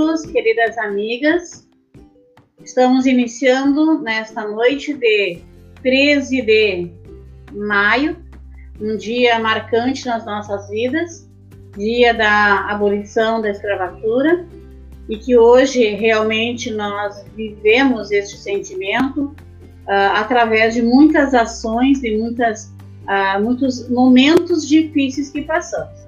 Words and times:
amigos, 0.00 0.22
queridas 0.22 0.78
amigas, 0.78 1.68
estamos 2.64 3.04
iniciando 3.04 4.00
nesta 4.00 4.48
noite 4.48 4.94
de 4.94 5.40
13 5.82 6.40
de 6.40 6.90
maio, 7.52 8.16
um 8.80 8.96
dia 8.96 9.38
marcante 9.38 10.06
nas 10.06 10.24
nossas 10.24 10.70
vidas, 10.70 11.28
dia 11.76 12.14
da 12.14 12.70
abolição 12.70 13.42
da 13.42 13.50
escravatura, 13.50 14.46
e 15.06 15.18
que 15.18 15.36
hoje 15.36 15.90
realmente 15.90 16.70
nós 16.70 17.22
vivemos 17.36 18.10
este 18.10 18.38
sentimento 18.38 19.24
uh, 19.24 20.14
através 20.14 20.72
de 20.72 20.80
muitas 20.80 21.34
ações 21.34 22.02
e 22.02 22.16
muitas, 22.16 22.72
uh, 23.04 23.42
muitos 23.42 23.86
momentos 23.90 24.66
difíceis 24.66 25.28
que 25.28 25.42
passamos. 25.42 26.00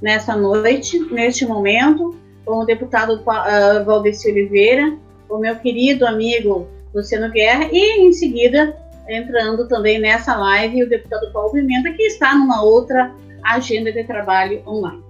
Nessa 0.00 0.34
noite, 0.34 0.98
neste 1.12 1.44
momento, 1.44 2.16
com 2.46 2.60
o 2.60 2.64
deputado 2.64 3.20
uh, 3.20 3.84
Valdeci 3.84 4.30
Oliveira, 4.30 4.96
o 5.28 5.36
meu 5.38 5.56
querido 5.56 6.06
amigo 6.06 6.68
Luciano 6.94 7.30
Guerra 7.30 7.68
e 7.72 8.06
em 8.06 8.12
seguida 8.12 8.74
entrando 9.08 9.68
também 9.68 9.98
nessa 9.98 10.36
live 10.36 10.84
o 10.84 10.88
deputado 10.88 11.30
Paulo 11.32 11.52
Pimenta, 11.52 11.92
que 11.92 12.04
está 12.04 12.34
numa 12.34 12.62
outra 12.62 13.12
agenda 13.42 13.92
de 13.92 14.04
trabalho 14.04 14.62
online. 14.66 15.02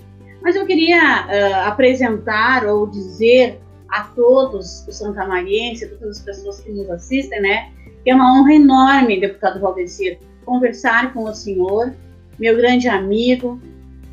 Mas 0.42 0.56
eu 0.56 0.66
queria 0.66 1.26
uh, 1.26 1.68
apresentar 1.68 2.66
ou 2.66 2.86
dizer 2.86 3.60
a 3.88 4.02
todos 4.02 4.86
os 4.88 4.96
santamarienses, 4.96 5.92
a 5.92 5.96
todas 5.96 6.18
as 6.18 6.24
pessoas 6.24 6.60
que 6.60 6.72
nos 6.72 6.90
assistem, 6.90 7.40
né, 7.40 7.70
que 8.02 8.10
é 8.10 8.14
uma 8.14 8.38
honra 8.38 8.54
enorme, 8.54 9.20
deputado 9.20 9.60
Valdecir, 9.60 10.18
conversar 10.44 11.12
com 11.12 11.24
o 11.24 11.34
senhor, 11.34 11.92
meu 12.38 12.56
grande 12.56 12.88
amigo, 12.88 13.60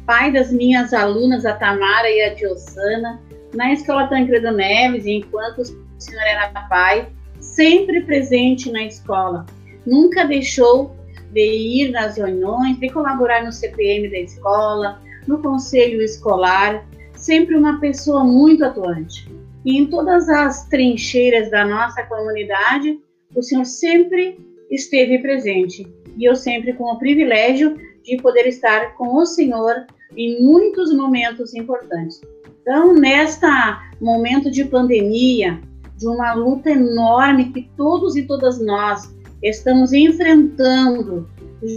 pai 0.06 0.32
das 0.32 0.52
minhas 0.52 0.94
alunas, 0.94 1.46
a 1.46 1.54
Tamara 1.54 2.10
e 2.10 2.22
a 2.22 2.34
Diosana, 2.34 3.22
na 3.54 3.72
Escola 3.74 4.08
Tancredo 4.08 4.52
Neves, 4.52 5.06
enquanto 5.06 5.60
o 5.60 6.02
senhor 6.02 6.22
era 6.22 6.50
pai, 6.68 7.08
sempre 7.40 8.02
presente 8.02 8.72
na 8.72 8.84
escola. 8.84 9.46
Nunca 9.86 10.26
deixou 10.26 10.96
de 11.32 11.42
ir 11.42 11.92
nas 11.92 12.18
reuniões, 12.18 12.80
de 12.80 12.90
colaborar 12.90 13.44
no 13.44 13.52
CPM 13.52 14.10
da 14.10 14.20
escola, 14.20 15.02
no 15.28 15.42
conselho 15.42 16.02
escolar, 16.02 16.86
sempre 17.16 17.56
uma 17.56 17.80
pessoa 17.80 18.24
muito 18.24 18.64
atuante. 18.64 19.30
E 19.66 19.78
em 19.78 19.86
todas 19.88 20.28
as 20.30 20.68
trincheiras 20.68 21.50
da 21.50 21.66
nossa 21.66 22.04
comunidade, 22.04 23.00
o 23.36 23.42
senhor 23.42 23.66
sempre 23.66 24.38
esteve 24.70 25.20
presente. 25.20 25.88
E 26.18 26.26
eu 26.26 26.36
sempre 26.36 26.74
com 26.74 26.86
o 26.86 27.00
privilégio 27.00 27.76
de 28.04 28.18
poder 28.18 28.48
estar 28.48 28.96
com 28.96 29.16
o 29.16 29.26
senhor 29.26 29.86
em 30.16 30.44
muitos 30.44 30.94
momentos 30.94 31.54
importantes. 31.54 32.22
Então, 32.62 32.94
nesta 32.94 33.82
momento 34.00 34.52
de 34.52 34.66
pandemia, 34.66 35.60
de 35.98 36.08
uma 36.08 36.34
luta 36.34 36.72
enorme 36.72 37.52
que 37.52 37.70
todos 37.76 38.16
e 38.16 38.24
todas 38.24 38.60
nós 38.60 39.14
estamos 39.42 39.94
enfrentando, 39.94 41.30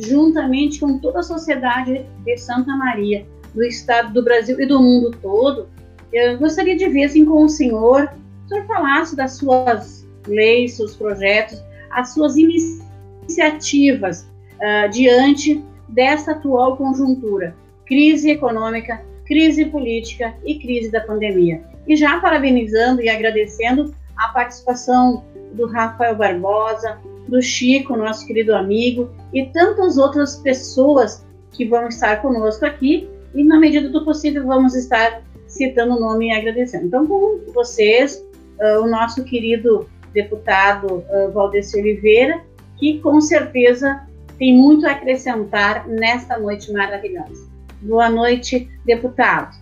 juntamente 0.05 0.81
com 0.81 0.99
toda 0.99 1.21
a 1.21 1.23
sociedade 1.23 2.05
de 2.25 2.37
Santa 2.37 2.77
Maria, 2.77 3.27
do 3.55 3.65
estado 3.65 4.13
do 4.13 4.23
Brasil 4.23 4.61
e 4.61 4.67
do 4.67 4.81
mundo 4.81 5.17
todo, 5.23 5.69
eu 6.13 6.39
gostaria 6.39 6.77
de 6.77 6.89
ver 6.89 7.05
assim 7.05 7.25
com 7.25 7.45
o 7.45 7.49
senhor, 7.49 8.11
o 8.45 8.49
senhor 8.49 8.67
falasse 8.67 9.17
das 9.17 9.33
suas 9.33 10.07
leis, 10.27 10.75
seus 10.75 10.95
projetos, 10.97 11.63
as 11.91 12.13
suas 12.15 12.37
iniciativas 12.37 14.29
uh, 14.55 14.89
diante 14.91 15.65
dessa 15.89 16.33
atual 16.33 16.77
conjuntura, 16.77 17.55
crise 17.85 18.31
econômica, 18.31 19.03
crise 19.25 19.67
política 19.67 20.35
e 20.45 20.59
crise 20.59 20.91
da 20.91 21.01
pandemia. 21.01 21.63
E 21.87 21.97
já 21.97 22.21
parabenizando 22.21 23.03
e 23.03 23.09
agradecendo 23.09 23.95
a 24.17 24.29
participação 24.29 25.25
do 25.53 25.67
Rafael 25.67 26.17
Barbosa, 26.17 26.99
do 27.29 27.43
Chico, 27.43 27.97
nosso 27.97 28.27
querido 28.27 28.55
amigo, 28.55 29.11
e 29.33 29.47
tantas 29.47 29.99
outras 29.99 30.37
pessoas 30.37 31.25
que 31.53 31.65
vão 31.65 31.89
estar 31.89 32.23
conosco 32.23 32.65
aqui, 32.65 33.09
e 33.35 33.45
na 33.45 33.59
medida 33.59 33.89
do 33.89 34.05
possível 34.05 34.47
vamos 34.47 34.75
estar 34.75 35.23
citando 35.47 35.97
o 35.97 36.01
nome 36.01 36.29
e 36.29 36.33
agradecendo. 36.33 36.87
Então, 36.87 37.07
com 37.07 37.41
vocês, 37.53 38.25
uh, 38.61 38.83
o 38.83 38.87
nosso 38.87 39.25
querido 39.25 39.89
deputado 40.13 41.05
uh, 41.11 41.33
Valdeci 41.33 41.79
Oliveira, 41.79 42.41
que 42.79 42.99
com 43.01 43.21
certeza 43.21 44.07
tem 44.39 44.57
muito 44.57 44.87
a 44.87 44.93
acrescentar 44.93 45.87
nesta 45.89 46.39
noite 46.39 46.73
maravilhosa. 46.73 47.49
Boa 47.81 48.09
noite, 48.11 48.71
deputado. 48.85 49.57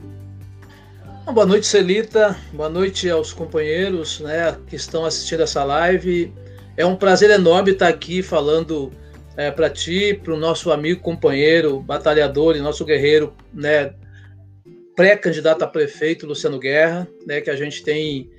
Boa 1.33 1.47
noite, 1.47 1.67
Celita. 1.67 2.37
Boa 2.53 2.69
noite 2.69 3.09
aos 3.09 3.33
companheiros 3.33 4.21
né, 4.21 4.57
que 4.67 4.77
estão 4.77 5.05
assistindo 5.05 5.43
essa 5.43 5.65
live. 5.65 6.33
É 6.77 6.85
um 6.85 6.97
prazer 6.97 7.31
enorme 7.31 7.73
estar 7.73 7.89
aqui 7.89 8.23
falando 8.23 8.93
é, 9.37 9.51
para 9.51 9.71
ti, 9.71 10.19
para 10.23 10.35
o 10.35 10.37
nosso 10.37 10.71
amigo, 10.71 11.01
companheiro, 11.01 11.81
batalhador 11.81 12.57
e 12.57 12.61
nosso 12.61 12.85
guerreiro, 12.85 13.33
né, 13.53 13.95
pré-candidato 14.95 15.63
a 15.63 15.67
prefeito, 15.67 16.27
Luciano 16.27 16.59
Guerra, 16.59 17.09
né, 17.27 17.41
que 17.41 17.51
a 17.51 17.57
gente 17.57 17.83
tem 17.83 18.31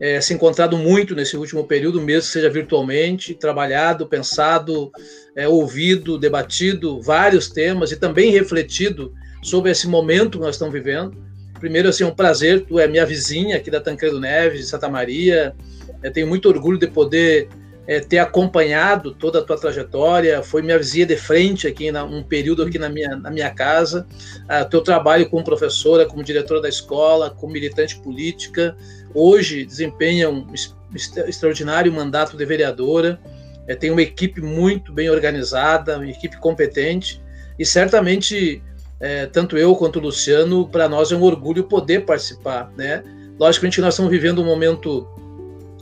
é, 0.00 0.20
se 0.20 0.32
encontrado 0.32 0.78
muito 0.78 1.14
nesse 1.14 1.36
último 1.36 1.64
período, 1.64 2.00
mesmo 2.00 2.22
que 2.22 2.32
seja 2.32 2.48
virtualmente, 2.48 3.34
trabalhado, 3.34 4.06
pensado, 4.06 4.90
é, 5.36 5.46
ouvido, 5.46 6.18
debatido 6.18 7.00
vários 7.02 7.50
temas 7.50 7.92
e 7.92 7.96
também 7.96 8.30
refletido 8.30 9.12
sobre 9.42 9.70
esse 9.70 9.86
momento 9.86 10.38
que 10.38 10.44
nós 10.44 10.54
estamos 10.54 10.72
vivendo. 10.72 11.16
Primeiro, 11.58 11.90
assim, 11.90 12.04
é 12.04 12.06
um 12.06 12.14
prazer, 12.14 12.64
tu 12.64 12.78
é 12.78 12.88
minha 12.88 13.04
vizinha 13.04 13.56
aqui 13.56 13.70
da 13.70 13.80
Tancredo 13.80 14.18
Neves, 14.18 14.60
de 14.60 14.66
Santa 14.66 14.88
Maria, 14.88 15.54
eu 16.02 16.10
tenho 16.10 16.26
muito 16.26 16.48
orgulho 16.48 16.78
de 16.78 16.86
poder 16.86 17.48
é, 17.86 18.00
ter 18.00 18.18
acompanhado 18.18 19.12
toda 19.12 19.40
a 19.40 19.42
tua 19.42 19.58
trajetória, 19.58 20.42
foi 20.42 20.62
minha 20.62 20.78
vizinha 20.78 21.04
de 21.04 21.16
frente 21.16 21.66
aqui, 21.66 21.90
na, 21.90 22.04
um 22.04 22.22
período 22.22 22.62
aqui 22.62 22.78
na 22.78 22.88
minha, 22.88 23.16
na 23.16 23.30
minha 23.30 23.50
casa, 23.50 24.06
uh, 24.44 24.68
teu 24.70 24.80
trabalho 24.80 25.28
como 25.28 25.44
professora, 25.44 26.06
como 26.06 26.22
diretora 26.22 26.60
da 26.62 26.68
escola, 26.68 27.30
como 27.30 27.52
militante 27.52 27.98
política, 27.98 28.76
hoje 29.14 29.64
desempenha 29.64 30.30
um 30.30 30.46
extraordinário 31.28 31.92
mandato 31.92 32.36
de 32.36 32.44
vereadora, 32.44 33.20
é, 33.66 33.74
tem 33.74 33.90
uma 33.90 34.02
equipe 34.02 34.40
muito 34.40 34.92
bem 34.92 35.10
organizada, 35.10 35.96
uma 35.96 36.10
equipe 36.10 36.36
competente, 36.38 37.22
e 37.58 37.64
certamente, 37.64 38.62
é, 38.98 39.26
tanto 39.26 39.56
eu 39.56 39.76
quanto 39.76 39.98
o 39.98 40.02
Luciano, 40.02 40.68
para 40.68 40.88
nós 40.88 41.12
é 41.12 41.16
um 41.16 41.22
orgulho 41.22 41.64
poder 41.64 42.04
participar, 42.04 42.72
né? 42.76 43.02
Logicamente 43.38 43.80
nós 43.80 43.94
estamos 43.94 44.10
vivendo 44.10 44.42
um 44.42 44.44
momento 44.44 45.06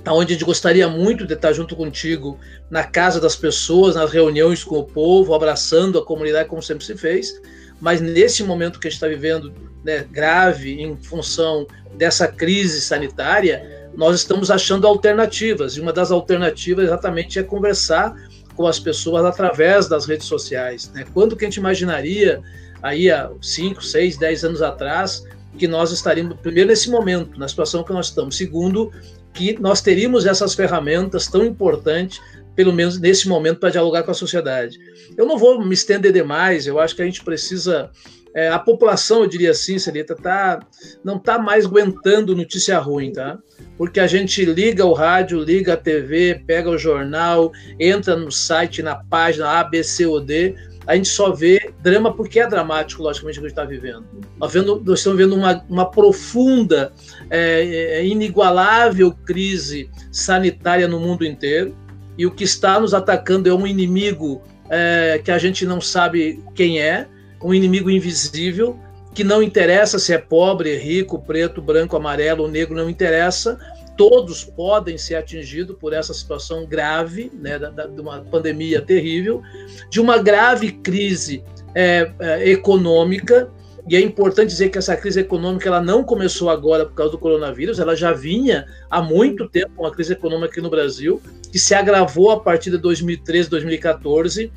onde 0.07 0.33
a 0.33 0.37
gente 0.37 0.45
gostaria 0.45 0.89
muito 0.89 1.27
de 1.27 1.35
estar 1.35 1.53
junto 1.53 1.77
contigo 1.77 2.39
na 2.71 2.85
casa 2.85 3.21
das 3.21 3.37
pessoas, 3.37 3.95
nas 3.95 4.11
reuniões 4.11 4.65
com 4.65 4.79
o 4.79 4.85
povo, 4.85 5.35
abraçando 5.35 5.99
a 5.99 6.05
comunidade 6.05 6.49
como 6.49 6.63
sempre 6.63 6.85
se 6.85 6.97
fez, 6.97 7.41
mas 7.81 8.01
nesse 8.01 8.43
momento 8.43 8.79
que 8.79 8.89
a 8.89 8.91
gente 8.91 8.97
está 8.97 9.09
vivendo 9.09 9.53
né, 9.89 10.07
grave 10.11 10.83
em 10.83 10.95
função 10.99 11.67
dessa 11.95 12.29
crise 12.29 12.83
sanitária, 12.83 13.89
nós 13.97 14.17
estamos 14.17 14.51
achando 14.51 14.87
alternativas, 14.87 15.77
e 15.77 15.81
uma 15.81 15.95
das 15.95 16.11
alternativas 16.11 16.85
exatamente 16.85 17.39
é 17.39 17.43
conversar 17.43 18.15
com 18.55 18.67
as 18.67 18.79
pessoas 18.79 19.25
através 19.25 19.89
das 19.89 20.05
redes 20.05 20.27
sociais. 20.27 20.91
Né? 20.93 21.07
Quando 21.15 21.35
que 21.35 21.47
a 21.47 21.49
gente 21.49 21.57
imaginaria, 21.57 22.43
aí 22.83 23.11
há 23.11 23.31
5, 23.41 23.83
6, 23.83 24.19
10 24.19 24.45
anos 24.45 24.61
atrás, 24.61 25.25
que 25.57 25.67
nós 25.67 25.91
estaríamos, 25.91 26.37
primeiro, 26.39 26.69
nesse 26.69 26.91
momento, 26.91 27.39
na 27.41 27.49
situação 27.49 27.83
que 27.83 27.93
nós 27.93 28.09
estamos, 28.09 28.37
segundo, 28.37 28.93
que 29.33 29.59
nós 29.59 29.81
teríamos 29.81 30.27
essas 30.27 30.55
ferramentas 30.55 31.29
tão 31.29 31.43
importantes, 31.43 32.21
pelo 32.59 32.73
menos 32.73 32.99
nesse 32.99 33.29
momento, 33.29 33.61
para 33.61 33.71
dialogar 33.71 34.03
com 34.03 34.11
a 34.11 34.15
sociedade. 34.15 34.81
Eu 35.17 35.25
não 35.27 35.39
vou 35.39 35.65
me 35.65 35.73
estender 35.73 36.13
demais, 36.13 36.67
eu 36.67 36.81
acho 36.81 36.97
que 36.97 37.01
a 37.01 37.05
gente 37.05 37.23
precisa. 37.23 37.89
É, 38.35 38.49
a 38.49 38.59
população, 38.59 39.23
eu 39.23 39.29
diria 39.29 39.53
assim, 39.53 39.79
Celita, 39.79 40.17
tá, 40.17 40.59
não 41.05 41.19
está 41.19 41.39
mais 41.39 41.67
aguentando 41.67 42.35
notícia 42.35 42.77
ruim, 42.81 43.13
tá? 43.13 43.39
Porque 43.77 44.01
a 44.01 44.09
gente 44.09 44.45
liga 44.45 44.85
o 44.85 44.93
rádio, 44.93 45.41
liga 45.41 45.75
a 45.75 45.77
TV, 45.77 46.43
pega 46.49 46.69
o 46.69 46.77
jornal, 46.77 47.53
entra 47.79 48.17
no 48.17 48.33
site, 48.33 48.83
na 48.83 48.97
página 48.97 49.61
ABCOD, 49.61 50.57
a 50.85 50.97
gente 50.97 51.09
só 51.11 51.31
vê 51.31 51.73
drama 51.81 52.13
porque 52.13 52.41
é 52.41 52.49
dramático, 52.49 53.05
logicamente, 53.05 53.39
o 53.39 53.43
que 53.43 53.47
a 53.47 53.49
gente 53.51 53.59
está 53.59 53.65
vivendo. 53.65 54.05
Nós, 54.37 54.53
vendo, 54.53 54.83
nós 54.85 54.99
estamos 54.99 55.17
vendo 55.17 55.37
uma, 55.37 55.65
uma 55.69 55.89
profunda, 55.89 56.93
é, 57.31 57.99
é, 58.01 58.05
inigualável 58.05 59.13
crise 59.25 59.89
sanitária 60.11 60.89
no 60.89 60.99
mundo 60.99 61.25
inteiro, 61.25 61.73
e 62.19 62.27
o 62.27 62.31
que 62.33 62.43
está 62.43 62.81
nos 62.81 62.93
atacando 62.93 63.49
é 63.49 63.55
um 63.55 63.67
inimigo 63.67 64.43
é, 64.69 65.21
que 65.25 65.31
a 65.31 65.39
gente 65.39 65.65
não 65.65 65.81
sabe 65.81 66.43
quem 66.55 66.81
é, 66.81 67.07
um 67.41 67.55
inimigo 67.55 67.89
invisível, 67.89 68.77
que 69.15 69.23
não 69.23 69.43
interessa 69.43 69.99
se 69.99 70.13
é 70.13 70.19
pobre, 70.19 70.77
rico, 70.77 71.19
preto, 71.21 71.63
branco, 71.63 71.97
amarelo, 71.97 72.49
negro, 72.49 72.77
não 72.77 72.91
interessa, 72.91 73.59
todos 73.97 74.45
podem 74.45 74.99
ser 74.99 75.17
atingidos 75.17 75.77
por 75.79 75.93
essa 75.93 76.13
situação 76.13 76.67
grave, 76.67 77.31
né, 77.35 77.59
da, 77.59 77.71
da, 77.71 77.87
de 77.87 78.01
uma 78.01 78.21
pandemia 78.21 78.81
terrível, 78.81 79.43
de 79.89 80.01
uma 80.01 80.19
grave 80.19 80.73
crise 80.73 81.43
é, 81.75 82.11
é, 82.19 82.51
econômica, 82.51 83.51
E 83.89 83.97
é 83.97 84.01
importante 84.01 84.51
dizer 84.51 84.69
que 84.69 84.77
essa 84.77 84.95
crise 84.95 85.21
econômica 85.21 85.67
ela 85.67 85.81
não 85.81 86.05
começou 86.05 86.51
agora 86.51 86.85
por 86.85 86.95
causa 86.95 87.13
do 87.13 87.19
coronavírus, 87.19 87.79
ela 87.79 87.97
já 87.97 88.13
vinha 88.13 88.67
há 88.91 89.01
muito 89.01 89.49
tempo 89.49 89.73
uma 89.79 89.91
crise 89.91 90.13
econômica 90.13 90.51
aqui 90.51 90.61
no 90.61 90.69
Brasil, 90.69 91.23
que 91.51 91.59
se 91.59 91.75
agravou 91.75 92.31
a 92.31 92.39
partir 92.39 92.71
de 92.71 92.77
2013, 92.77 93.49
2014, 93.49 94.53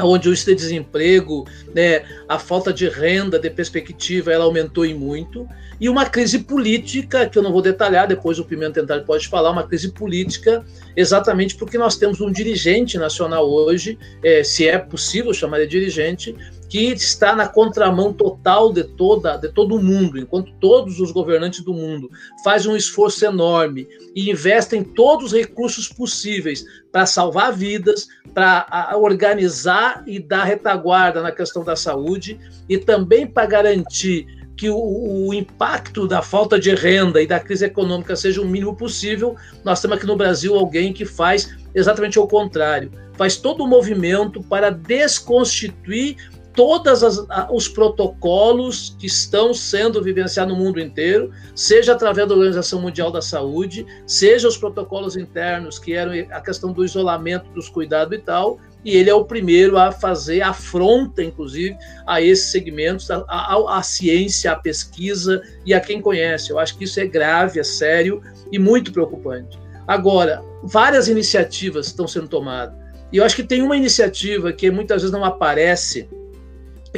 onde 0.00 0.28
o 0.28 0.30
índice 0.30 0.46
de 0.46 0.54
desemprego, 0.54 1.46
né, 1.74 2.02
a 2.28 2.38
falta 2.38 2.72
de 2.72 2.88
renda, 2.88 3.38
de 3.38 3.50
perspectiva, 3.50 4.32
ela 4.32 4.44
aumentou 4.44 4.86
em 4.86 4.94
muito, 4.94 5.46
e 5.78 5.88
uma 5.88 6.06
crise 6.06 6.38
política, 6.38 7.26
que 7.26 7.36
eu 7.36 7.42
não 7.42 7.52
vou 7.52 7.60
detalhar, 7.60 8.08
depois 8.08 8.38
o 8.38 8.44
Pimentel 8.44 8.86
pode 9.04 9.28
falar, 9.28 9.50
uma 9.50 9.66
crise 9.66 9.92
política, 9.92 10.64
exatamente 10.96 11.54
porque 11.56 11.76
nós 11.76 11.96
temos 11.96 12.20
um 12.20 12.32
dirigente 12.32 12.96
nacional 12.96 13.48
hoje, 13.50 13.98
é, 14.22 14.42
se 14.42 14.66
é 14.66 14.78
possível 14.78 15.34
chamar 15.34 15.58
de 15.60 15.66
dirigente, 15.66 16.34
que 16.68 16.92
está 16.92 17.34
na 17.34 17.48
contramão 17.48 18.12
total 18.12 18.72
de 18.72 18.84
toda 18.84 19.36
de 19.36 19.48
todo 19.48 19.76
o 19.76 19.82
mundo, 19.82 20.18
enquanto 20.18 20.52
todos 20.60 21.00
os 21.00 21.12
governantes 21.12 21.60
do 21.60 21.72
mundo 21.72 22.10
fazem 22.42 22.70
um 22.70 22.76
esforço 22.76 23.24
enorme 23.24 23.86
e 24.14 24.30
investem 24.30 24.82
todos 24.82 25.26
os 25.26 25.32
recursos 25.32 25.88
possíveis 25.88 26.64
para 26.90 27.06
salvar 27.06 27.52
vidas, 27.52 28.08
para 28.34 28.92
organizar 28.96 30.02
e 30.06 30.18
dar 30.18 30.44
retaguarda 30.44 31.22
na 31.22 31.32
questão 31.32 31.64
da 31.64 31.76
saúde 31.76 32.38
e 32.68 32.78
também 32.78 33.26
para 33.26 33.46
garantir 33.46 34.26
que 34.56 34.70
o, 34.70 35.28
o, 35.28 35.34
impacto 35.34 36.08
da 36.08 36.22
falta 36.22 36.58
de 36.58 36.74
renda 36.74 37.20
e 37.20 37.26
da 37.26 37.38
crise 37.38 37.66
econômica 37.66 38.16
seja 38.16 38.40
o 38.40 38.46
mínimo 38.46 38.74
possível, 38.74 39.36
nós 39.62 39.82
temos 39.82 39.98
aqui 39.98 40.06
no 40.06 40.16
Brasil 40.16 40.54
alguém 40.54 40.94
que 40.94 41.04
faz 41.04 41.54
exatamente 41.74 42.18
o 42.18 42.26
contrário. 42.26 42.90
Faz 43.14 43.36
todo 43.36 43.62
o 43.62 43.66
movimento 43.66 44.42
para 44.42 44.70
desconstituir 44.70 46.16
todos 46.56 47.02
os 47.52 47.68
protocolos 47.68 48.96
que 48.98 49.06
estão 49.06 49.52
sendo 49.52 50.02
vivenciados 50.02 50.56
no 50.56 50.58
mundo 50.58 50.80
inteiro, 50.80 51.30
seja 51.54 51.92
através 51.92 52.26
da 52.26 52.34
Organização 52.34 52.80
Mundial 52.80 53.12
da 53.12 53.20
Saúde, 53.20 53.86
seja 54.06 54.48
os 54.48 54.56
protocolos 54.56 55.16
internos, 55.16 55.78
que 55.78 55.92
eram 55.92 56.12
a 56.32 56.40
questão 56.40 56.72
do 56.72 56.82
isolamento, 56.82 57.50
dos 57.50 57.68
cuidados 57.68 58.18
e 58.18 58.20
tal, 58.20 58.58
e 58.82 58.96
ele 58.96 59.10
é 59.10 59.14
o 59.14 59.24
primeiro 59.24 59.76
a 59.76 59.92
fazer 59.92 60.40
afronta, 60.40 61.22
inclusive, 61.22 61.76
a 62.06 62.22
esses 62.22 62.46
segmentos, 62.46 63.10
a, 63.10 63.18
a, 63.28 63.78
a, 63.78 63.82
ciência, 63.82 64.52
a 64.52 64.56
pesquisa 64.56 65.42
e 65.66 65.74
a 65.74 65.80
quem 65.80 66.00
conhece. 66.00 66.50
Eu 66.50 66.58
acho 66.58 66.78
que 66.78 66.84
isso 66.84 66.98
é 66.98 67.06
grave, 67.06 67.60
é 67.60 67.64
sério 67.64 68.22
e 68.50 68.58
muito 68.58 68.92
preocupante. 68.92 69.58
Agora, 69.86 70.42
várias 70.62 71.08
iniciativas 71.08 71.88
estão 71.88 72.08
sendo 72.08 72.28
tomadas. 72.28 72.74
E 73.12 73.18
eu 73.18 73.24
acho 73.24 73.36
que 73.36 73.42
tem 73.42 73.60
uma 73.60 73.76
iniciativa 73.76 74.52
que 74.52 74.70
muitas 74.70 75.02
vezes 75.02 75.12
não 75.12 75.24
aparece 75.24 76.08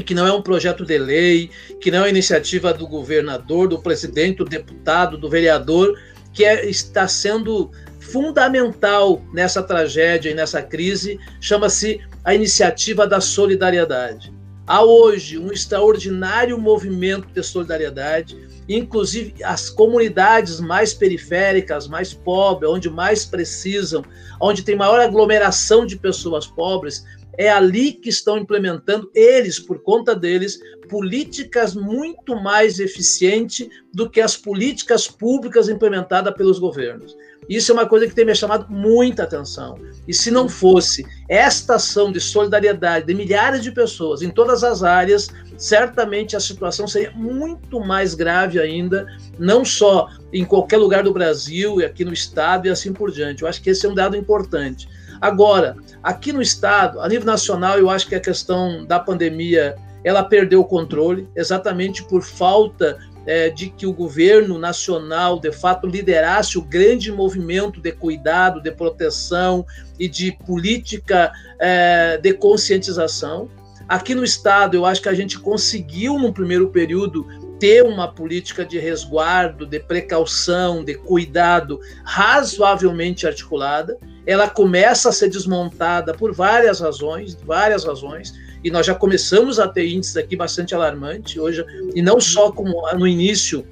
que 0.02 0.14
não 0.14 0.26
é 0.26 0.32
um 0.32 0.42
projeto 0.42 0.84
de 0.84 0.98
lei, 0.98 1.50
que 1.80 1.90
não 1.90 2.04
é 2.04 2.08
iniciativa 2.08 2.72
do 2.72 2.86
governador, 2.86 3.68
do 3.68 3.78
presidente, 3.78 4.38
do 4.38 4.44
deputado, 4.44 5.16
do 5.16 5.28
vereador, 5.28 5.98
que 6.32 6.44
é, 6.44 6.68
está 6.68 7.08
sendo 7.08 7.70
fundamental 8.00 9.22
nessa 9.32 9.62
tragédia 9.62 10.30
e 10.30 10.34
nessa 10.34 10.62
crise, 10.62 11.18
chama-se 11.40 12.00
a 12.24 12.34
iniciativa 12.34 13.06
da 13.06 13.20
solidariedade. 13.20 14.32
Há 14.66 14.84
hoje 14.84 15.38
um 15.38 15.50
extraordinário 15.50 16.58
movimento 16.58 17.28
de 17.28 17.42
solidariedade, 17.42 18.36
inclusive 18.68 19.42
as 19.42 19.70
comunidades 19.70 20.60
mais 20.60 20.92
periféricas, 20.92 21.88
mais 21.88 22.12
pobres, 22.12 22.70
onde 22.70 22.90
mais 22.90 23.24
precisam, 23.24 24.04
onde 24.38 24.62
tem 24.62 24.76
maior 24.76 25.00
aglomeração 25.00 25.86
de 25.86 25.96
pessoas 25.96 26.46
pobres, 26.46 27.06
é 27.38 27.48
ali 27.48 27.92
que 27.92 28.08
estão 28.08 28.36
implementando, 28.36 29.08
eles, 29.14 29.60
por 29.60 29.80
conta 29.80 30.14
deles, 30.14 30.58
políticas 30.88 31.74
muito 31.74 32.34
mais 32.34 32.80
eficientes 32.80 33.68
do 33.94 34.10
que 34.10 34.20
as 34.20 34.36
políticas 34.36 35.06
públicas 35.06 35.68
implementadas 35.68 36.34
pelos 36.34 36.58
governos. 36.58 37.16
Isso 37.48 37.70
é 37.70 37.74
uma 37.74 37.86
coisa 37.86 38.06
que 38.06 38.14
tem 38.14 38.26
me 38.26 38.34
chamado 38.34 38.66
muita 38.68 39.22
atenção. 39.22 39.78
E 40.06 40.12
se 40.12 40.30
não 40.30 40.48
fosse 40.48 41.06
esta 41.28 41.76
ação 41.76 42.12
de 42.12 42.20
solidariedade 42.20 43.06
de 43.06 43.14
milhares 43.14 43.62
de 43.62 43.70
pessoas 43.70 44.20
em 44.20 44.30
todas 44.30 44.64
as 44.64 44.82
áreas, 44.82 45.28
certamente 45.56 46.36
a 46.36 46.40
situação 46.40 46.86
seria 46.86 47.10
muito 47.12 47.80
mais 47.80 48.14
grave 48.14 48.60
ainda, 48.60 49.06
não 49.38 49.64
só 49.64 50.08
em 50.32 50.44
qualquer 50.44 50.76
lugar 50.76 51.04
do 51.04 51.12
Brasil 51.12 51.80
e 51.80 51.84
aqui 51.84 52.04
no 52.04 52.12
estado 52.12 52.66
e 52.66 52.70
assim 52.70 52.92
por 52.92 53.10
diante. 53.10 53.42
Eu 53.42 53.48
acho 53.48 53.62
que 53.62 53.70
esse 53.70 53.86
é 53.86 53.88
um 53.88 53.94
dado 53.94 54.16
importante. 54.16 54.88
Agora, 55.20 55.76
aqui 56.02 56.32
no 56.32 56.42
estado, 56.42 57.00
a 57.00 57.08
nível 57.08 57.26
nacional, 57.26 57.78
eu 57.78 57.90
acho 57.90 58.06
que 58.06 58.14
a 58.14 58.20
questão 58.20 58.84
da 58.84 58.98
pandemia 58.98 59.76
ela 60.04 60.22
perdeu 60.22 60.60
o 60.60 60.64
controle, 60.64 61.28
exatamente 61.34 62.04
por 62.04 62.22
falta 62.22 62.98
é, 63.26 63.50
de 63.50 63.68
que 63.68 63.86
o 63.86 63.92
governo 63.92 64.58
nacional, 64.58 65.38
de 65.38 65.52
fato, 65.52 65.86
liderasse 65.86 66.56
o 66.56 66.62
grande 66.62 67.12
movimento 67.12 67.80
de 67.80 67.92
cuidado, 67.92 68.62
de 68.62 68.70
proteção 68.70 69.66
e 69.98 70.08
de 70.08 70.32
política 70.46 71.32
é, 71.58 72.16
de 72.16 72.32
conscientização. 72.32 73.50
Aqui 73.88 74.14
no 74.14 74.24
Estado, 74.24 74.76
eu 74.76 74.86
acho 74.86 75.02
que 75.02 75.08
a 75.08 75.14
gente 75.14 75.38
conseguiu, 75.38 76.18
no 76.18 76.32
primeiro 76.32 76.70
período, 76.70 77.26
ter 77.58 77.82
uma 77.84 78.08
política 78.08 78.64
de 78.64 78.78
resguardo, 78.78 79.66
de 79.66 79.80
precaução, 79.80 80.84
de 80.84 80.94
cuidado 80.94 81.80
razoavelmente 82.04 83.26
articulada. 83.26 83.98
Ela 84.28 84.46
começa 84.46 85.08
a 85.08 85.12
ser 85.12 85.30
desmontada 85.30 86.12
por 86.12 86.34
várias 86.34 86.80
razões, 86.80 87.34
várias 87.34 87.82
razões, 87.82 88.34
e 88.62 88.70
nós 88.70 88.84
já 88.84 88.94
começamos 88.94 89.58
a 89.58 89.66
ter 89.66 89.88
índices 89.88 90.18
aqui 90.18 90.36
bastante 90.36 90.74
alarmantes 90.74 91.40
hoje, 91.40 91.64
e 91.94 92.02
não 92.02 92.20
só 92.20 92.52
como 92.52 92.86
no 92.92 93.06
início 93.06 93.66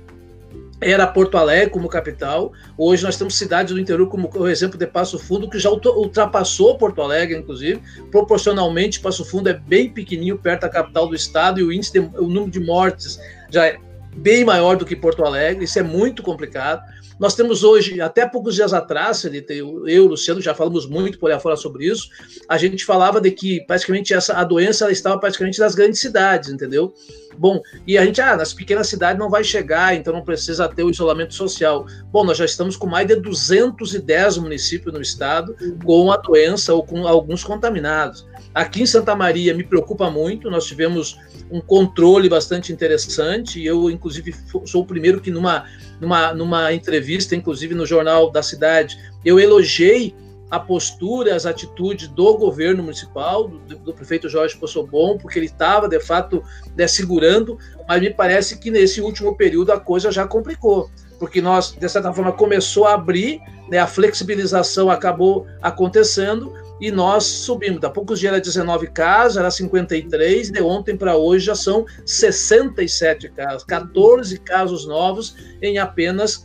era 0.80 1.06
Porto 1.06 1.36
Alegre 1.36 1.68
como 1.68 1.88
capital. 1.88 2.52
Hoje 2.76 3.02
nós 3.02 3.18
temos 3.18 3.36
cidades 3.36 3.74
do 3.74 3.80
interior, 3.80 4.08
como 4.08 4.30
o 4.34 4.48
exemplo 4.48 4.78
de 4.78 4.86
Passo 4.86 5.18
Fundo, 5.18 5.48
que 5.48 5.58
já 5.58 5.70
ultrapassou 5.70 6.78
Porto 6.78 7.02
Alegre, 7.02 7.36
inclusive. 7.36 7.82
Proporcionalmente, 8.10 9.00
Passo 9.00 9.26
Fundo 9.26 9.50
é 9.50 9.52
bem 9.52 9.90
pequenininho 9.90 10.38
perto 10.38 10.62
da 10.62 10.70
capital 10.70 11.06
do 11.06 11.14
estado 11.14 11.60
e 11.60 11.64
o 11.64 11.70
índice, 11.70 11.92
de, 11.92 11.98
o 11.98 12.28
número 12.28 12.50
de 12.50 12.60
mortes 12.60 13.18
já 13.50 13.66
é 13.66 13.78
bem 14.16 14.42
maior 14.42 14.76
do 14.76 14.86
que 14.86 14.96
Porto 14.96 15.22
Alegre. 15.22 15.64
Isso 15.64 15.78
é 15.78 15.82
muito 15.82 16.22
complicado. 16.22 16.82
Nós 17.18 17.34
temos 17.34 17.64
hoje, 17.64 18.00
até 18.00 18.26
poucos 18.26 18.54
dias 18.54 18.74
atrás, 18.74 19.24
eu 19.24 19.86
e 19.86 19.98
Luciano 20.00 20.40
já 20.40 20.54
falamos 20.54 20.86
muito 20.86 21.18
por 21.18 21.30
aí 21.30 21.40
fora 21.40 21.56
sobre 21.56 21.86
isso, 21.86 22.08
a 22.48 22.58
gente 22.58 22.84
falava 22.84 23.20
de 23.20 23.30
que 23.30 23.60
praticamente 23.66 24.12
essa, 24.12 24.34
a 24.34 24.44
doença 24.44 24.90
estava 24.90 25.18
praticamente 25.18 25.58
nas 25.58 25.74
grandes 25.74 26.00
cidades, 26.00 26.50
entendeu? 26.50 26.92
Bom, 27.38 27.60
e 27.86 27.98
a 27.98 28.04
gente, 28.04 28.20
ah, 28.20 28.36
nas 28.36 28.52
pequenas 28.52 28.88
cidades 28.88 29.18
não 29.18 29.30
vai 29.30 29.44
chegar, 29.44 29.94
então 29.94 30.12
não 30.12 30.22
precisa 30.22 30.68
ter 30.68 30.82
o 30.82 30.90
isolamento 30.90 31.34
social. 31.34 31.86
Bom, 32.10 32.24
nós 32.24 32.38
já 32.38 32.44
estamos 32.44 32.76
com 32.76 32.86
mais 32.86 33.06
de 33.06 33.16
210 33.16 34.38
municípios 34.38 34.92
no 34.92 35.00
estado 35.00 35.54
com 35.84 36.10
a 36.10 36.16
doença 36.16 36.72
ou 36.72 36.84
com 36.84 37.06
alguns 37.06 37.44
contaminados. 37.44 38.26
Aqui 38.54 38.82
em 38.82 38.86
Santa 38.86 39.14
Maria 39.14 39.52
me 39.52 39.64
preocupa 39.64 40.10
muito, 40.10 40.50
nós 40.50 40.66
tivemos 40.66 41.18
um 41.50 41.60
controle 41.60 42.28
bastante 42.28 42.72
interessante, 42.72 43.64
eu, 43.64 43.90
inclusive, 43.90 44.34
sou 44.64 44.82
o 44.82 44.86
primeiro 44.86 45.20
que, 45.20 45.30
numa, 45.30 45.64
numa, 46.00 46.34
numa 46.34 46.72
entrevista, 46.72 47.36
inclusive 47.36 47.74
no 47.74 47.86
Jornal 47.86 48.30
da 48.30 48.42
Cidade, 48.42 48.98
eu 49.24 49.38
elogiei 49.38 50.14
a 50.50 50.60
postura, 50.60 51.34
as 51.34 51.44
atitudes 51.44 52.08
do 52.08 52.36
governo 52.36 52.82
municipal, 52.82 53.48
do, 53.48 53.76
do 53.76 53.92
prefeito 53.92 54.28
Jorge 54.28 54.56
Possobon, 54.56 55.18
porque 55.18 55.38
ele 55.38 55.46
estava, 55.46 55.88
de 55.88 55.98
fato, 56.00 56.42
né, 56.76 56.86
segurando, 56.86 57.58
mas 57.88 58.00
me 58.00 58.10
parece 58.10 58.58
que 58.58 58.70
nesse 58.70 59.00
último 59.00 59.36
período 59.36 59.72
a 59.72 59.80
coisa 59.80 60.12
já 60.12 60.26
complicou, 60.26 60.88
porque 61.18 61.40
nós, 61.40 61.72
de 61.72 61.88
certa 61.88 62.12
forma, 62.12 62.32
começou 62.32 62.86
a 62.86 62.94
abrir, 62.94 63.40
né, 63.68 63.78
a 63.78 63.86
flexibilização 63.86 64.88
acabou 64.88 65.46
acontecendo, 65.60 66.52
e 66.80 66.90
nós 66.90 67.24
subimos. 67.24 67.80
Da 67.80 67.90
poucos 67.90 68.20
dias 68.20 68.32
era 68.32 68.40
19 68.40 68.88
casos, 68.88 69.36
era 69.36 69.50
53, 69.50 70.50
de 70.50 70.60
ontem 70.62 70.96
para 70.96 71.16
hoje 71.16 71.46
já 71.46 71.54
são 71.54 71.86
67 72.04 73.28
casos, 73.30 73.64
14 73.64 74.38
casos 74.40 74.86
novos 74.86 75.36
em 75.62 75.78
apenas 75.78 76.44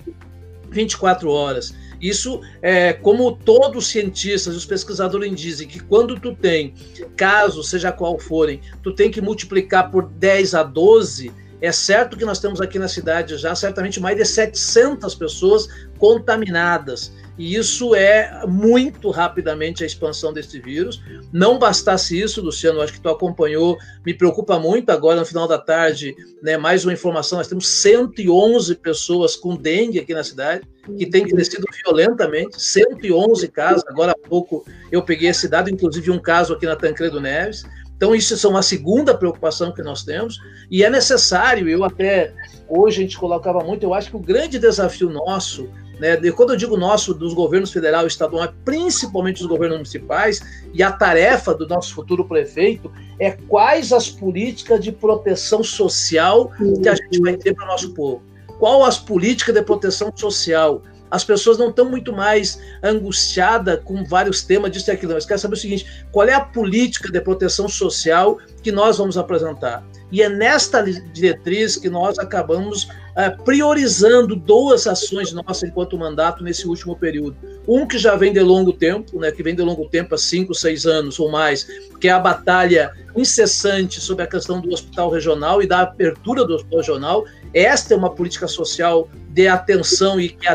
24 0.69 1.29
horas. 1.29 1.73
Isso 2.01 2.41
é 2.63 2.93
como 2.93 3.31
todos 3.31 3.83
os 3.83 3.91
cientistas, 3.91 4.55
os 4.55 4.65
pesquisadores 4.65 5.39
dizem 5.39 5.67
que 5.67 5.79
quando 5.79 6.19
tu 6.19 6.35
tem 6.35 6.73
casos, 7.15 7.69
seja 7.69 7.91
qual 7.91 8.17
forem, 8.17 8.59
tu 8.81 8.91
tem 8.91 9.11
que 9.11 9.21
multiplicar 9.21 9.91
por 9.91 10.07
10 10.07 10.55
a 10.55 10.63
12, 10.63 11.31
é 11.61 11.71
certo 11.71 12.17
que 12.17 12.25
nós 12.25 12.39
temos 12.39 12.59
aqui 12.59 12.79
na 12.79 12.87
cidade 12.87 13.37
já 13.37 13.53
certamente 13.53 13.99
mais 13.99 14.17
de 14.17 14.25
700 14.25 15.13
pessoas 15.15 15.67
contaminadas. 15.99 17.13
E 17.37 17.55
isso 17.55 17.95
é 17.95 18.45
muito 18.45 19.09
rapidamente 19.09 19.83
a 19.83 19.87
expansão 19.87 20.33
desse 20.33 20.59
vírus. 20.59 21.01
Não 21.31 21.57
bastasse 21.57 22.19
isso, 22.19 22.41
Luciano, 22.41 22.81
acho 22.81 22.93
que 22.93 23.01
tu 23.01 23.09
acompanhou, 23.09 23.77
me 24.05 24.13
preocupa 24.13 24.59
muito 24.59 24.91
agora 24.91 25.19
no 25.19 25.25
final 25.25 25.47
da 25.47 25.57
tarde, 25.57 26.15
né, 26.41 26.57
mais 26.57 26.83
uma 26.83 26.93
informação, 26.93 27.37
nós 27.37 27.47
temos 27.47 27.81
111 27.81 28.75
pessoas 28.75 29.35
com 29.35 29.55
dengue 29.55 29.99
aqui 29.99 30.13
na 30.13 30.23
cidade, 30.23 30.67
que 30.97 31.05
tem 31.05 31.27
crescido 31.27 31.65
violentamente, 31.83 32.61
111 32.61 33.47
casos, 33.47 33.83
agora 33.87 34.11
há 34.11 34.27
pouco 34.27 34.65
eu 34.91 35.01
peguei 35.03 35.29
esse 35.29 35.47
dado, 35.47 35.69
inclusive 35.69 36.11
um 36.11 36.19
caso 36.19 36.53
aqui 36.53 36.65
na 36.65 36.75
Tancredo 36.75 37.21
Neves, 37.21 37.63
Então, 38.01 38.15
isso 38.15 38.47
é 38.47 38.49
uma 38.49 38.63
segunda 38.63 39.15
preocupação 39.15 39.71
que 39.71 39.83
nós 39.83 40.03
temos, 40.03 40.39
e 40.71 40.83
é 40.83 40.89
necessário, 40.89 41.69
eu 41.69 41.83
até 41.83 42.33
hoje 42.67 42.97
a 42.97 43.01
gente 43.03 43.15
colocava 43.15 43.59
muito, 43.63 43.83
eu 43.83 43.93
acho 43.93 44.09
que 44.09 44.15
o 44.15 44.19
grande 44.19 44.57
desafio 44.57 45.07
nosso, 45.07 45.69
né, 45.99 46.17
de, 46.17 46.31
quando 46.31 46.49
eu 46.49 46.55
digo 46.55 46.75
nosso, 46.75 47.13
dos 47.13 47.35
governos 47.35 47.71
federal 47.71 48.05
e 48.05 48.07
estadual, 48.07 48.51
principalmente 48.65 49.37
dos 49.37 49.45
governos 49.45 49.77
municipais, 49.77 50.41
e 50.73 50.81
a 50.81 50.91
tarefa 50.91 51.53
do 51.53 51.67
nosso 51.67 51.93
futuro 51.93 52.25
prefeito 52.27 52.91
é 53.19 53.29
quais 53.29 53.93
as 53.93 54.09
políticas 54.09 54.83
de 54.83 54.91
proteção 54.91 55.63
social 55.63 56.51
que 56.81 56.89
a 56.89 56.95
gente 56.95 57.21
vai 57.21 57.37
ter 57.37 57.53
para 57.53 57.65
o 57.65 57.67
nosso 57.67 57.93
povo. 57.93 58.23
Qual 58.57 58.83
as 58.83 58.97
políticas 58.97 59.53
de 59.53 59.61
proteção 59.61 60.11
social? 60.15 60.81
As 61.11 61.23
pessoas 61.23 61.57
não 61.57 61.69
estão 61.69 61.89
muito 61.89 62.13
mais 62.13 62.59
angustiadas 62.81 63.81
com 63.83 64.03
vários 64.05 64.41
temas 64.41 64.71
disso 64.71 64.89
e 64.89 64.93
aquilo, 64.93 65.13
mas 65.13 65.25
querem 65.25 65.41
saber 65.41 65.55
o 65.55 65.57
seguinte: 65.57 66.05
qual 66.11 66.27
é 66.27 66.33
a 66.33 66.41
política 66.41 67.11
de 67.11 67.19
proteção 67.19 67.67
social 67.67 68.39
que 68.63 68.71
nós 68.71 68.97
vamos 68.97 69.17
apresentar? 69.17 69.83
E 70.11 70.21
é 70.21 70.29
nesta 70.29 70.81
diretriz 70.83 71.77
que 71.77 71.89
nós 71.89 72.19
acabamos 72.19 72.83
uh, 72.83 73.43
priorizando 73.43 74.35
duas 74.35 74.85
ações 74.85 75.31
nossas 75.31 75.63
enquanto 75.63 75.97
mandato 75.97 76.43
nesse 76.43 76.67
último 76.67 76.95
período. 76.95 77.37
Um 77.67 77.87
que 77.87 77.97
já 77.97 78.15
vem 78.15 78.33
de 78.33 78.41
longo 78.41 78.73
tempo, 78.73 79.19
né, 79.19 79.31
que 79.31 79.41
vem 79.41 79.55
de 79.55 79.61
longo 79.61 79.87
tempo, 79.87 80.13
há 80.13 80.17
cinco, 80.17 80.53
seis 80.53 80.85
anos 80.85 81.19
ou 81.19 81.31
mais, 81.31 81.65
que 81.99 82.07
é 82.07 82.11
a 82.11 82.19
batalha 82.19 82.91
incessante 83.15 84.01
sobre 84.01 84.23
a 84.23 84.27
questão 84.27 84.59
do 84.59 84.71
hospital 84.73 85.09
regional 85.09 85.61
e 85.61 85.67
da 85.67 85.81
abertura 85.81 86.43
do 86.45 86.55
hospital 86.55 86.79
regional. 86.79 87.25
Esta 87.53 87.93
é 87.93 87.97
uma 87.97 88.09
política 88.09 88.47
social 88.47 89.09
de 89.29 89.47
atenção 89.47 90.19
e 90.19 90.29
que 90.29 90.47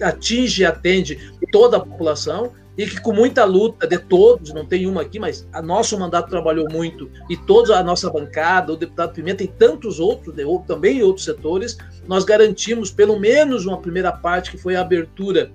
atinge 0.00 0.62
e 0.62 0.64
atende 0.64 1.32
toda 1.52 1.76
a 1.76 1.80
população 1.80 2.52
e 2.76 2.86
que 2.86 3.00
com 3.00 3.12
muita 3.12 3.44
luta 3.44 3.86
de 3.86 3.98
todos, 3.98 4.52
não 4.52 4.66
tem 4.66 4.86
uma 4.86 5.02
aqui, 5.02 5.18
mas 5.18 5.48
a 5.52 5.62
nosso 5.62 5.98
mandato 5.98 6.28
trabalhou 6.28 6.68
muito 6.70 7.10
e 7.30 7.36
toda 7.36 7.78
a 7.78 7.82
nossa 7.82 8.10
bancada, 8.10 8.72
o 8.72 8.76
deputado 8.76 9.14
Pimenta 9.14 9.44
e 9.44 9.48
tantos 9.48 10.00
outros, 10.00 10.34
de, 10.34 10.44
também 10.66 10.98
em 10.98 11.02
outros 11.02 11.24
setores, 11.24 11.76
nós 12.06 12.24
garantimos 12.24 12.90
pelo 12.90 13.18
menos 13.18 13.64
uma 13.64 13.80
primeira 13.80 14.12
parte 14.12 14.50
que 14.50 14.58
foi 14.58 14.74
a 14.74 14.80
abertura 14.80 15.52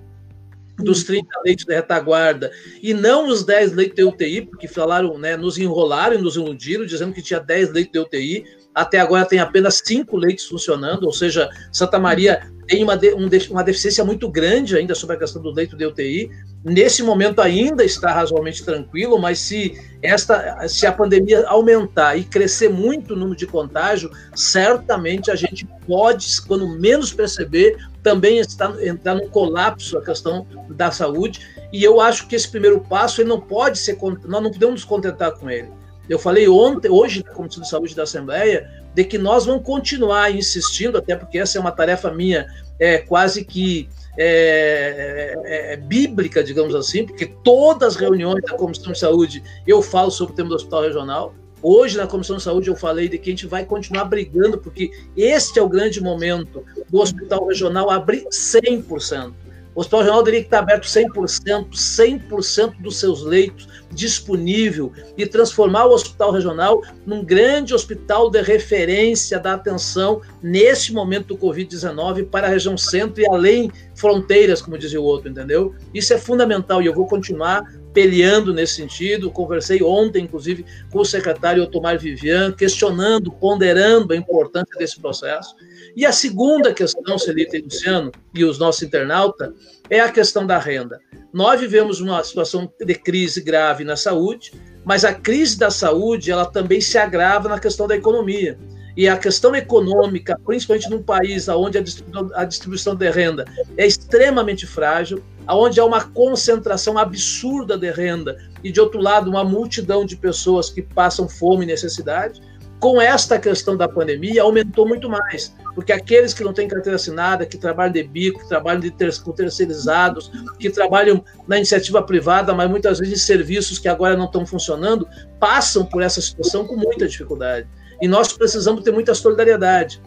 dos 0.82 1.04
30 1.04 1.28
leitos 1.44 1.64
de 1.64 1.74
retaguarda 1.74 2.50
e 2.82 2.94
não 2.94 3.28
os 3.28 3.44
10 3.44 3.72
leitos 3.72 3.96
de 3.96 4.04
UTI, 4.04 4.42
porque 4.42 4.66
falaram, 4.66 5.18
né, 5.18 5.36
nos 5.36 5.58
enrolaram 5.58 6.16
e 6.16 6.22
nos 6.22 6.36
iludiram, 6.36 6.86
dizendo 6.86 7.12
que 7.12 7.22
tinha 7.22 7.40
10 7.40 7.72
leitos 7.72 7.92
de 7.92 7.98
UTI. 7.98 8.59
Até 8.74 9.00
agora 9.00 9.26
tem 9.26 9.40
apenas 9.40 9.82
cinco 9.84 10.16
leitos 10.16 10.46
funcionando, 10.46 11.04
ou 11.04 11.12
seja, 11.12 11.48
Santa 11.72 11.98
Maria 11.98 12.40
tem 12.68 12.84
uma, 12.84 12.94
um, 12.94 13.28
uma 13.50 13.64
deficiência 13.64 14.04
muito 14.04 14.30
grande 14.30 14.76
ainda 14.76 14.94
sobre 14.94 15.16
a 15.16 15.18
questão 15.18 15.42
do 15.42 15.50
leito 15.50 15.76
de 15.76 15.84
UTI. 15.84 16.30
Nesse 16.64 17.02
momento 17.02 17.40
ainda 17.40 17.84
está 17.84 18.12
razoavelmente 18.12 18.64
tranquilo, 18.64 19.18
mas 19.18 19.40
se, 19.40 19.76
esta, 20.00 20.68
se 20.68 20.86
a 20.86 20.92
pandemia 20.92 21.44
aumentar 21.48 22.16
e 22.16 22.22
crescer 22.22 22.68
muito 22.68 23.14
o 23.14 23.16
número 23.16 23.36
de 23.36 23.44
contágio, 23.44 24.08
certamente 24.36 25.32
a 25.32 25.34
gente 25.34 25.66
pode, 25.84 26.40
quando 26.42 26.68
menos 26.68 27.12
perceber, 27.12 27.76
também 28.04 28.38
está, 28.38 28.72
entrar 28.86 29.16
num 29.16 29.28
colapso 29.28 29.98
a 29.98 30.04
questão 30.04 30.46
da 30.68 30.92
saúde. 30.92 31.40
E 31.72 31.82
eu 31.82 32.00
acho 32.00 32.28
que 32.28 32.36
esse 32.36 32.48
primeiro 32.48 32.80
passo 32.80 33.20
ele 33.20 33.30
não 33.30 33.40
pode 33.40 33.80
ser, 33.80 33.98
nós 34.00 34.42
não 34.42 34.50
podemos 34.50 34.74
nos 34.76 34.84
contentar 34.84 35.32
com 35.32 35.50
ele. 35.50 35.79
Eu 36.10 36.18
falei 36.18 36.48
ontem, 36.48 36.90
hoje 36.90 37.22
na 37.24 37.32
Comissão 37.32 37.62
de 37.62 37.68
Saúde 37.68 37.94
da 37.94 38.02
Assembleia, 38.02 38.68
de 38.92 39.04
que 39.04 39.16
nós 39.16 39.46
vamos 39.46 39.64
continuar 39.64 40.34
insistindo, 40.34 40.98
até 40.98 41.14
porque 41.14 41.38
essa 41.38 41.56
é 41.56 41.60
uma 41.60 41.70
tarefa 41.70 42.10
minha 42.10 42.48
é, 42.80 42.98
quase 42.98 43.44
que 43.44 43.88
é, 44.18 45.36
é, 45.44 45.72
é, 45.74 45.76
bíblica, 45.76 46.42
digamos 46.42 46.74
assim, 46.74 47.06
porque 47.06 47.26
todas 47.44 47.94
as 47.94 48.00
reuniões 48.00 48.42
da 48.42 48.56
Comissão 48.56 48.92
de 48.92 48.98
Saúde 48.98 49.40
eu 49.64 49.80
falo 49.80 50.10
sobre 50.10 50.32
o 50.32 50.36
tema 50.36 50.48
do 50.48 50.56
Hospital 50.56 50.82
Regional. 50.82 51.34
Hoje, 51.62 51.96
na 51.96 52.08
Comissão 52.08 52.38
de 52.38 52.42
Saúde, 52.42 52.68
eu 52.68 52.74
falei 52.74 53.08
de 53.08 53.16
que 53.16 53.30
a 53.30 53.32
gente 53.32 53.46
vai 53.46 53.64
continuar 53.64 54.06
brigando, 54.06 54.58
porque 54.58 54.90
este 55.16 55.60
é 55.60 55.62
o 55.62 55.68
grande 55.68 56.02
momento 56.02 56.64
do 56.90 56.98
Hospital 56.98 57.46
Regional 57.46 57.88
abrir 57.88 58.24
100%. 58.24 59.32
O 59.80 59.82
Hospital 59.82 60.00
Regional 60.00 60.22
teria 60.22 60.40
que 60.40 60.46
estar 60.46 60.58
aberto 60.58 60.86
100%, 60.86 61.70
100% 61.70 62.82
dos 62.82 63.00
seus 63.00 63.22
leitos 63.22 63.66
disponível 63.90 64.92
e 65.16 65.26
transformar 65.26 65.86
o 65.86 65.94
Hospital 65.94 66.32
Regional 66.32 66.82
num 67.06 67.24
grande 67.24 67.72
hospital 67.72 68.28
de 68.28 68.42
referência 68.42 69.38
da 69.38 69.54
atenção 69.54 70.20
nesse 70.42 70.92
momento 70.92 71.28
do 71.28 71.38
Covid-19 71.38 72.28
para 72.28 72.46
a 72.46 72.50
região 72.50 72.76
centro 72.76 73.22
e 73.22 73.26
além 73.26 73.72
fronteiras, 73.94 74.60
como 74.60 74.76
dizia 74.76 75.00
o 75.00 75.04
outro, 75.04 75.30
entendeu? 75.30 75.74
Isso 75.94 76.12
é 76.12 76.18
fundamental 76.18 76.82
e 76.82 76.86
eu 76.86 76.94
vou 76.94 77.06
continuar 77.06 77.64
peleando 77.92 78.52
nesse 78.52 78.74
sentido. 78.74 79.30
Conversei 79.30 79.82
ontem, 79.82 80.24
inclusive, 80.24 80.64
com 80.90 81.00
o 81.00 81.04
secretário 81.04 81.62
Otomar 81.62 81.98
Vivian, 81.98 82.52
questionando, 82.52 83.32
ponderando 83.32 84.12
a 84.12 84.16
importância 84.16 84.76
desse 84.78 85.00
processo. 85.00 85.56
E 85.96 86.06
a 86.06 86.12
segunda 86.12 86.72
questão, 86.72 87.18
Celita 87.18 87.56
e 87.56 87.62
Luciano, 87.62 88.12
e 88.34 88.44
os 88.44 88.58
nossos 88.58 88.82
internautas, 88.82 89.52
é 89.88 90.00
a 90.00 90.10
questão 90.10 90.46
da 90.46 90.58
renda. 90.58 91.00
Nós 91.32 91.60
vivemos 91.60 92.00
uma 92.00 92.22
situação 92.22 92.72
de 92.80 92.94
crise 92.94 93.40
grave 93.40 93.84
na 93.84 93.96
saúde, 93.96 94.52
mas 94.84 95.04
a 95.04 95.12
crise 95.12 95.58
da 95.58 95.70
saúde 95.70 96.30
ela 96.30 96.46
também 96.46 96.80
se 96.80 96.96
agrava 96.96 97.48
na 97.48 97.58
questão 97.58 97.86
da 97.86 97.96
economia. 97.96 98.58
E 98.96 99.08
a 99.08 99.16
questão 99.16 99.54
econômica, 99.54 100.38
principalmente 100.44 100.90
num 100.90 101.02
país 101.02 101.48
onde 101.48 101.78
a 101.78 102.44
distribuição, 102.44 102.94
de 102.94 103.10
renda 103.10 103.44
é 103.76 103.86
extremamente 103.86 104.66
frágil, 104.66 105.22
onde 105.48 105.80
há 105.80 105.84
uma 105.84 106.04
concentração 106.04 106.98
absurda 106.98 107.78
de 107.78 107.90
renda 107.90 108.36
e, 108.62 108.70
de 108.70 108.80
outro 108.80 109.00
lado, 109.00 109.30
uma 109.30 109.44
multidão 109.44 110.04
de 110.04 110.16
pessoas 110.16 110.70
que 110.70 110.82
passam 110.82 111.28
fome 111.28 111.64
e 111.64 111.68
necessidade, 111.68 112.40
com 112.80 113.00
esta 113.00 113.38
questão 113.38 113.76
da 113.76 113.88
pandemia, 113.88 114.42
aumentou 114.42 114.88
muito 114.88 115.08
mais, 115.08 115.54
porque 115.80 115.92
aqueles 115.92 116.34
que 116.34 116.44
não 116.44 116.52
têm 116.52 116.68
carteira 116.68 116.96
assinada, 116.96 117.46
que 117.46 117.56
trabalham 117.56 117.90
de 117.90 118.02
bico, 118.02 118.40
que 118.40 118.48
trabalham 118.50 118.80
de 118.80 118.90
ter, 118.90 119.18
com 119.20 119.32
terceirizados, 119.32 120.30
que 120.58 120.68
trabalham 120.68 121.24
na 121.48 121.56
iniciativa 121.56 122.02
privada, 122.02 122.52
mas 122.52 122.68
muitas 122.68 122.98
vezes 122.98 123.14
em 123.14 123.26
serviços 123.26 123.78
que 123.78 123.88
agora 123.88 124.14
não 124.14 124.26
estão 124.26 124.44
funcionando, 124.44 125.08
passam 125.38 125.82
por 125.82 126.02
essa 126.02 126.20
situação 126.20 126.66
com 126.66 126.76
muita 126.76 127.08
dificuldade. 127.08 127.66
E 127.98 128.06
nós 128.06 128.30
precisamos 128.30 128.84
ter 128.84 128.92
muita 128.92 129.14
solidariedade. 129.14 130.02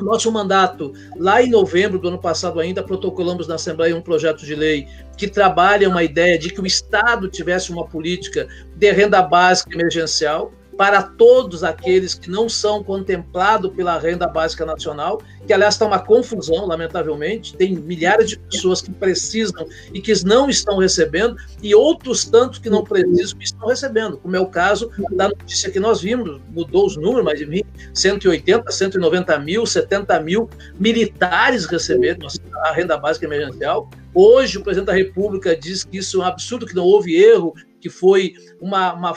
Nosso 0.00 0.32
mandato, 0.32 0.92
lá 1.16 1.40
em 1.40 1.48
novembro 1.48 2.00
do 2.00 2.08
ano 2.08 2.18
passado 2.18 2.58
ainda, 2.58 2.82
protocolamos 2.82 3.46
na 3.46 3.54
Assembleia 3.54 3.96
um 3.96 4.02
projeto 4.02 4.44
de 4.44 4.56
lei 4.56 4.88
que 5.16 5.28
trabalha 5.28 5.88
uma 5.88 6.02
ideia 6.02 6.36
de 6.36 6.50
que 6.50 6.60
o 6.60 6.66
Estado 6.66 7.28
tivesse 7.28 7.70
uma 7.70 7.86
política 7.86 8.48
de 8.74 8.90
renda 8.90 9.22
básica 9.22 9.72
emergencial, 9.72 10.52
para 10.78 11.02
todos 11.02 11.64
aqueles 11.64 12.14
que 12.14 12.30
não 12.30 12.48
são 12.48 12.84
contemplados 12.84 13.72
pela 13.74 13.98
renda 13.98 14.28
básica 14.28 14.64
nacional, 14.64 15.20
que 15.44 15.52
aliás 15.52 15.74
está 15.74 15.84
uma 15.84 15.98
confusão, 15.98 16.66
lamentavelmente, 16.66 17.56
tem 17.56 17.74
milhares 17.74 18.30
de 18.30 18.38
pessoas 18.38 18.80
que 18.80 18.92
precisam 18.92 19.66
e 19.92 20.00
que 20.00 20.24
não 20.24 20.48
estão 20.48 20.78
recebendo, 20.78 21.36
e 21.60 21.74
outros 21.74 22.24
tantos 22.24 22.60
que 22.60 22.70
não 22.70 22.84
precisam 22.84 23.36
e 23.40 23.42
estão 23.42 23.66
recebendo, 23.66 24.18
como 24.18 24.36
é 24.36 24.40
o 24.40 24.46
caso 24.46 24.88
da 25.10 25.28
notícia 25.28 25.68
que 25.68 25.80
nós 25.80 26.00
vimos, 26.00 26.40
mudou 26.50 26.86
os 26.86 26.96
números, 26.96 27.24
mas 27.24 27.40
de 27.40 27.66
180, 27.92 28.70
190 28.70 29.38
mil, 29.40 29.66
70 29.66 30.20
mil 30.20 30.48
militares 30.78 31.66
receberam 31.66 32.28
a 32.66 32.72
renda 32.72 32.96
básica 32.96 33.26
emergencial. 33.26 33.90
Hoje, 34.14 34.58
o 34.58 34.62
presidente 34.62 34.86
da 34.86 34.94
República 34.94 35.56
diz 35.56 35.84
que 35.84 35.98
isso 35.98 36.20
é 36.20 36.24
um 36.24 36.26
absurdo, 36.26 36.66
que 36.66 36.74
não 36.74 36.84
houve 36.84 37.14
erro, 37.14 37.54
que 37.80 37.88
foi 37.88 38.34
uma, 38.60 38.92
uma 38.92 39.14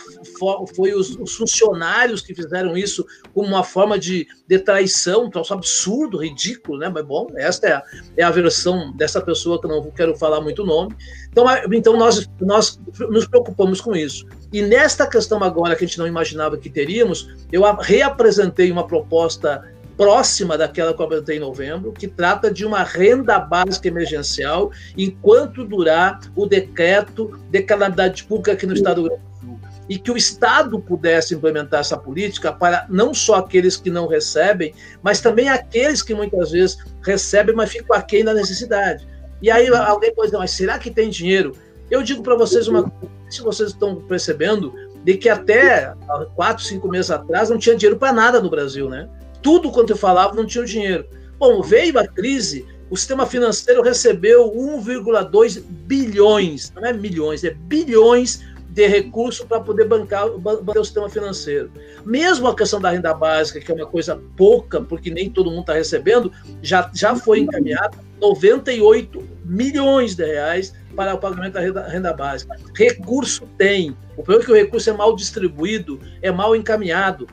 foi 0.75 0.93
os, 0.93 1.15
os, 1.17 1.36
funcionários 1.36 2.21
que 2.21 2.33
fizeram 2.33 2.77
isso 2.77 3.05
como 3.33 3.48
uma 3.48 3.63
forma 3.63 3.98
de, 3.98 4.27
de 4.48 4.60
traição, 4.60 5.25
um 5.25 5.29
troço 5.29 5.53
absurdo, 5.53 6.17
ridículo, 6.17 6.77
né? 6.77 6.89
Mas 6.89 7.05
bom, 7.05 7.27
esta 7.36 7.67
é 7.67 7.74
a, 7.74 7.83
é 8.17 8.24
a 8.24 8.31
versão 8.31 8.91
dessa 8.95 9.21
pessoa 9.21 9.60
que 9.60 9.65
eu 9.65 9.71
não 9.71 9.91
quero 9.91 10.15
falar 10.15 10.41
muito 10.41 10.65
nome. 10.65 10.95
Então, 11.29 11.45
então 11.74 11.98
nós, 11.98 12.29
nós 12.39 12.79
nos 13.10 13.27
preocupamos 13.27 13.81
com 13.81 13.95
isso. 13.95 14.25
E 14.53 14.62
nesta 14.62 15.07
questão 15.07 15.43
agora 15.43 15.75
que 15.75 15.83
a 15.83 15.88
gente 15.88 15.98
não 15.98 16.07
imaginava 16.07 16.57
que 16.57 16.69
teríamos, 16.69 17.29
eu 17.51 17.63
reapresentei 17.75 18.71
uma 18.71 18.86
proposta 18.86 19.63
próxima 20.01 20.58
daquela 20.58 20.96
que 20.96 21.00
eu 21.00 21.05
apresentei 21.05 21.38
em 21.38 21.39
novembro, 21.39 21.91
que 21.91 22.08
trata 22.08 22.51
de 22.51 22.65
uma 22.65 22.81
renda 22.81 23.38
básica 23.38 23.88
emergencial 23.88 24.72
enquanto 24.98 25.63
durar 25.63 26.20
o 26.36 26.48
decreto 26.48 27.39
de 27.51 27.62
calamidade 27.62 28.24
pública 28.24 28.53
aqui 28.53 28.65
no 28.65 28.74
estado 28.74 29.03
do 29.03 29.10
Rio 29.10 29.17
Grande 29.20 29.29
do 29.29 29.39
Sul. 29.39 29.60
E 29.88 30.00
que 30.00 30.10
o 30.10 30.17
Estado 30.17 30.79
pudesse 30.79 31.36
implementar 31.36 31.81
essa 31.81 31.96
política 31.96 32.51
para 32.51 32.88
não 32.89 33.13
só 33.13 33.36
aqueles 33.36 33.77
que 33.77 33.91
não 33.91 34.08
recebem, 34.08 34.74
mas 35.03 35.22
também 35.22 35.50
aqueles 35.50 36.01
que 36.01 36.15
muitas 36.15 36.50
vezes 36.50 36.79
recebem, 37.03 37.53
mas 37.53 37.72
ficam 37.72 37.96
aquém 37.96 38.25
da 38.25 38.34
necessidade. 38.34 39.08
E 39.39 39.51
aí 39.51 39.67
alguém 39.67 40.15
pode 40.15 40.29
dizer, 40.29 40.39
mas 40.39 40.50
será 40.50 40.79
que 40.79 40.89
tem 40.89 41.12
dinheiro? 41.12 41.55
Eu 41.91 42.01
digo 42.01 42.24
para 42.24 42.36
vocês 42.36 42.67
uma 42.67 42.89
coisa, 42.89 43.13
se 43.29 43.41
vocês 43.43 43.70
estão 43.70 43.98
percebendo, 43.98 44.74
de 45.03 45.15
que 45.15 45.29
até 45.29 45.93
quatro, 46.36 46.63
cinco 46.63 46.88
meses 46.88 47.12
atrás 47.12 47.51
não 47.51 47.60
tinha 47.60 47.75
dinheiro 47.75 48.00
para 48.00 48.12
nada 48.12 48.41
no 48.41 48.50
Brasil, 48.50 48.89
né? 48.89 49.08
Tudo 49.41 49.71
quanto 49.71 49.91
eu 49.91 49.98
falava 49.98 50.36
não 50.36 50.45
tinha 50.45 50.65
dinheiro. 50.65 51.05
Bom, 51.38 51.62
veio 51.62 51.98
a 51.98 52.07
crise, 52.07 52.65
o 52.89 52.98
sistema 52.98 53.25
financeiro 53.25 53.81
recebeu 53.81 54.51
1,2 54.51 55.62
bilhões, 55.62 56.71
não 56.75 56.86
é 56.86 56.93
milhões, 56.93 57.43
é 57.43 57.51
bilhões 57.51 58.41
de 58.71 58.88
recurso 58.88 59.45
para 59.45 59.60
poder 59.60 59.86
bancar, 59.86 60.29
bancar 60.38 60.77
o 60.77 60.86
sistema 60.86 61.10
financeiro. 61.10 61.71
Mesmo 62.05 62.48
a 62.48 62.55
questão 62.55 62.79
da 62.79 62.89
renda 62.89 63.13
básica, 63.13 63.60
que 63.60 63.69
é 63.71 63.75
uma 63.75 63.86
coisa 63.86 64.21
pouca, 64.38 64.81
porque 64.81 65.12
nem 65.12 65.29
todo 65.29 65.50
mundo 65.50 65.62
está 65.62 65.74
recebendo, 65.74 66.31
já, 66.62 66.89
já 66.93 67.15
foi 67.15 67.39
encaminhada 67.39 67.98
98 68.21 69.27
milhões 69.43 70.15
de 70.15 70.25
reais 70.25 70.74
para 70.95 71.13
o 71.13 71.17
pagamento 71.17 71.53
da 71.53 71.60
renda, 71.60 71.88
renda, 71.88 72.13
básica. 72.13 72.55
Recurso 72.75 73.45
tem. 73.57 73.95
O 74.15 74.24
problema 74.24 74.43
é 74.43 74.45
que 74.45 74.51
o 74.51 74.55
recurso 74.55 74.89
é 74.89 74.93
mal 74.93 75.15
distribuído, 75.15 76.00
é 76.21 76.31
mal 76.31 76.55
encaminhado. 76.55 77.27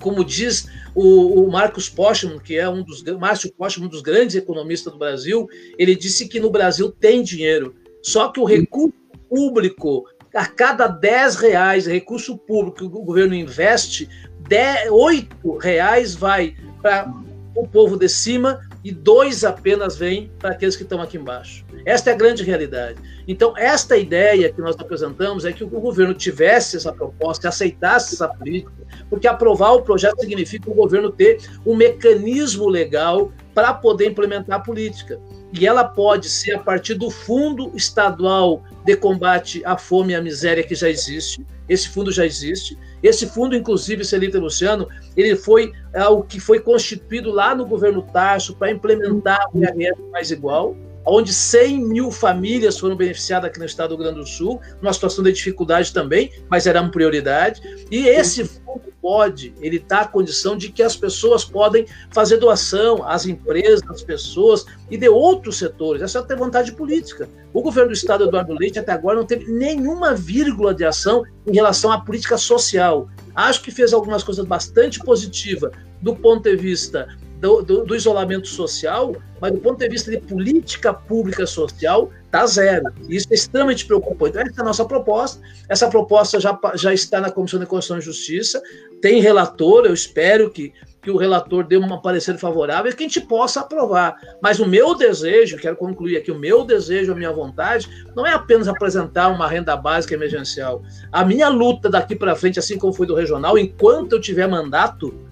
Como 0.00 0.24
diz 0.24 0.68
o, 1.00 1.44
o 1.44 1.48
Marcos 1.48 1.88
Postman, 1.88 2.40
que 2.40 2.56
é 2.56 2.68
um 2.68 2.82
dos 2.82 3.04
Márcio 3.04 3.52
Postman, 3.52 3.86
um 3.86 3.90
dos 3.90 4.02
grandes 4.02 4.34
economistas 4.34 4.92
do 4.92 4.98
Brasil, 4.98 5.46
ele 5.78 5.94
disse 5.94 6.26
que 6.26 6.40
no 6.40 6.50
Brasil 6.50 6.90
tem 6.90 7.22
dinheiro, 7.22 7.76
só 8.02 8.32
que 8.32 8.40
o 8.40 8.44
recurso 8.44 8.92
público 9.28 10.04
a 10.34 10.44
cada 10.44 10.88
10 10.88 11.36
reais 11.36 11.86
recurso 11.86 12.36
público 12.36 12.78
que 12.78 12.84
o 12.84 12.88
governo 13.04 13.34
investe, 13.34 14.08
10, 14.48 14.90
8 14.90 15.58
reais 15.58 16.16
vai 16.16 16.56
para 16.82 17.08
o 17.54 17.68
povo 17.68 17.96
de 17.96 18.08
cima 18.08 18.60
e 18.88 18.90
dois 18.90 19.44
apenas 19.44 19.98
vêm 19.98 20.32
para 20.38 20.52
aqueles 20.52 20.74
que 20.74 20.82
estão 20.82 21.02
aqui 21.02 21.18
embaixo. 21.18 21.62
Esta 21.84 22.08
é 22.08 22.14
a 22.14 22.16
grande 22.16 22.42
realidade. 22.42 22.98
Então, 23.28 23.52
esta 23.54 23.98
ideia 23.98 24.50
que 24.50 24.62
nós 24.62 24.74
apresentamos 24.78 25.44
é 25.44 25.52
que 25.52 25.62
o 25.62 25.68
governo 25.68 26.14
tivesse 26.14 26.78
essa 26.78 26.90
proposta, 26.90 27.50
aceitasse 27.50 28.14
essa 28.14 28.26
política, 28.26 28.72
porque 29.10 29.28
aprovar 29.28 29.72
o 29.72 29.82
projeto 29.82 30.18
significa 30.20 30.70
o 30.70 30.74
governo 30.74 31.10
ter 31.10 31.38
um 31.66 31.76
mecanismo 31.76 32.66
legal 32.66 33.30
para 33.54 33.74
poder 33.74 34.06
implementar 34.06 34.56
a 34.56 34.62
política. 34.62 35.20
E 35.52 35.66
ela 35.66 35.84
pode 35.84 36.30
ser 36.30 36.54
a 36.54 36.58
partir 36.58 36.94
do 36.94 37.10
Fundo 37.10 37.70
Estadual 37.74 38.62
de 38.86 38.96
Combate 38.96 39.62
à 39.66 39.76
Fome 39.76 40.14
e 40.14 40.16
à 40.16 40.22
Miséria 40.22 40.64
que 40.64 40.74
já 40.74 40.88
existe. 40.88 41.44
Esse 41.68 41.88
fundo 41.88 42.10
já 42.10 42.24
existe. 42.24 42.78
Esse 43.02 43.26
fundo, 43.26 43.54
inclusive, 43.54 44.04
Celita 44.04 44.38
Luciano, 44.38 44.88
ele 45.16 45.36
foi 45.36 45.72
algo 45.94 46.22
que 46.24 46.40
foi 46.40 46.60
constituído 46.60 47.30
lá 47.30 47.54
no 47.54 47.66
governo 47.66 48.02
Tasso 48.02 48.54
para 48.56 48.70
implementar 48.70 49.48
o 49.52 49.58
IRS 49.58 50.00
mais 50.10 50.30
igual 50.30 50.74
onde 51.04 51.32
100 51.32 51.80
mil 51.80 52.10
famílias 52.10 52.78
foram 52.78 52.96
beneficiadas 52.96 53.48
aqui 53.50 53.58
no 53.58 53.64
estado 53.64 53.90
do 53.90 54.02
Rio 54.02 54.04
Grande 54.04 54.20
do 54.20 54.26
Sul, 54.26 54.60
numa 54.80 54.92
situação 54.92 55.24
de 55.24 55.32
dificuldade 55.32 55.92
também, 55.92 56.30
mas 56.48 56.66
era 56.66 56.80
uma 56.80 56.90
prioridade. 56.90 57.60
E 57.90 58.06
esse 58.06 58.44
fundo 58.44 58.92
pode, 59.00 59.54
ele 59.60 59.76
está 59.76 60.00
à 60.00 60.06
condição 60.06 60.56
de 60.56 60.70
que 60.70 60.82
as 60.82 60.96
pessoas 60.96 61.44
podem 61.44 61.86
fazer 62.10 62.36
doação, 62.36 63.02
as 63.04 63.26
empresas, 63.26 63.80
as 63.88 64.02
pessoas 64.02 64.66
e 64.90 64.96
de 64.96 65.08
outros 65.08 65.58
setores. 65.58 66.02
Essa 66.02 66.24
é 66.28 66.32
a 66.32 66.36
vontade 66.36 66.72
política. 66.72 67.28
O 67.52 67.62
governo 67.62 67.90
do 67.90 67.94
estado, 67.94 68.24
Eduardo 68.24 68.52
Leite, 68.52 68.78
até 68.78 68.92
agora 68.92 69.16
não 69.16 69.24
teve 69.24 69.50
nenhuma 69.50 70.14
vírgula 70.14 70.74
de 70.74 70.84
ação 70.84 71.22
em 71.46 71.54
relação 71.54 71.90
à 71.90 72.00
política 72.00 72.36
social. 72.36 73.08
Acho 73.34 73.62
que 73.62 73.70
fez 73.70 73.92
algumas 73.92 74.22
coisas 74.22 74.44
bastante 74.44 74.98
positivas 75.00 75.72
do 76.02 76.14
ponto 76.14 76.42
de 76.42 76.56
vista 76.56 77.08
do, 77.40 77.62
do, 77.62 77.84
do, 77.84 77.94
isolamento 77.94 78.48
social, 78.48 79.14
mas 79.40 79.52
do 79.52 79.58
ponto 79.58 79.78
de 79.78 79.88
vista 79.88 80.10
de 80.10 80.18
política 80.18 80.92
pública 80.92 81.46
social, 81.46 82.10
está 82.24 82.44
zero. 82.46 82.86
Isso 83.08 83.28
é 83.30 83.34
extremamente 83.34 83.86
preocupante. 83.86 84.32
Então, 84.32 84.42
essa 84.42 84.60
é 84.60 84.62
a 84.62 84.64
nossa 84.64 84.84
proposta. 84.84 85.40
Essa 85.68 85.88
proposta 85.88 86.40
já, 86.40 86.58
já 86.74 86.92
está 86.92 87.20
na 87.20 87.30
Comissão 87.30 87.60
de 87.60 87.66
Constituição 87.66 87.98
e 87.98 88.00
Justiça, 88.00 88.60
tem 89.00 89.20
relator, 89.20 89.86
eu 89.86 89.94
espero 89.94 90.50
que, 90.50 90.72
que 91.00 91.10
o 91.12 91.16
relator 91.16 91.64
dê 91.64 91.76
um 91.76 92.00
parecer 92.00 92.36
favorável 92.38 92.90
e 92.90 92.94
que 92.94 93.04
a 93.04 93.06
gente 93.06 93.20
possa 93.20 93.60
aprovar. 93.60 94.16
Mas 94.42 94.58
o 94.58 94.66
meu 94.66 94.96
desejo, 94.96 95.58
quero 95.58 95.76
concluir 95.76 96.16
aqui, 96.16 96.32
o 96.32 96.38
meu 96.38 96.64
desejo, 96.64 97.12
a 97.12 97.14
minha 97.14 97.32
vontade, 97.32 97.88
não 98.16 98.26
é 98.26 98.32
apenas 98.32 98.66
apresentar 98.66 99.28
uma 99.28 99.46
renda 99.46 99.76
básica 99.76 100.14
emergencial. 100.14 100.82
A 101.12 101.24
minha 101.24 101.48
luta 101.48 101.88
daqui 101.88 102.16
para 102.16 102.34
frente, 102.34 102.58
assim 102.58 102.76
como 102.76 102.92
foi 102.92 103.06
do 103.06 103.14
regional, 103.14 103.56
enquanto 103.56 104.14
eu 104.14 104.20
tiver 104.20 104.48
mandato, 104.48 105.27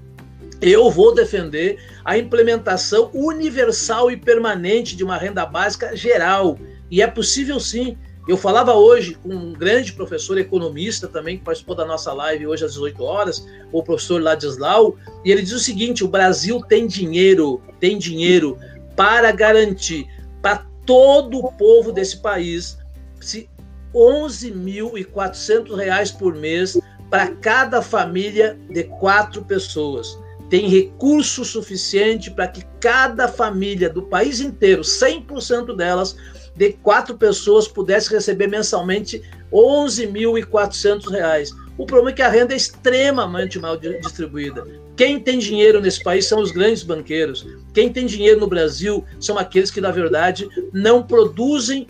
eu 0.61 0.91
vou 0.91 1.15
defender 1.15 1.79
a 2.05 2.17
implementação 2.17 3.11
universal 3.13 4.11
e 4.11 4.17
permanente 4.17 4.97
de 4.97 5.05
uma 5.05 5.17
renda 5.17 5.45
básica 5.45 5.95
geral. 5.97 6.59
E 6.91 7.03
é 7.03 7.07
possível 7.07 7.61
sim. 7.61 7.97
Eu 8.27 8.37
falava 8.37 8.75
hoje 8.75 9.15
com 9.15 9.29
um 9.29 9.53
grande 9.53 9.93
professor 9.93 10.37
economista 10.39 11.07
também, 11.07 11.39
que 11.39 11.45
participou 11.45 11.77
da 11.77 11.85
nossa 11.85 12.13
live 12.13 12.47
hoje 12.47 12.65
às 12.65 12.73
18 12.73 13.03
horas, 13.05 13.47
o 13.71 13.83
professor 13.83 14.21
Ladislau, 14.21 14.97
e 15.25 15.31
ele 15.31 15.43
diz 15.43 15.53
o 15.53 15.61
seguinte: 15.61 16.03
o 16.03 16.09
Brasil 16.09 16.61
tem 16.61 16.87
dinheiro, 16.87 17.63
tem 17.79 17.99
dinheiro 17.99 18.59
para 18.97 19.31
garantir 19.31 20.09
para 20.43 20.67
todo 20.85 21.39
o 21.39 21.53
povo 21.53 21.93
desse 21.93 22.17
país 22.17 22.79
se 23.21 23.49
11.400 23.95 25.75
reais 25.77 26.11
por 26.11 26.35
mês 26.35 26.79
para 27.09 27.29
cada 27.37 27.81
família 27.81 28.59
de 28.69 28.85
quatro 28.85 29.45
pessoas 29.45 30.19
tem 30.49 30.69
recurso 30.69 31.45
suficiente 31.45 32.31
para 32.31 32.49
que 32.49 32.65
cada 32.81 33.29
família 33.29 33.91
do 33.91 34.03
país 34.03 34.41
inteiro, 34.41 34.83
100% 34.83 35.75
delas, 35.75 36.17
de 36.55 36.73
quatro 36.73 37.17
pessoas, 37.17 37.69
pudesse 37.69 38.11
receber 38.11 38.47
mensalmente 38.47 39.19
R$ 39.19 39.59
11.400. 39.59 41.51
O 41.79 41.85
problema 41.85 42.11
é 42.11 42.15
que 42.15 42.23
a 42.23 42.29
renda 42.29 42.55
é 42.55 42.57
extremamente 42.57 43.59
mal 43.59 43.77
distribuída. 43.77 44.67
Quem 44.97 45.21
tem 45.21 45.39
dinheiro 45.39 45.79
nesse 45.79 46.03
país 46.03 46.25
são 46.25 46.41
os 46.41 46.51
grandes 46.51 46.83
banqueiros. 46.83 47.47
Quem 47.75 47.93
tem 47.93 48.07
dinheiro 48.07 48.41
no 48.41 48.47
Brasil 48.47 49.05
são 49.21 49.37
aqueles 49.37 49.71
que, 49.71 49.81
na 49.81 49.91
verdade, 49.91 50.49
não 50.73 51.03
produzem 51.03 51.87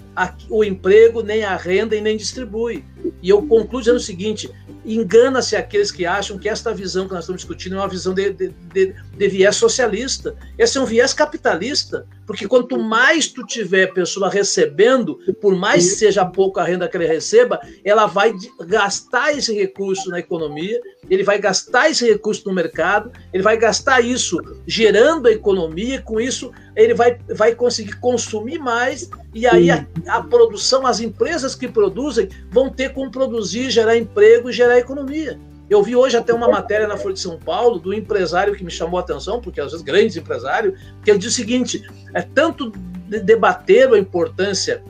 o 0.51 0.65
emprego, 0.65 1.23
nem 1.23 1.45
a 1.45 1.57
renda 1.57 1.95
e 1.95 2.01
nem 2.01 2.17
distribuem. 2.17 2.85
E 3.23 3.31
eu 3.31 3.47
concluo 3.47 3.81
dizendo 3.81 3.99
o 3.99 4.01
seguinte: 4.01 4.51
engana-se 4.87 5.57
aqueles 5.57 5.91
que 5.91 6.07
acham 6.07 6.39
que 6.39 6.49
esta 6.49 6.73
visão 6.73 7.09
que 7.09 7.15
nós 7.15 7.25
estamos 7.25 7.43
discutindo 7.43 7.77
é 7.77 7.79
uma 7.79 7.89
visão 7.89 8.15
de, 8.15 8.31
de, 8.31 8.49
de, 8.73 8.95
de, 8.95 9.29
viés 9.29 9.57
socialista. 9.57 10.37
Esse 10.57 10.79
é 10.79 10.81
um 10.81 10.87
viés 10.87 11.13
capitalista, 11.13 12.07
porque 12.27 12.49
quanto 12.49 12.79
mais 12.79 13.29
tu 13.29 13.47
tiver 13.47 13.93
pessoa 13.93 14.29
recebendo, 14.29 15.19
por 15.41 15.55
mais 15.55 15.89
que 15.91 15.97
seja 15.97 16.25
pouco 16.25 16.59
a 16.59 16.65
renda 16.65 16.89
que 16.89 16.97
ele 16.97 17.07
receba, 17.07 17.61
ela 17.85 18.07
vai 18.07 18.35
gastar 18.67 19.33
esse 19.33 19.55
recurso 19.55 20.11
na 20.11 20.19
economia, 20.19 20.81
ele 21.09 21.23
vai 21.23 21.39
gastar 21.39 21.89
esse 21.89 22.05
recurso 22.05 22.43
no 22.47 22.55
mercado, 22.55 23.13
ele 23.33 23.43
vai 23.43 23.57
gastar 23.57 24.01
isso 24.01 24.39
gerando 24.67 25.29
a 25.29 25.33
economia, 25.33 26.03
com 26.03 26.21
isso 26.21 26.51
ele 26.75 26.95
vai, 26.95 27.17
vai 27.35 27.55
conseguir 27.55 27.99
consumir 28.01 28.59
mais, 28.59 29.09
e 29.33 29.47
aí 29.47 29.71
a, 29.71 29.87
a, 30.09 30.23
produção, 30.23 30.87
as 30.87 31.01
empresas 31.01 31.55
que 31.55 31.69
produzem, 31.69 32.29
vão 32.51 32.69
ter 32.69 32.93
como 32.93 33.11
produzir, 33.11 33.71
gerar 33.71 33.97
emprego 33.97 34.51
e 34.51 34.53
gerar 34.53 34.79
economia. 34.79 35.39
Eu 35.69 35.83
vi 35.83 35.97
hoje 35.97 36.17
até 36.17 36.33
uma 36.33 36.49
matéria 36.49 36.87
na 36.87 36.97
Folha 36.97 37.15
de 37.15 37.21
São 37.21 37.39
Paulo 37.39 37.79
do 37.79 37.93
empresário 37.93 38.55
que 38.55 38.63
me 38.63 38.71
chamou 38.71 38.99
a 38.99 39.03
atenção, 39.03 39.41
porque 39.41 39.61
às 39.61 39.73
vezes 39.73 39.85
grandes 39.85 40.17
empresários, 40.17 40.79
que 41.05 41.11
ele 41.11 41.19
diz 41.19 41.33
o 41.33 41.35
seguinte: 41.35 41.83
é 42.15 42.23
tanto 42.23 42.71
debater 43.09 43.93
a 43.93 43.99
importância 43.99 44.83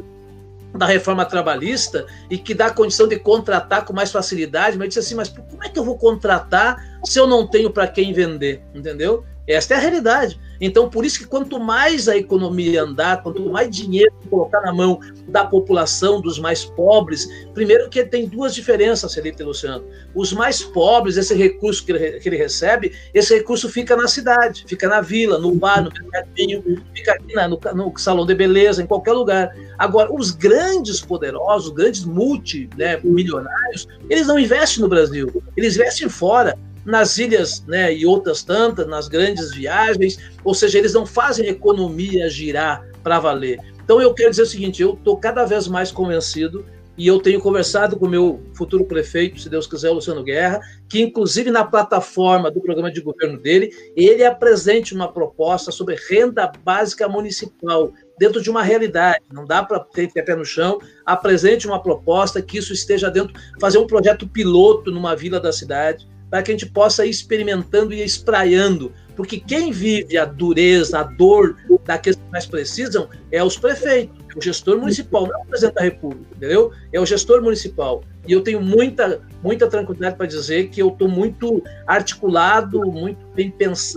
da 0.75 0.87
reforma 0.87 1.25
trabalhista 1.25 2.07
e 2.31 2.37
que 2.37 2.53
dá 2.55 2.71
condição 2.71 3.09
de 3.09 3.19
contratar 3.19 3.85
com 3.85 3.93
mais 3.93 4.13
facilidade, 4.13 4.77
mas 4.77 4.89
disse 4.89 5.01
assim, 5.01 5.15
mas 5.15 5.29
como 5.29 5.65
é 5.65 5.69
que 5.69 5.79
eu 5.79 5.85
vou 5.85 5.97
contratar 5.97 6.99
se 7.05 7.19
eu 7.19 7.27
não 7.27 7.47
tenho 7.47 7.71
para 7.71 7.87
quem 7.87 8.13
vender, 8.13 8.63
entendeu? 8.75 9.25
Esta 9.47 9.75
é 9.75 9.77
a 9.77 9.81
realidade. 9.81 10.41
Então, 10.61 10.89
por 10.89 11.05
isso 11.05 11.19
que 11.19 11.27
quanto 11.27 11.61
mais 11.61 12.09
a 12.09 12.17
economia 12.17 12.83
andar, 12.83 13.23
quanto 13.23 13.49
mais 13.51 13.75
dinheiro 13.75 14.13
colocar 14.29 14.61
na 14.63 14.73
mão 14.73 14.99
da 15.29 15.45
população, 15.45 16.21
dos 16.21 16.39
mais 16.39 16.65
pobres, 16.65 17.29
primeiro 17.55 17.89
que 17.89 18.05
tem 18.05 18.27
duas 18.27 18.55
diferenças, 18.55 19.15
Felipe 19.15 19.43
Luciano. 19.43 19.85
Os 20.15 20.33
mais 20.33 20.63
pobres, 20.63 21.17
esse 21.17 21.35
recurso 21.35 21.85
que 21.85 21.93
ele, 21.93 22.21
que 22.21 22.29
ele, 22.29 22.37
recebe, 22.37 22.93
esse 23.15 23.35
recurso 23.37 23.69
fica 23.69 23.95
na 23.97 24.09
cidade, 24.09 24.65
fica 24.67 24.89
na 24.89 25.01
vila, 25.01 25.39
no 25.39 25.55
bar, 25.55 25.83
no 25.83 25.91
mercadinho, 25.91 26.83
fica 26.95 27.17
na, 27.35 27.47
no, 27.47 27.61
no, 27.75 27.99
salão 27.99 28.27
de 28.27 28.35
beleza, 28.35 28.83
em 28.83 28.87
qualquer 28.87 29.13
lugar. 29.13 29.55
Agora, 29.79 30.13
os 30.13 30.31
grandes 30.31 31.01
poderosos, 31.01 31.73
grandes 31.73 32.05
multimilionários, 32.05 33.87
né, 33.87 33.97
eles 34.09 34.27
não 34.27 34.39
investem 34.39 34.83
no 34.83 34.89
Brasil, 34.89 35.43
eles 35.57 35.77
investem 35.77 36.09
fora 36.09 36.59
nas 36.87 37.19
ilhas 37.19 37.65
né, 37.67 37.93
e 37.93 38.07
outras 38.07 38.45
tantas, 38.45 38.87
nas 38.87 39.09
grandes 39.09 39.53
viagens, 39.53 40.19
ou 40.45 40.55
seja, 40.55 40.79
eles 40.79 40.95
não 40.95 41.05
fazem 41.05 41.49
economia 41.49 42.31
girar 42.31 42.89
para 43.03 43.19
valer. 43.19 43.59
Então 43.85 44.01
eu 44.01 44.15
quero 44.15 44.31
dizer 44.31 44.43
o 44.43 44.47
seguinte: 44.47 44.81
eu 44.81 44.95
estou 44.95 45.17
cada 45.17 45.45
vez 45.45 45.67
mais 45.67 45.91
convencido 45.91 46.65
e 46.97 47.07
eu 47.07 47.21
tenho 47.21 47.41
conversado 47.41 47.97
com 47.97 48.07
o 48.07 48.09
meu 48.09 48.41
futuro 48.55 48.85
prefeito, 48.85 49.39
se 49.39 49.51
Deus 49.51 49.67
quiser, 49.67 49.91
Luciano 49.91 50.25
Guerra, 50.25 50.61
que 50.89 51.03
inclusive 51.03 51.51
na 51.51 51.63
plataforma 51.63 52.51
do 52.51 52.61
programa 52.61 52.91
de 52.91 53.03
governo 53.03 53.39
dele, 53.39 53.71
ele 53.95 54.25
apresente 54.25 54.95
uma 54.95 55.13
proposta 55.13 55.71
sobre 55.71 55.97
renda 56.09 56.51
básica 56.65 57.07
municipal, 57.07 57.93
dentro 58.19 58.41
de 58.41 58.49
uma 58.49 58.63
realidade. 58.63 59.23
Não 59.31 59.45
dá 59.45 59.63
para 59.63 59.81
ter 59.81 60.11
pé 60.11 60.35
no 60.35 60.45
chão, 60.45 60.79
apresente 61.05 61.67
uma 61.67 61.83
proposta 61.83 62.41
que 62.41 62.57
isso 62.57 62.73
esteja 62.73 63.11
dentro, 63.11 63.35
fazer 63.61 63.77
um 63.77 63.87
projeto 63.87 64.27
piloto 64.27 64.91
numa 64.91 65.15
vila 65.15 65.39
da 65.39 65.53
cidade, 65.53 66.09
para 66.37 66.43
que 66.43 66.51
a 66.51 66.55
gente 66.55 66.67
possa 66.67 67.07
ir 67.07 67.11
experimentando 67.11 67.95
e 67.95 68.05
espraiando. 68.05 68.93
Porque 69.17 69.41
quem 69.41 69.73
vive 69.73 70.19
a 70.19 70.27
dureza, 70.27 70.99
a 70.99 71.03
dor 71.03 71.57
daqueles 71.87 72.19
que 72.19 72.31
mais 72.31 72.45
precisam 72.45 73.09
é 73.33 73.43
os 73.43 73.57
prefeitos. 73.57 74.15
O 74.37 74.43
gestor 74.43 74.79
municipal, 74.79 75.27
não 75.27 75.35
é 75.35 75.43
o 75.43 75.47
presidente 75.47 75.75
da 75.77 75.81
República, 75.81 76.27
entendeu? 76.37 76.71
É 76.93 77.01
o 77.01 77.07
gestor 77.07 77.41
municipal. 77.43 78.05
E 78.29 78.33
eu 78.33 78.43
tenho 78.43 78.61
muita, 78.61 79.23
muita 79.43 79.67
tranquilidade 79.67 80.17
para 80.17 80.27
dizer 80.27 80.69
que 80.69 80.83
eu 80.83 80.89
estou 80.89 81.09
muito 81.09 81.63
articulado, 81.87 82.81
muito 82.81 83.25
bem, 83.35 83.51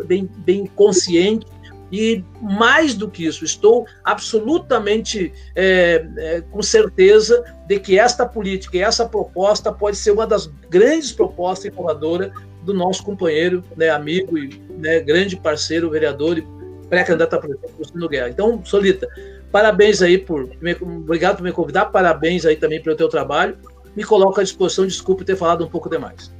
bem, 0.05 0.29
bem 0.37 0.65
consciente 0.65 1.45
e 1.91 2.23
mais 2.41 2.93
do 2.93 3.09
que 3.09 3.25
isso, 3.25 3.43
estou 3.43 3.85
absolutamente 4.03 5.33
é, 5.55 6.05
é, 6.17 6.41
com 6.41 6.61
certeza 6.61 7.43
de 7.67 7.79
que 7.79 7.97
esta 7.97 8.25
política 8.25 8.77
e 8.77 8.81
essa 8.81 9.07
proposta 9.07 9.71
pode 9.71 9.97
ser 9.97 10.11
uma 10.11 10.27
das 10.27 10.47
grandes 10.69 11.11
propostas 11.11 11.65
inovadoras 11.65 12.31
do 12.63 12.73
nosso 12.73 13.03
companheiro, 13.03 13.63
né, 13.75 13.89
amigo 13.89 14.37
e 14.37 14.61
né, 14.77 14.99
grande 14.99 15.35
parceiro, 15.35 15.89
vereador 15.89 16.37
e 16.37 16.47
pré-candidato 16.89 17.35
a 17.35 17.39
prefeito, 17.39 17.73
Luciano 17.77 18.09
Guerra. 18.09 18.29
Então, 18.29 18.63
Solita, 18.63 19.07
parabéns 19.51 20.01
aí 20.01 20.17
por. 20.17 20.49
Me, 20.61 20.73
obrigado 20.73 21.37
por 21.37 21.43
me 21.43 21.51
convidar, 21.51 21.85
parabéns 21.85 22.45
aí 22.45 22.55
também 22.55 22.81
pelo 22.81 22.95
teu 22.95 23.07
trabalho. 23.07 23.57
Me 23.95 24.03
coloco 24.03 24.39
à 24.39 24.43
disposição, 24.43 24.85
desculpe 24.85 25.23
ter 25.23 25.35
falado 25.35 25.63
um 25.63 25.69
pouco 25.69 25.89
demais. 25.89 26.31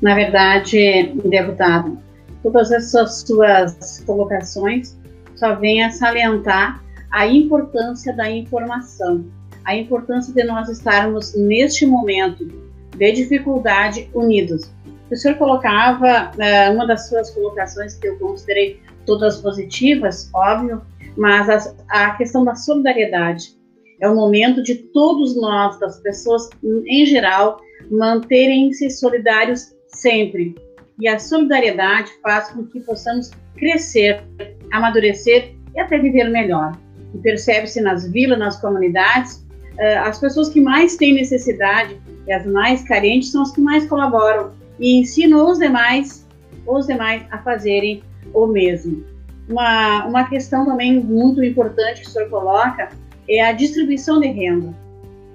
Na 0.00 0.14
verdade, 0.14 1.12
deputado, 1.24 1.98
todas 2.46 2.70
essas 2.70 3.26
suas 3.26 4.04
colocações 4.06 4.96
só 5.34 5.56
vêm 5.56 5.82
a 5.82 5.90
salientar 5.90 6.80
a 7.10 7.26
importância 7.26 8.14
da 8.14 8.30
informação, 8.30 9.24
a 9.64 9.74
importância 9.74 10.32
de 10.32 10.44
nós 10.44 10.68
estarmos 10.68 11.34
neste 11.34 11.84
momento 11.84 12.46
de 12.96 13.12
dificuldade 13.12 14.08
unidos. 14.14 14.70
O 15.10 15.16
senhor 15.16 15.36
colocava 15.38 16.30
uh, 16.30 16.72
uma 16.72 16.86
das 16.86 17.08
suas 17.08 17.30
colocações 17.30 17.94
que 17.94 18.06
eu 18.06 18.16
considerei 18.18 18.80
todas 19.04 19.38
positivas, 19.38 20.30
óbvio, 20.32 20.82
mas 21.16 21.48
a, 21.48 21.74
a 21.88 22.10
questão 22.16 22.44
da 22.44 22.54
solidariedade. 22.54 23.56
É 24.00 24.08
o 24.08 24.14
momento 24.14 24.62
de 24.62 24.76
todos 24.76 25.34
nós, 25.40 25.80
das 25.80 25.98
pessoas 25.98 26.48
em 26.62 27.06
geral, 27.06 27.58
manterem-se 27.90 28.88
solidários 28.90 29.74
sempre. 29.88 30.54
E 30.98 31.08
a 31.08 31.18
solidariedade 31.18 32.10
faz 32.22 32.48
com 32.50 32.64
que 32.64 32.80
possamos 32.80 33.30
crescer, 33.56 34.22
amadurecer 34.72 35.54
e 35.74 35.80
até 35.80 35.98
viver 35.98 36.30
melhor. 36.30 36.76
E 37.14 37.18
percebe-se 37.18 37.80
nas 37.80 38.10
vilas, 38.10 38.38
nas 38.38 38.60
comunidades, 38.60 39.46
uh, 39.74 40.04
as 40.04 40.18
pessoas 40.18 40.48
que 40.48 40.60
mais 40.60 40.96
têm 40.96 41.14
necessidade 41.14 42.00
e 42.26 42.32
as 42.32 42.46
mais 42.46 42.82
carentes 42.82 43.30
são 43.30 43.42
as 43.42 43.52
que 43.52 43.60
mais 43.60 43.86
colaboram 43.86 44.52
e 44.78 44.98
ensinam 44.98 45.50
os 45.50 45.58
demais, 45.58 46.26
os 46.66 46.86
demais 46.86 47.22
a 47.30 47.38
fazerem 47.38 48.02
o 48.34 48.46
mesmo. 48.46 49.04
Uma, 49.48 50.06
uma 50.06 50.28
questão 50.28 50.66
também 50.66 50.98
muito 51.00 51.42
importante 51.42 52.02
que 52.02 52.08
o 52.08 52.10
senhor 52.10 52.28
coloca 52.28 52.88
é 53.28 53.42
a 53.42 53.52
distribuição 53.52 54.20
de 54.20 54.28
renda. 54.28 54.74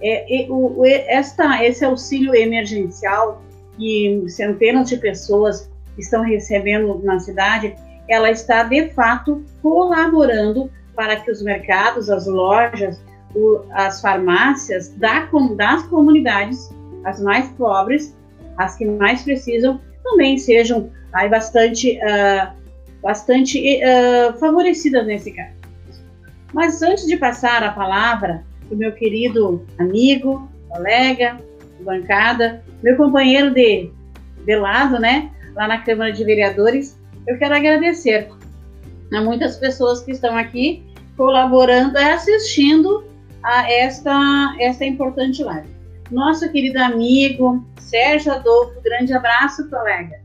É, 0.02 0.43
é, 0.43 0.47
o, 0.50 0.84
esta, 0.86 1.63
esse 1.63 1.86
auxílio 1.86 2.34
emergencial 2.36 3.41
que 3.82 4.24
centenas 4.30 4.89
de 4.89 4.98
pessoas 4.98 5.67
estão 5.98 6.22
recebendo 6.22 7.02
na 7.04 7.20
cidade, 7.20 7.76
ela 8.08 8.30
está 8.30 8.62
de 8.62 8.89
fato 8.89 9.44
colaborando 9.60 10.70
para 10.96 11.15
que 11.15 11.32
os 11.32 11.41
mercados, 11.41 12.08
as 12.08 12.28
lojas, 12.28 13.02
o, 13.34 13.62
as 13.72 14.00
farmácias 14.00 14.89
da, 14.89 15.28
das 15.56 15.84
comunidades, 15.88 16.70
as 17.06 17.20
mais 17.20 17.50
pobres, 17.54 18.15
as 18.58 18.76
que 18.76 18.86
mais 18.86 19.24
precisam, 19.24 19.82
também 20.04 20.38
sejam 20.38 20.91
aí 21.13 21.28
bastante 21.28 21.98
uh, 21.98 22.54
bastante 23.02 23.80
uh, 23.80 24.38
favorecidas 24.38 25.08
nesse 25.08 25.32
caso. 25.32 25.56
Mas 26.54 26.84
antes 26.84 27.08
de 27.08 27.17
passar 27.17 27.63
a 27.63 27.72
palavra 27.72 28.44
para 28.67 28.76
o 28.76 28.78
meu 28.78 28.91
querido 28.91 29.65
amigo, 29.80 30.48
colega, 30.70 31.39
bancada, 31.82 32.63
meu 32.82 32.96
companheiro 32.98 33.54
de, 33.54 33.91
de 34.46 34.56
lado, 34.56 35.00
né, 35.00 35.32
lá 35.56 35.67
na 35.67 35.80
Câmara 35.80 36.12
de 36.12 36.24
Vereadores, 36.24 37.00
eu 37.28 37.38
quero 37.38 37.56
agradecer 37.56 38.30
a 39.13 39.22
muitas 39.22 39.58
pessoas 39.58 40.02
que 40.02 40.12
estão 40.12 40.38
aqui 40.38 40.84
colaborando 41.17 41.98
e 41.98 42.04
assistindo 42.04 43.04
a 43.44 43.70
esta, 43.72 44.56
esta 44.60 44.86
importante 44.86 45.44
live. 45.44 45.67
Nosso 46.10 46.50
querido 46.52 46.80
amigo 46.80 47.65
Sérgio 47.80 48.32
Adolfo, 48.34 48.82
grande 48.82 49.13
abraço, 49.13 49.70
colega 49.70 50.22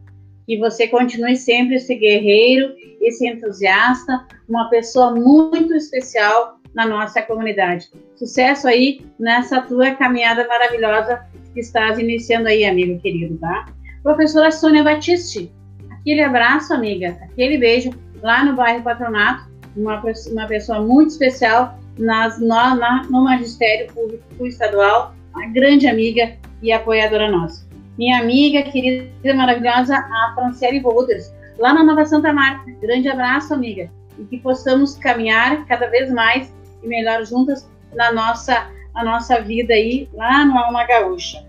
que 0.47 0.57
você 0.59 0.87
continue 0.87 1.37
sempre 1.37 1.75
esse 1.75 1.95
guerreiro, 1.95 2.73
esse 3.01 3.27
entusiasta, 3.29 4.25
uma 4.49 4.71
pessoa 4.71 5.13
muito 5.13 5.75
especial 5.75 6.61
na 6.73 6.87
nossa 6.87 7.21
comunidade. 7.21 7.91
Sucesso 8.15 8.69
aí 8.69 9.05
nessa 9.19 9.61
tua 9.61 9.91
caminhada 9.97 10.47
maravilhosa 10.47 11.27
que 11.57 11.61
estás 11.61 11.99
iniciando 11.99 12.49
aí, 12.49 12.67
amigo 12.67 13.01
querido, 13.01 13.39
tá? 13.39 13.65
Professora 14.03 14.51
Sônia 14.51 14.85
Batiste, 14.85 15.51
aquele 15.91 16.23
abraço, 16.23 16.75
amiga, 16.75 17.17
aquele 17.23 17.57
beijo 17.57 17.91
lá 18.23 18.45
no 18.45 18.55
bairro 18.55 18.83
Patronato, 18.83 19.51
uma, 19.75 20.03
uma 20.31 20.47
pessoa 20.47 20.83
muito 20.83 21.13
especial 21.13 21.79
nas, 21.99 22.39
no, 22.39 22.47
na, 22.47 23.05
no 23.09 23.25
Magistério 23.25 23.91
Público 23.95 24.47
Estadual, 24.47 25.15
uma 25.35 25.47
grande 25.47 25.87
amiga 25.87 26.37
e 26.63 26.71
apoiadora 26.71 27.31
nossa 27.31 27.67
minha 27.97 28.21
amiga 28.21 28.63
querida, 28.63 29.35
maravilhosa, 29.35 29.97
a 29.97 30.33
Franciele 30.35 30.81
Roders, 30.81 31.33
lá 31.59 31.73
na 31.73 31.83
Nova 31.83 32.05
Santa 32.05 32.33
Marta. 32.33 32.71
Grande 32.81 33.09
abraço, 33.09 33.55
amiga, 33.55 33.91
e 34.19 34.25
que 34.25 34.39
possamos 34.39 34.97
caminhar 34.97 35.65
cada 35.67 35.87
vez 35.87 36.13
mais 36.13 36.53
e 36.83 36.87
melhor 36.87 37.25
juntas 37.25 37.69
na 37.95 38.13
nossa, 38.13 38.71
na 38.97 39.05
nossa 39.05 39.41
vida 39.41 39.75
aí, 39.75 40.09
lá 40.15 40.45
no 40.45 40.57
Alma 40.57 40.85
Gaúcha. 40.85 41.45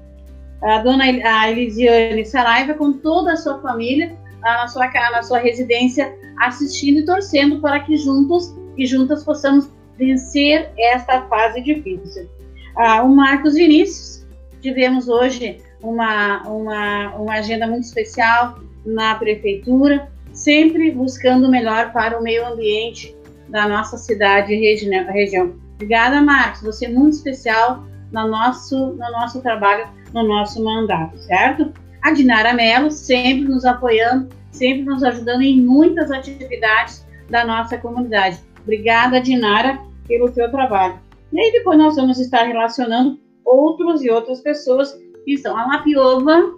A 0.62 0.80
dona 0.80 1.06
a 1.06 1.50
Elisiane 1.50 2.26
Saraiva, 2.26 2.74
com 2.74 2.94
toda 2.94 3.34
a 3.34 3.38
sua 3.38 3.60
família, 3.62 4.18
na 4.42 4.68
sua, 4.68 4.88
na 4.88 5.24
sua 5.24 5.40
residência, 5.40 6.14
assistindo 6.40 7.00
e 7.00 7.06
torcendo 7.06 7.62
para 7.62 7.80
que 7.80 7.96
juntos 7.96 8.54
e 8.78 8.86
juntas 8.86 9.24
possamos 9.24 9.70
vencer 9.98 10.70
esta 10.78 11.22
fase 11.24 11.62
difícil. 11.62 12.30
Ah, 12.76 13.02
o 13.04 13.16
Marcos 13.16 13.56
Vinícius, 13.56 14.28
tivemos 14.62 15.08
hoje 15.08 15.62
uma, 15.82 16.44
uma, 16.44 17.16
uma 17.16 17.34
agenda 17.36 17.66
muito 17.66 17.84
especial 17.84 18.60
na 18.86 19.16
prefeitura, 19.16 20.12
sempre 20.34 20.92
buscando 20.92 21.48
o 21.48 21.52
melhor 21.52 21.92
para 21.94 22.20
o 22.20 22.24
meio 22.24 22.46
ambiente 22.46 23.16
da 23.50 23.68
nossa 23.68 23.98
cidade 23.98 24.54
e 24.54 25.02
região. 25.12 25.67
Obrigada, 25.78 26.20
Marcos. 26.22 26.64
Você 26.64 26.88
é 26.88 26.90
muito 26.90 27.14
especial 27.14 27.84
no 28.12 28.28
nosso, 28.28 28.76
no 28.76 29.12
nosso 29.12 29.42
trabalho, 29.42 29.88
no 30.12 30.24
nosso 30.28 30.64
mandato, 30.64 31.16
certo? 31.20 31.72
A 32.02 32.12
Dinara 32.12 32.54
Mello, 32.54 32.90
sempre 32.90 33.48
nos 33.48 33.64
apoiando, 33.64 34.28
sempre 34.52 34.84
nos 34.84 35.04
ajudando 35.04 35.44
em 35.44 35.62
muitas 35.62 36.10
atividades 36.10 37.06
da 37.30 37.46
nossa 37.46 37.78
comunidade. 37.78 38.40
Obrigada, 38.64 39.22
Dinara, 39.22 39.80
pelo 40.08 40.34
seu 40.34 40.50
trabalho. 40.50 41.00
E 41.32 41.40
aí 41.40 41.52
depois 41.52 41.78
nós 41.78 41.96
vamos 41.96 42.20
estar 42.20 42.44
relacionando 42.44 43.20
outros 43.46 44.04
e 44.04 44.10
outras 44.10 44.42
pessoas 44.42 44.98
são 45.42 45.56
a 45.58 45.68
Lapiova, 45.68 46.56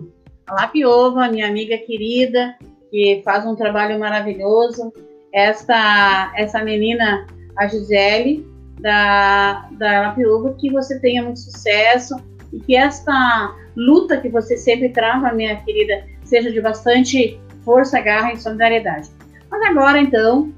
a 0.48 0.54
Lapiova, 0.54 1.28
minha 1.28 1.48
amiga 1.48 1.78
querida, 1.78 2.56
que 2.90 3.22
faz 3.26 3.46
um 3.46 3.56
trabalho 3.56 4.00
maravilhoso. 4.00 4.94
Esta, 5.34 6.32
essa 6.36 6.64
menina, 6.64 7.26
a 7.58 7.68
Gisele, 7.68 8.46
da, 8.80 9.68
da 9.72 10.02
Lapiova, 10.02 10.54
que 10.54 10.72
você 10.72 11.00
tenha 11.00 11.24
muito 11.24 11.40
sucesso 11.40 12.16
e 12.52 12.60
que 12.60 12.76
esta 12.76 13.56
luta 13.76 14.18
que 14.18 14.30
você 14.30 14.58
sempre 14.58 14.90
trava, 14.90 15.32
minha 15.34 15.56
querida, 15.58 16.06
seja 16.24 16.52
de 16.52 16.62
bastante 16.62 17.40
força, 17.64 18.00
garra 18.00 18.34
e 18.34 18.38
solidariedade. 18.38 19.10
Mas 19.50 19.62
agora, 19.64 20.00
então, 20.00 20.52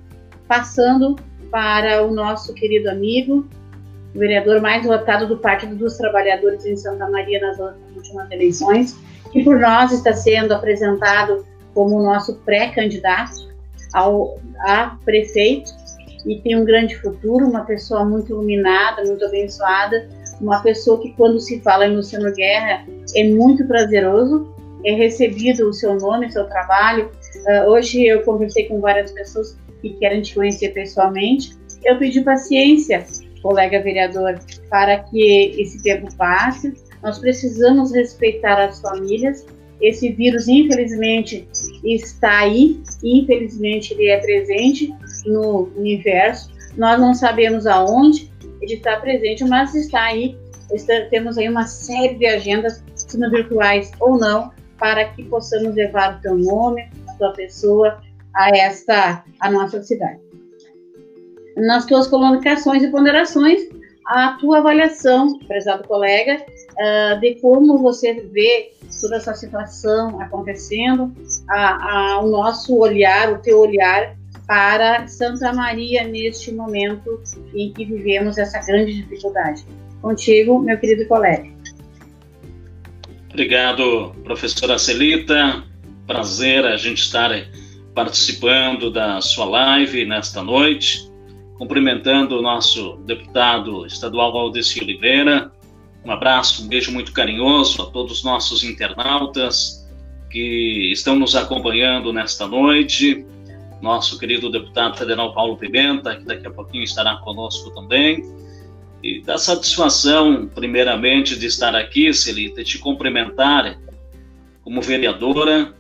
passando 0.48 1.16
para 1.50 2.04
o 2.06 2.14
nosso 2.14 2.54
querido 2.54 2.90
amigo, 2.90 3.46
o 4.16 4.20
vereador 4.20 4.62
mais 4.62 4.86
votado 4.86 5.28
do 5.28 5.38
Partido 5.38 5.76
dos 5.76 5.98
Trabalhadores 5.98 6.66
em 6.66 6.76
Santa 6.76 7.10
Maria 7.10 7.40
nas 7.40 7.60
últimas 7.96 8.30
eleições, 8.32 8.98
que 9.32 9.44
por 9.44 9.60
nós 9.60 9.92
está 9.92 10.14
sendo 10.14 10.54
apresentado 10.54 11.46
como 11.74 12.02
nosso 12.02 12.36
pré-candidato 12.40 13.50
ao 13.94 14.38
a 14.60 14.98
prefeito 15.04 15.72
e 16.26 16.42
tem 16.42 16.56
um 16.56 16.66
grande 16.66 16.96
futuro, 16.98 17.48
uma 17.48 17.66
pessoa 17.66 18.06
muito 18.06 18.32
iluminada, 18.32 19.04
muito 19.04 19.26
abençoada, 19.26 20.08
uma 20.40 20.62
pessoa 20.62 21.00
que 21.02 21.14
quando 21.14 21.40
se 21.40 21.60
fala 21.62 21.86
em 21.86 21.96
Luciano 21.96 22.32
Guerra 22.34 22.86
é 23.16 23.24
muito 23.24 23.66
prazeroso, 23.66 24.54
é 24.84 24.94
recebido 24.94 25.70
o 25.70 25.74
seu 25.74 25.96
nome, 25.96 26.28
o 26.28 26.32
seu 26.32 26.46
trabalho. 26.46 27.12
Uh, 27.46 27.70
hoje 27.70 28.06
eu 28.06 28.24
conversei 28.24 28.66
com 28.68 28.80
várias 28.80 29.12
pessoas 29.12 29.58
que 29.82 29.92
querem 29.92 30.22
te 30.22 30.34
conhecer 30.34 30.70
pessoalmente. 30.70 31.56
Eu 31.84 31.98
pedi 31.98 32.22
paciência 32.22 33.06
colega 33.42 33.82
vereador, 33.82 34.40
para 34.70 35.00
que 35.00 35.56
esse 35.60 35.82
tempo 35.84 36.08
passe. 36.16 36.74
Nós 37.04 37.20
precisamos 37.20 37.92
respeitar 37.92 38.64
as 38.64 38.80
famílias. 38.80 39.46
Esse 39.82 40.12
vírus, 40.12 40.48
infelizmente, 40.48 41.48
está 41.84 42.42
aí, 42.42 42.80
infelizmente, 43.04 43.94
ele 43.94 44.10
é 44.10 44.18
presente 44.20 44.94
no 45.26 45.70
universo, 45.76 46.52
nós 46.78 47.00
não 47.00 47.14
sabemos 47.14 47.68
aonde 47.68 48.32
de 48.62 48.76
estar 48.76 49.02
presente, 49.02 49.44
mas 49.44 49.74
está 49.74 50.04
aí, 50.04 50.38
está, 50.72 51.02
temos 51.10 51.38
aí 51.38 51.50
uma 51.50 51.66
série 51.66 52.16
de 52.16 52.26
agendas, 52.26 52.84
sendo 52.96 53.30
virtuais 53.30 53.92
ou 54.00 54.18
não, 54.18 54.52
para 54.78 55.06
que 55.06 55.24
possamos 55.24 55.76
levar 55.76 56.18
o 56.18 56.22
teu 56.22 56.38
nome, 56.38 56.90
a 57.08 57.14
tua 57.14 57.34
pessoa 57.34 58.02
a 58.36 58.50
esta, 58.50 59.24
a 59.40 59.52
nossa 59.52 59.82
cidade. 59.84 60.20
Nas 61.58 61.86
tuas 61.86 62.08
colocações 62.08 62.82
e 62.84 62.88
ponderações, 62.88 63.62
a 64.08 64.38
tua 64.40 64.60
avaliação, 64.60 65.38
prezado 65.40 65.88
colega, 65.88 66.38
uh, 66.38 67.20
de 67.20 67.36
como 67.36 67.78
você 67.78 68.14
vê 68.14 68.72
toda 69.00 69.18
essa 69.18 69.34
situação 69.34 70.20
acontecendo, 70.22 71.12
a, 71.50 72.14
a, 72.14 72.20
o 72.22 72.30
nosso 72.30 72.78
olhar, 72.78 73.32
o 73.34 73.40
teu 73.40 73.60
olhar 73.60 74.16
para 74.52 75.08
Santa 75.08 75.54
Maria 75.54 76.04
neste 76.04 76.52
momento 76.52 77.22
em 77.56 77.72
que 77.72 77.86
vivemos 77.86 78.38
essa 78.38 78.60
grande 78.60 79.02
dificuldade. 79.02 79.66
Contigo, 80.02 80.60
meu 80.60 80.78
querido 80.78 81.08
colega. 81.08 81.50
Obrigado, 83.30 84.14
professora 84.26 84.78
Celita. 84.78 85.64
Prazer 86.06 86.66
a 86.66 86.76
gente 86.76 86.98
estar 86.98 87.32
participando 87.96 88.92
da 88.92 89.22
sua 89.22 89.46
live 89.46 90.04
nesta 90.04 90.44
noite. 90.44 91.10
Cumprimentando 91.58 92.38
o 92.38 92.42
nosso 92.42 92.98
deputado 93.06 93.86
estadual 93.86 94.34
Valdeci 94.34 94.84
Oliveira. 94.84 95.50
Um 96.04 96.12
abraço, 96.12 96.66
um 96.66 96.68
beijo 96.68 96.92
muito 96.92 97.14
carinhoso 97.14 97.84
a 97.84 97.86
todos 97.86 98.18
os 98.18 98.24
nossos 98.26 98.66
internautas 98.66 99.88
que 100.30 100.92
estão 100.92 101.16
nos 101.16 101.38
acompanhando 101.38 102.12
nesta 102.12 102.46
noite 102.46 103.26
nosso 103.82 104.18
querido 104.20 104.50
deputado 104.50 104.98
federal 104.98 105.34
Paulo 105.34 105.58
Pimenta, 105.58 106.16
que 106.16 106.26
daqui 106.26 106.46
a 106.48 106.52
pouquinho 106.52 106.84
estará 106.84 107.16
conosco 107.18 107.72
também. 107.72 108.24
E 109.04 109.22
da 109.22 109.38
satisfação, 109.38 110.48
primeiramente, 110.54 111.38
de 111.38 111.48
estar 111.48 111.76
aqui, 111.76 112.14
Celita, 112.14 112.64
te 112.64 112.78
cumprimentar 112.78 113.80
como 114.64 114.82
vereadora, 114.82 115.74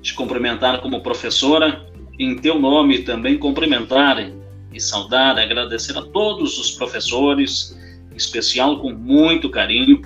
te 0.00 0.14
cumprimentar 0.14 0.80
como 0.80 1.02
professora, 1.02 1.84
em 2.18 2.36
teu 2.36 2.58
nome 2.58 3.00
também 3.00 3.36
cumprimentar 3.36 4.30
e 4.72 4.80
saudar, 4.80 5.38
agradecer 5.38 5.96
a 5.98 6.02
todos 6.02 6.58
os 6.58 6.72
professores, 6.72 7.76
em 8.12 8.16
especial 8.16 8.80
com 8.80 8.92
muito 8.92 9.50
carinho, 9.50 10.02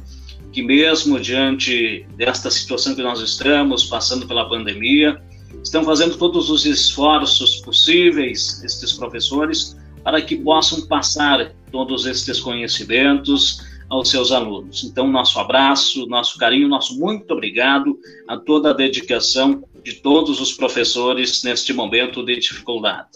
que 0.52 0.62
mesmo 0.62 1.18
diante 1.18 2.06
desta 2.16 2.50
situação 2.50 2.94
que 2.94 3.02
nós 3.02 3.20
estamos 3.20 3.84
passando 3.84 4.26
pela 4.26 4.48
pandemia, 4.48 5.20
estão 5.62 5.84
fazendo 5.84 6.16
todos 6.16 6.50
os 6.50 6.66
esforços 6.66 7.56
possíveis, 7.56 8.62
estes 8.64 8.92
professores, 8.92 9.76
para 10.02 10.20
que 10.20 10.36
possam 10.36 10.86
passar 10.86 11.52
todos 11.70 12.06
estes 12.06 12.40
conhecimentos 12.40 13.60
aos 13.88 14.10
seus 14.10 14.32
alunos. 14.32 14.84
Então, 14.84 15.06
nosso 15.06 15.38
abraço, 15.38 16.06
nosso 16.06 16.38
carinho, 16.38 16.66
nosso 16.66 16.98
muito 16.98 17.30
obrigado 17.32 17.98
a 18.26 18.36
toda 18.36 18.70
a 18.70 18.72
dedicação 18.72 19.62
de 19.84 19.94
todos 19.94 20.40
os 20.40 20.52
professores 20.52 21.42
neste 21.42 21.72
momento 21.72 22.24
de 22.24 22.36
dificuldade. 22.38 23.08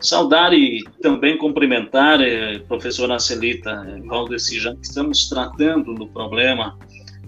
Saudar 0.00 0.52
e 0.52 0.84
também 1.00 1.36
cumprimentar, 1.36 2.20
eh, 2.20 2.58
professora 2.68 3.18
Celita 3.18 3.70
eh, 3.70 4.00
Valdeci, 4.06 4.60
já 4.60 4.74
que 4.74 4.84
estamos 4.84 5.28
tratando 5.28 5.94
do 5.94 6.06
problema 6.06 6.78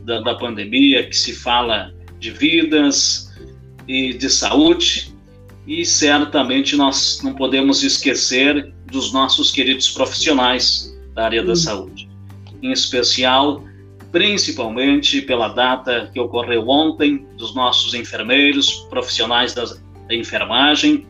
da, 0.05 0.21
da 0.21 0.35
pandemia, 0.35 1.09
que 1.09 1.17
se 1.17 1.35
fala 1.35 1.93
de 2.19 2.31
vidas, 2.31 3.26
e 3.87 4.13
de 4.13 4.29
saúde, 4.29 5.15
e 5.67 5.85
certamente 5.85 6.77
nós 6.77 7.21
não 7.23 7.35
podemos 7.35 7.83
esquecer 7.83 8.73
dos 8.87 9.13
nossos 9.13 9.51
queridos 9.51 9.91
profissionais 9.91 10.97
da 11.15 11.25
área 11.25 11.43
da 11.43 11.57
saúde, 11.57 12.09
em 12.63 12.71
especial, 12.71 13.65
principalmente 14.13 15.21
pela 15.23 15.49
data 15.49 16.11
que 16.13 16.21
ocorreu 16.21 16.69
ontem, 16.69 17.27
dos 17.37 17.55
nossos 17.55 17.95
enfermeiros, 17.95 18.87
profissionais 18.89 19.53
da, 19.55 19.65
da 19.65 20.15
enfermagem, 20.15 21.07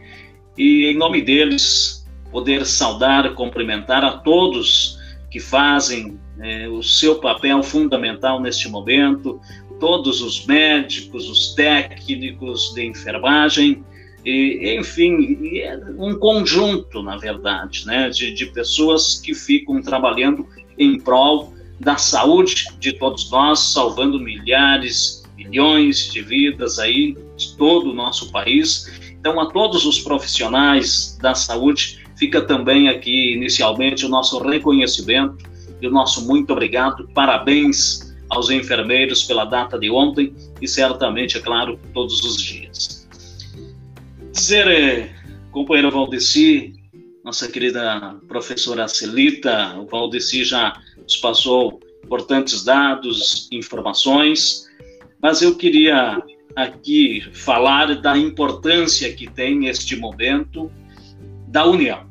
e 0.57 0.87
em 0.87 0.97
nome 0.97 1.21
deles, 1.21 2.07
poder 2.31 2.65
saudar, 2.65 3.35
cumprimentar 3.35 4.05
a 4.05 4.13
todos 4.13 4.99
que 5.31 5.39
fazem 5.39 6.19
é, 6.41 6.69
o 6.69 6.83
seu 6.83 7.17
papel 7.17 7.63
fundamental 7.63 8.41
neste 8.41 8.69
momento, 8.69 9.41
todos 9.79 10.21
os 10.21 10.47
médicos, 10.47 11.29
os 11.29 11.55
técnicos 11.55 12.73
de 12.75 12.87
enfermagem, 12.87 13.85
e, 14.25 14.77
enfim, 14.81 15.59
é 15.59 15.79
um 15.97 16.19
conjunto, 16.19 17.01
na 17.01 17.17
verdade, 17.17 17.87
né, 17.87 18.11
de, 18.11 18.35
de 18.35 18.47
pessoas 18.47 19.21
que 19.21 19.33
ficam 19.33 19.81
trabalhando 19.81 20.45
em 20.77 20.99
prol 20.99 21.55
da 21.79 21.97
saúde 21.97 22.67
de 22.81 22.93
todos 22.95 23.31
nós, 23.31 23.61
salvando 23.61 24.19
milhares, 24.19 25.23
milhões 25.37 26.11
de 26.13 26.23
vidas 26.23 26.81
aí 26.81 27.17
de 27.37 27.57
todo 27.57 27.91
o 27.91 27.95
nosso 27.95 28.33
país. 28.33 28.91
Então, 29.13 29.39
a 29.39 29.47
todos 29.47 29.87
os 29.87 30.01
profissionais 30.01 31.17
da 31.23 31.35
saúde, 31.35 32.05
fica 32.17 32.41
também 32.41 32.89
aqui 32.89 33.35
inicialmente 33.35 34.05
o 34.05 34.09
nosso 34.09 34.39
reconhecimento 34.39 35.37
e 35.81 35.87
o 35.87 35.91
nosso 35.91 36.27
muito 36.27 36.53
obrigado, 36.53 37.09
parabéns 37.15 38.06
aos 38.29 38.51
enfermeiros 38.51 39.25
pela 39.25 39.45
data 39.45 39.79
de 39.79 39.91
ontem 39.91 40.35
e 40.61 40.67
certamente, 40.69 41.37
é 41.37 41.41
claro, 41.41 41.79
todos 41.93 42.23
os 42.23 42.43
dias. 42.43 43.09
Dizer, 44.33 44.67
eh, 44.69 45.15
companheiro 45.51 45.91
Valdeci, 45.91 46.75
nossa 47.25 47.49
querida 47.49 48.17
professora 48.29 48.87
Celita, 48.89 49.77
o 49.79 49.87
Valdeci 49.87 50.45
já 50.45 50.81
nos 51.03 51.17
passou 51.17 51.81
importantes 52.05 52.65
dados, 52.65 53.49
informações, 53.51 54.69
mas 55.21 55.43
eu 55.43 55.57
queria 55.57 56.23
aqui 56.55 57.21
falar 57.33 58.01
da 58.01 58.17
importância 58.17 59.13
que 59.13 59.27
tem 59.29 59.67
este 59.67 59.97
momento 59.97 60.71
da 61.49 61.67
união. 61.67 62.07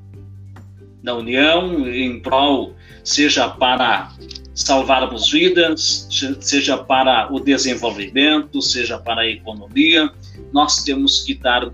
Da 1.01 1.15
união 1.15 1.87
em 1.87 2.19
prol, 2.19 2.75
seja 3.03 3.47
para 3.47 4.11
salvarmos 4.55 5.29
vidas, 5.29 6.07
seja 6.39 6.77
para 6.77 7.31
o 7.31 7.41
desenvolvimento, 7.41 8.61
seja 8.61 8.97
para 8.97 9.21
a 9.21 9.29
economia, 9.29 10.09
nós 10.53 10.81
temos 10.81 11.23
que 11.23 11.33
estar 11.33 11.69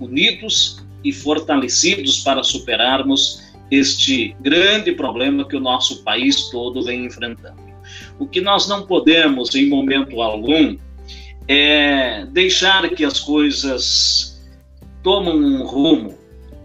unidos 0.00 0.82
e 1.04 1.12
fortalecidos 1.12 2.20
para 2.20 2.42
superarmos 2.42 3.42
este 3.70 4.34
grande 4.40 4.92
problema 4.92 5.46
que 5.46 5.54
o 5.54 5.60
nosso 5.60 6.02
país 6.02 6.48
todo 6.48 6.82
vem 6.82 7.04
enfrentando. 7.04 7.60
O 8.18 8.26
que 8.26 8.40
nós 8.40 8.66
não 8.66 8.86
podemos, 8.86 9.54
em 9.54 9.68
momento 9.68 10.22
algum, 10.22 10.76
é 11.46 12.24
deixar 12.32 12.88
que 12.90 13.04
as 13.04 13.20
coisas 13.20 14.40
tomam 15.02 15.36
um 15.36 15.64
rumo 15.66 16.18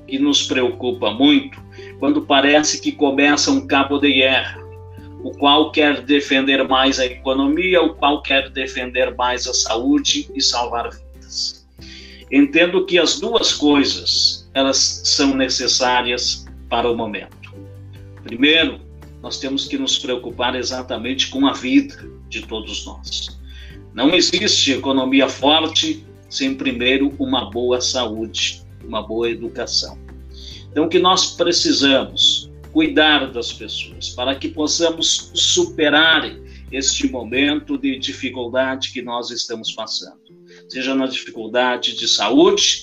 que 0.08 0.18
nos 0.18 0.44
preocupa 0.44 1.12
muito 1.12 1.62
quando 2.00 2.22
parece 2.22 2.80
que 2.82 2.92
começa 2.92 3.52
um 3.52 3.68
cabo 3.68 3.98
de 3.98 4.14
guerra 4.14 4.65
o 5.26 5.32
qual 5.32 5.72
quer 5.72 6.04
defender 6.04 6.68
mais 6.68 7.00
a 7.00 7.06
economia, 7.08 7.82
o 7.82 7.96
qual 7.96 8.22
quer 8.22 8.48
defender 8.52 9.16
mais 9.16 9.48
a 9.48 9.56
saúde 9.56 10.30
e 10.36 10.40
salvar 10.40 10.92
vidas. 10.92 11.68
Entendo 12.32 12.86
que 12.86 13.00
as 13.00 13.20
duas 13.20 13.52
coisas 13.52 14.48
elas 14.54 15.02
são 15.04 15.34
necessárias 15.34 16.46
para 16.70 16.88
o 16.88 16.96
momento. 16.96 17.56
Primeiro, 18.24 18.80
nós 19.20 19.40
temos 19.40 19.66
que 19.66 19.80
nos 19.80 19.98
preocupar 19.98 20.56
exatamente 20.56 21.30
com 21.30 21.48
a 21.48 21.54
vida 21.54 22.08
de 22.30 22.44
todos 22.44 22.86
nós. 22.86 23.36
Não 23.96 24.14
existe 24.14 24.74
economia 24.74 25.28
forte 25.28 26.06
sem 26.30 26.54
primeiro 26.54 27.12
uma 27.18 27.50
boa 27.50 27.82
saúde, 27.82 28.62
uma 28.88 29.02
boa 29.02 29.28
educação. 29.32 29.98
Então, 30.70 30.86
o 30.86 30.90
que 30.90 31.00
nós 31.00 31.32
precisamos 31.32 32.35
cuidar 32.76 33.32
das 33.32 33.54
pessoas, 33.54 34.10
para 34.10 34.36
que 34.36 34.50
possamos 34.50 35.32
superar 35.34 36.30
este 36.70 37.10
momento 37.10 37.78
de 37.78 37.98
dificuldade 37.98 38.92
que 38.92 39.02
nós 39.02 39.32
estamos 39.32 39.72
passando, 39.72 40.20
seja 40.68 40.94
na 40.94 41.08
dificuldade 41.08 41.96
de 41.96 42.06
saúde 42.06 42.82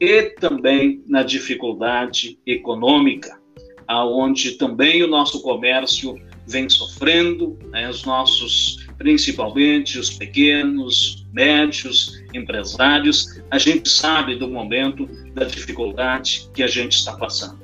e 0.00 0.22
também 0.40 1.04
na 1.06 1.22
dificuldade 1.22 2.38
econômica, 2.46 3.38
aonde 3.86 4.52
também 4.52 5.02
o 5.02 5.08
nosso 5.08 5.42
comércio 5.42 6.18
vem 6.48 6.66
sofrendo, 6.70 7.58
né, 7.70 7.90
os 7.90 8.02
nossos, 8.02 8.86
principalmente 8.96 9.98
os 9.98 10.08
pequenos, 10.08 11.26
médios, 11.34 12.18
empresários, 12.32 13.42
a 13.50 13.58
gente 13.58 13.90
sabe 13.90 14.36
do 14.36 14.48
momento 14.48 15.06
da 15.34 15.44
dificuldade 15.44 16.48
que 16.54 16.62
a 16.62 16.66
gente 16.66 16.92
está 16.92 17.14
passando. 17.14 17.62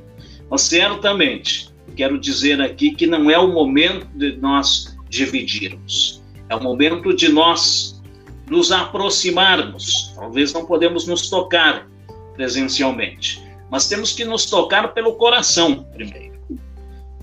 Mas 0.51 0.62
certamente 0.62 1.69
quero 1.96 2.18
dizer 2.18 2.61
aqui 2.61 2.92
que 2.92 3.07
não 3.07 3.31
é 3.31 3.38
o 3.38 3.48
momento 3.48 4.07
de 4.14 4.37
nós 4.37 4.96
dividirmos, 5.09 6.22
é 6.48 6.55
o 6.55 6.62
momento 6.62 7.14
de 7.14 7.29
nós 7.29 8.00
nos 8.48 8.72
aproximarmos. 8.72 10.12
Talvez 10.14 10.53
não 10.53 10.66
podemos 10.66 11.07
nos 11.07 11.31
tocar 11.31 11.87
presencialmente, 12.35 13.42
mas 13.70 13.88
temos 13.88 14.12
que 14.12 14.24
nos 14.24 14.46
tocar 14.46 14.92
pelo 14.92 15.14
coração 15.14 15.85
primeiro. 15.92 16.31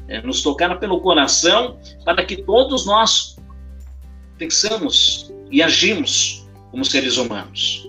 É, 0.07 0.21
nos 0.21 0.41
tocar 0.41 0.79
pelo 0.79 1.01
coração 1.01 1.77
para 2.05 2.23
que 2.23 2.37
todos 2.37 2.85
nós 2.85 3.35
pensamos 4.37 5.33
e 5.51 5.61
agimos 5.61 6.47
como 6.71 6.85
seres 6.85 7.17
humanos, 7.17 7.85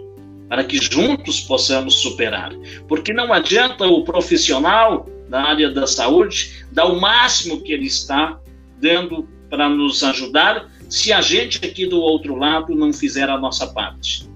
para 0.48 0.64
que 0.64 0.78
juntos 0.78 1.40
possamos 1.40 1.94
superar. 1.96 2.52
Porque 2.88 3.12
não 3.12 3.32
adianta 3.32 3.86
o 3.86 4.02
profissional 4.02 5.06
da 5.28 5.42
área 5.42 5.70
da 5.70 5.86
saúde 5.86 6.64
dar 6.72 6.86
o 6.86 7.00
máximo 7.00 7.60
que 7.60 7.72
ele 7.72 7.86
está 7.86 8.38
dando 8.80 9.28
para 9.50 9.68
nos 9.68 10.02
ajudar 10.02 10.70
se 10.88 11.12
a 11.12 11.20
gente 11.20 11.64
aqui 11.64 11.86
do 11.86 12.00
outro 12.00 12.34
lado 12.34 12.74
não 12.74 12.92
fizer 12.92 13.28
a 13.28 13.38
nossa 13.38 13.66
parte. 13.66 14.28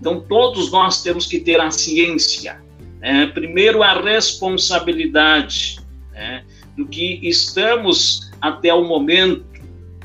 Então, 0.00 0.20
todos 0.20 0.70
nós 0.70 1.02
temos 1.02 1.26
que 1.26 1.40
ter 1.40 1.60
a 1.60 1.70
ciência, 1.70 2.62
né? 3.00 3.26
primeiro 3.26 3.82
a 3.82 4.00
responsabilidade 4.00 5.78
né? 6.12 6.44
do 6.76 6.86
que 6.86 7.18
estamos 7.22 8.30
até 8.40 8.72
o 8.72 8.84
momento 8.84 9.44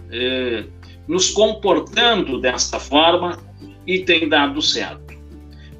eh, 0.10 0.63
nos 1.08 1.30
comportando 1.30 2.39
desta 2.39 2.80
forma 2.80 3.38
e 3.86 3.99
tem 3.99 4.27
dado 4.30 4.62
certo. 4.62 5.11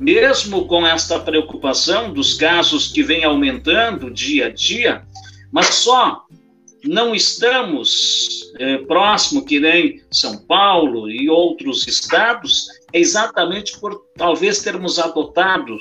Mesmo 0.02 0.66
com 0.66 0.86
esta 0.86 1.20
preocupação 1.20 2.12
dos 2.12 2.34
casos 2.34 2.88
que 2.88 3.04
vem 3.04 3.24
aumentando 3.24 4.10
dia 4.10 4.48
a 4.48 4.50
dia, 4.50 5.04
mas 5.52 5.68
só 5.68 6.26
não 6.84 7.14
estamos 7.14 8.52
é, 8.58 8.80
próximo 8.80 9.46
que 9.46 9.60
nem 9.60 10.02
São 10.10 10.38
Paulo 10.38 11.08
e 11.08 11.30
outros 11.30 11.88
estados, 11.88 12.68
é 12.92 13.00
exatamente 13.00 13.80
por 13.80 14.02
talvez 14.18 14.64
termos 14.64 14.98
adotado 14.98 15.78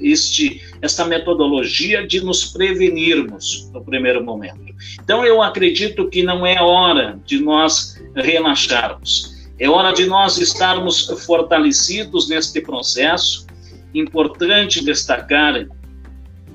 este, 0.00 0.62
esta 0.80 1.04
metodologia 1.04 2.06
de 2.06 2.22
nos 2.22 2.46
prevenirmos 2.46 3.70
no 3.74 3.84
primeiro 3.84 4.24
momento. 4.24 4.74
Então, 5.02 5.24
eu 5.24 5.42
acredito 5.42 6.08
que 6.08 6.22
não 6.22 6.46
é 6.46 6.62
hora 6.62 7.20
de 7.26 7.40
nós 7.40 8.00
relaxarmos, 8.14 9.36
é 9.58 9.68
hora 9.68 9.92
de 9.92 10.06
nós 10.06 10.38
estarmos 10.38 11.06
fortalecidos 11.26 12.28
neste 12.30 12.62
processo. 12.62 13.46
Importante 13.94 14.84
destacar 14.84 15.66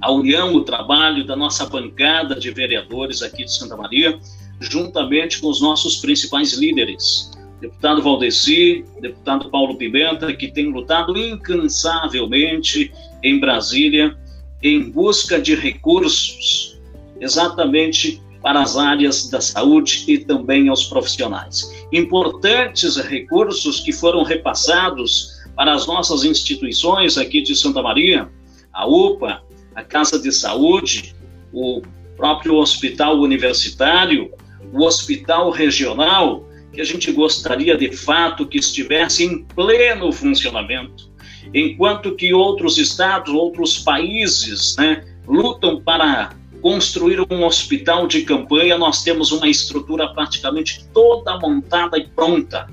a 0.02 0.12
união, 0.12 0.54
o 0.54 0.64
trabalho 0.64 1.26
da 1.26 1.36
nossa 1.36 1.66
bancada 1.66 2.36
de 2.36 2.52
vereadores 2.52 3.22
aqui 3.22 3.44
de 3.44 3.54
Santa 3.54 3.76
Maria, 3.76 4.20
juntamente 4.60 5.40
com 5.40 5.48
os 5.50 5.62
nossos 5.62 5.98
principais 5.98 6.54
líderes, 6.54 7.32
deputado 7.60 8.02
Valdeci, 8.02 8.86
deputado 9.02 9.50
Paulo 9.50 9.78
Pimenta, 9.78 10.34
que 10.34 10.52
tem 10.52 10.68
lutado 10.68 11.18
incansavelmente 11.18 12.94
em 13.24 13.40
Brasília 13.40 14.16
em 14.62 14.90
busca 14.90 15.40
de 15.40 15.56
recursos 15.56 16.80
exatamente 17.20 18.22
para 18.42 18.62
as 18.62 18.78
áreas 18.78 19.28
da 19.30 19.42
saúde 19.42 20.06
e 20.08 20.20
também 20.20 20.70
aos 20.70 20.84
profissionais. 20.84 21.72
Importantes 21.92 22.96
recursos 22.98 23.80
que 23.80 23.92
foram 23.92 24.24
repassados 24.24 25.35
para 25.56 25.74
as 25.74 25.88
nossas 25.88 26.24
instituições 26.24 27.18
aqui 27.18 27.42
de 27.42 27.56
Santa 27.56 27.82
Maria, 27.82 28.30
a 28.74 28.86
UPA, 28.86 29.42
a 29.74 29.84
Casa 29.84 30.20
de 30.20 30.32
Saúde, 30.32 31.16
o 31.54 31.82
próprio 32.18 32.56
hospital 32.56 33.20
universitário, 33.20 34.32
o 34.74 34.84
hospital 34.84 35.50
regional, 35.50 36.48
que 36.74 36.82
a 36.82 36.84
gente 36.84 37.12
gostaria 37.12 37.78
de 37.78 37.96
fato 37.96 38.46
que 38.46 38.58
estivesse 38.58 39.24
em 39.24 39.44
pleno 39.44 40.12
funcionamento, 40.12 41.10
enquanto 41.54 42.16
que 42.16 42.34
outros 42.34 42.78
estados, 42.78 43.34
outros 43.34 43.80
países, 43.80 44.76
né, 44.78 45.06
lutam 45.26 45.82
para 45.82 46.36
construir 46.62 47.22
um 47.32 47.46
hospital 47.46 48.08
de 48.08 48.24
campanha, 48.24 48.78
nós 48.78 49.04
temos 49.04 49.32
uma 49.32 49.48
estrutura 49.48 50.08
praticamente 50.10 50.84
toda 50.94 51.40
montada 51.40 51.98
e 51.98 52.08
pronta, 52.08 52.68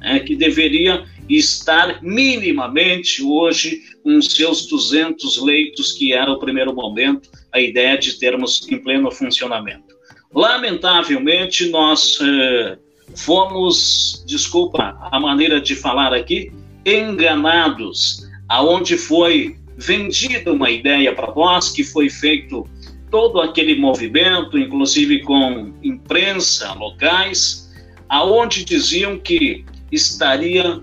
né, 0.00 0.18
que 0.20 0.34
deveria 0.34 1.04
estar 1.28 2.02
minimamente 2.02 3.22
hoje 3.22 3.82
com 4.02 4.20
seus 4.20 4.66
200 4.66 5.42
leitos, 5.42 5.92
que 5.92 6.12
era 6.12 6.30
o 6.30 6.38
primeiro 6.38 6.74
momento, 6.74 7.28
a 7.52 7.60
ideia 7.60 7.96
de 7.96 8.18
termos 8.18 8.66
em 8.70 8.78
pleno 8.78 9.10
funcionamento. 9.10 9.94
Lamentavelmente, 10.34 11.68
nós 11.70 12.18
eh, 12.20 12.76
fomos, 13.16 14.24
desculpa 14.26 14.98
a 15.10 15.20
maneira 15.20 15.60
de 15.60 15.74
falar 15.74 16.12
aqui, 16.12 16.52
enganados, 16.84 18.26
aonde 18.48 18.98
foi 18.98 19.56
vendida 19.76 20.52
uma 20.52 20.70
ideia 20.70 21.14
para 21.14 21.32
nós, 21.34 21.70
que 21.70 21.84
foi 21.84 22.10
feito 22.10 22.68
todo 23.10 23.40
aquele 23.40 23.76
movimento, 23.76 24.58
inclusive 24.58 25.22
com 25.22 25.72
imprensa 25.82 26.72
locais, 26.74 27.72
aonde 28.08 28.64
diziam 28.64 29.18
que 29.18 29.64
estaria 29.90 30.82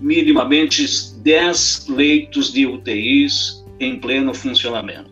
minimamente 0.00 0.84
10 1.18 1.86
leitos 1.88 2.52
de 2.52 2.66
UTIs 2.66 3.64
em 3.78 3.98
pleno 3.98 4.34
funcionamento. 4.34 5.10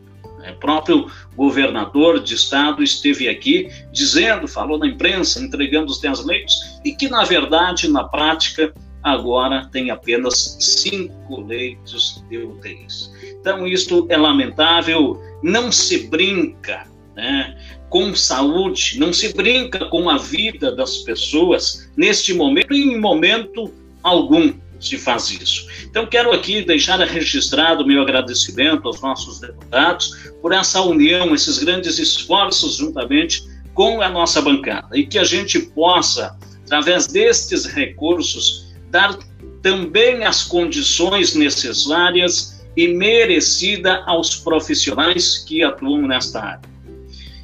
O 0.48 0.58
próprio 0.58 1.10
governador 1.36 2.20
de 2.22 2.34
estado 2.34 2.82
esteve 2.82 3.28
aqui 3.28 3.68
dizendo, 3.92 4.48
falou 4.48 4.78
na 4.78 4.86
imprensa, 4.86 5.40
entregando 5.40 5.92
os 5.92 6.00
10 6.00 6.24
leitos, 6.24 6.80
e 6.84 6.92
que, 6.92 7.08
na 7.08 7.24
verdade, 7.24 7.88
na 7.88 8.04
prática, 8.04 8.72
agora 9.02 9.68
tem 9.70 9.90
apenas 9.90 10.56
cinco 10.58 11.42
leitos 11.42 12.24
de 12.30 12.38
UTIs. 12.38 13.12
Então, 13.40 13.66
isto 13.66 14.06
é 14.08 14.16
lamentável, 14.16 15.20
não 15.42 15.70
se 15.70 16.08
brinca 16.08 16.86
né, 17.14 17.56
com 17.88 18.14
saúde, 18.14 18.98
não 18.98 19.12
se 19.12 19.34
brinca 19.34 19.86
com 19.86 20.08
a 20.08 20.16
vida 20.16 20.74
das 20.74 20.98
pessoas 20.98 21.90
neste 21.96 22.34
momento 22.34 22.72
e 22.72 22.82
em 22.82 23.00
momento 23.00 23.72
algum 24.02 24.52
se 24.80 24.96
faz 24.96 25.30
isso. 25.30 25.66
Então, 25.84 26.06
quero 26.06 26.32
aqui 26.32 26.64
deixar 26.64 26.98
registrado 27.00 27.82
o 27.82 27.86
meu 27.86 28.02
agradecimento 28.02 28.86
aos 28.86 29.00
nossos 29.00 29.40
deputados 29.40 30.30
por 30.40 30.52
essa 30.52 30.80
união, 30.82 31.34
esses 31.34 31.58
grandes 31.58 31.98
esforços 31.98 32.76
juntamente 32.76 33.42
com 33.74 34.00
a 34.00 34.08
nossa 34.08 34.40
bancada 34.40 34.96
e 34.96 35.06
que 35.06 35.18
a 35.18 35.24
gente 35.24 35.58
possa, 35.58 36.36
através 36.64 37.06
destes 37.06 37.64
recursos, 37.64 38.74
dar 38.90 39.18
também 39.62 40.24
as 40.24 40.44
condições 40.44 41.34
necessárias 41.34 42.64
e 42.76 42.88
merecida 42.88 44.04
aos 44.06 44.36
profissionais 44.36 45.38
que 45.38 45.62
atuam 45.62 46.02
nesta 46.02 46.40
área. 46.40 46.68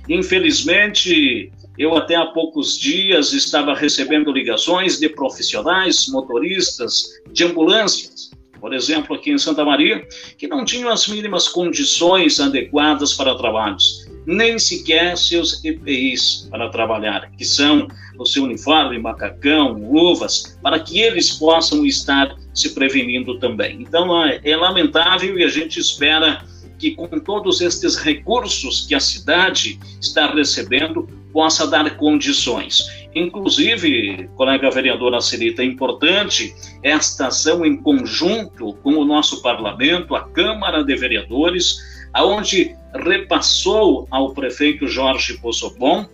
Infelizmente, 0.08 1.50
eu 1.76 1.96
até 1.96 2.14
há 2.14 2.26
poucos 2.26 2.78
dias 2.78 3.32
estava 3.32 3.74
recebendo 3.74 4.30
ligações 4.30 4.98
de 4.98 5.08
profissionais, 5.08 6.06
motoristas 6.08 7.20
de 7.32 7.44
ambulâncias, 7.44 8.30
por 8.64 8.72
exemplo, 8.72 9.14
aqui 9.14 9.30
em 9.30 9.36
Santa 9.36 9.62
Maria, 9.62 10.08
que 10.38 10.48
não 10.48 10.64
tinham 10.64 10.88
as 10.88 11.06
mínimas 11.06 11.48
condições 11.48 12.40
adequadas 12.40 13.12
para 13.12 13.34
trabalhos, 13.34 14.08
nem 14.24 14.58
sequer 14.58 15.18
seus 15.18 15.62
EPIs 15.62 16.48
para 16.50 16.70
trabalhar, 16.70 17.30
que 17.36 17.44
são 17.44 17.86
o 18.18 18.24
seu 18.24 18.44
uniforme, 18.44 18.98
macacão, 18.98 19.72
luvas, 19.72 20.58
para 20.62 20.78
que 20.80 20.98
eles 20.98 21.32
possam 21.32 21.84
estar 21.84 22.34
se 22.54 22.70
prevenindo 22.74 23.38
também. 23.38 23.82
Então, 23.82 24.24
é, 24.24 24.40
é 24.42 24.56
lamentável 24.56 25.38
e 25.38 25.44
a 25.44 25.48
gente 25.48 25.78
espera 25.78 26.42
que 26.78 26.92
com 26.92 27.06
todos 27.20 27.60
estes 27.60 27.96
recursos 27.96 28.86
que 28.86 28.94
a 28.94 29.00
cidade 29.00 29.78
está 30.00 30.32
recebendo, 30.32 31.06
possa 31.34 31.66
dar 31.66 31.96
condições. 31.96 33.08
Inclusive, 33.12 34.30
colega 34.36 34.70
vereadora 34.70 35.20
Celita, 35.20 35.62
é 35.62 35.66
importante 35.66 36.54
esta 36.80 37.26
ação 37.26 37.66
em 37.66 37.76
conjunto 37.76 38.74
com 38.74 38.94
o 38.94 39.04
nosso 39.04 39.42
parlamento, 39.42 40.14
a 40.14 40.28
Câmara 40.28 40.84
de 40.84 40.94
Vereadores, 40.94 41.76
aonde 42.12 42.76
repassou 42.94 44.06
ao 44.10 44.32
prefeito 44.32 44.86
Jorge 44.86 45.36
Possobon 45.38 46.06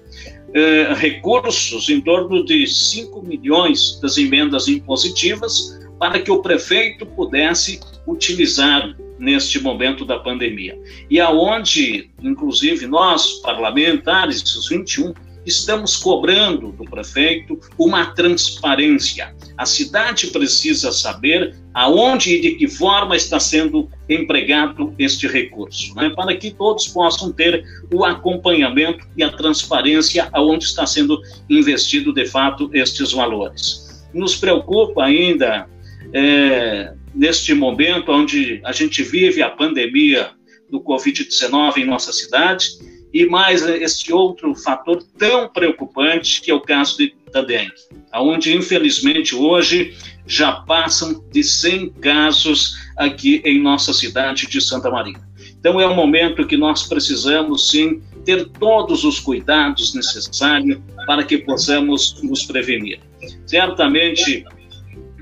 eh, 0.55 0.95
recursos 0.95 1.91
em 1.91 2.01
torno 2.01 2.43
de 2.45 2.67
5 2.67 3.23
milhões 3.23 4.01
das 4.01 4.17
emendas 4.17 4.69
impositivas 4.69 5.79
para 5.99 6.19
que 6.19 6.31
o 6.31 6.41
prefeito 6.41 7.05
pudesse 7.05 7.79
utilizar 8.07 8.97
neste 9.21 9.61
momento 9.61 10.05
da 10.05 10.19
pandemia. 10.19 10.77
E 11.09 11.21
aonde, 11.21 12.11
inclusive, 12.23 12.87
nós, 12.87 13.35
parlamentares, 13.43 14.43
os 14.57 14.69
21, 14.69 15.13
estamos 15.45 15.97
cobrando 15.97 16.73
do 16.73 16.85
prefeito 16.85 17.59
uma 17.79 18.07
transparência. 18.07 19.35
A 19.57 19.67
cidade 19.67 20.29
precisa 20.29 20.93
saber 20.93 21.55
aonde 21.73 22.35
e 22.35 22.41
de 22.41 22.51
que 22.57 22.69
forma 22.69 23.17
está 23.17 23.39
sendo 23.39 23.89
empregado 24.09 24.95
este 24.99 25.27
recurso, 25.27 25.95
né? 25.95 26.11
para 26.11 26.37
que 26.37 26.51
todos 26.51 26.89
possam 26.89 27.33
ter 27.33 27.65
o 27.93 28.05
acompanhamento 28.05 29.07
e 29.17 29.23
a 29.23 29.31
transparência 29.31 30.29
aonde 30.33 30.65
está 30.65 30.87
sendo 30.87 31.21
investido 31.49 32.13
de 32.13 32.27
fato 32.27 32.71
estes 32.73 33.13
valores. 33.13 34.05
Nos 34.13 34.37
preocupa 34.37 35.05
ainda 35.05 35.69
é, 36.13 36.93
neste 37.15 37.55
momento 37.55 38.13
onde 38.13 38.61
a 38.65 38.73
gente 38.73 39.03
vive 39.03 39.43
a 39.43 39.51
pandemia 39.51 40.31
do 40.71 40.81
Covid-19 40.81 41.79
em 41.79 41.85
nossa 41.85 42.13
cidade, 42.13 42.69
e 43.13 43.27
mais 43.27 43.63
este 43.63 44.13
outro 44.13 44.55
fator 44.55 45.03
tão 45.19 45.49
preocupante 45.49 46.41
que 46.41 46.51
é 46.51 46.55
o 46.55 46.61
caso 46.61 46.97
de, 46.97 47.15
da 47.33 47.43
dengue, 47.43 47.73
onde 48.15 48.57
infelizmente 48.57 49.35
hoje 49.35 49.97
já 50.27 50.53
passam 50.53 51.25
de 51.33 51.43
100 51.43 51.91
casos 51.95 52.77
aqui 52.97 53.43
em 53.45 53.61
nossa 53.61 53.93
cidade 53.93 54.47
de 54.47 54.61
Santa 54.61 54.91
Maria. 54.91 55.21
Então 55.59 55.81
é 55.81 55.87
um 55.87 55.95
momento 55.95 56.47
que 56.47 56.57
nós 56.57 56.85
precisamos 56.85 57.69
sim 57.69 58.01
ter 58.25 58.49
todos 58.49 59.05
os 59.05 59.19
cuidados 59.19 59.95
necessários 59.95 60.79
para 61.07 61.25
que 61.25 61.39
possamos 61.39 62.23
nos 62.23 62.45
prevenir. 62.45 63.01
Certamente 63.47 64.45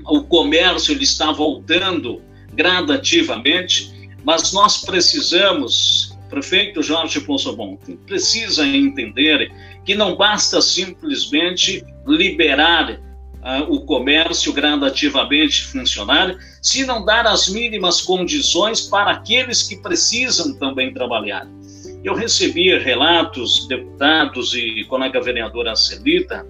o 0.09 0.23
comércio 0.23 0.93
ele 0.93 1.03
está 1.03 1.31
voltando 1.31 2.21
gradativamente, 2.53 4.09
mas 4.23 4.51
nós 4.51 4.83
precisamos, 4.83 6.17
prefeito 6.29 6.81
Jorge 6.81 7.21
Ponsobon, 7.21 7.77
precisa 8.05 8.65
entender 8.65 9.51
que 9.85 9.95
não 9.95 10.15
basta 10.15 10.61
simplesmente 10.61 11.83
liberar 12.05 12.91
uh, 12.91 13.71
o 13.73 13.81
comércio 13.85 14.51
gradativamente 14.51 15.63
funcionar, 15.63 16.35
se 16.61 16.85
não 16.85 17.05
dar 17.05 17.25
as 17.25 17.47
mínimas 17.47 18.01
condições 18.01 18.81
para 18.81 19.11
aqueles 19.11 19.63
que 19.63 19.77
precisam 19.77 20.53
também 20.55 20.93
trabalhar. 20.93 21.47
Eu 22.03 22.13
recebi 22.13 22.77
relatos, 22.77 23.67
deputados 23.67 24.53
e 24.53 24.85
colega 24.85 25.19
vereadora 25.21 25.75
Celita, 25.75 26.45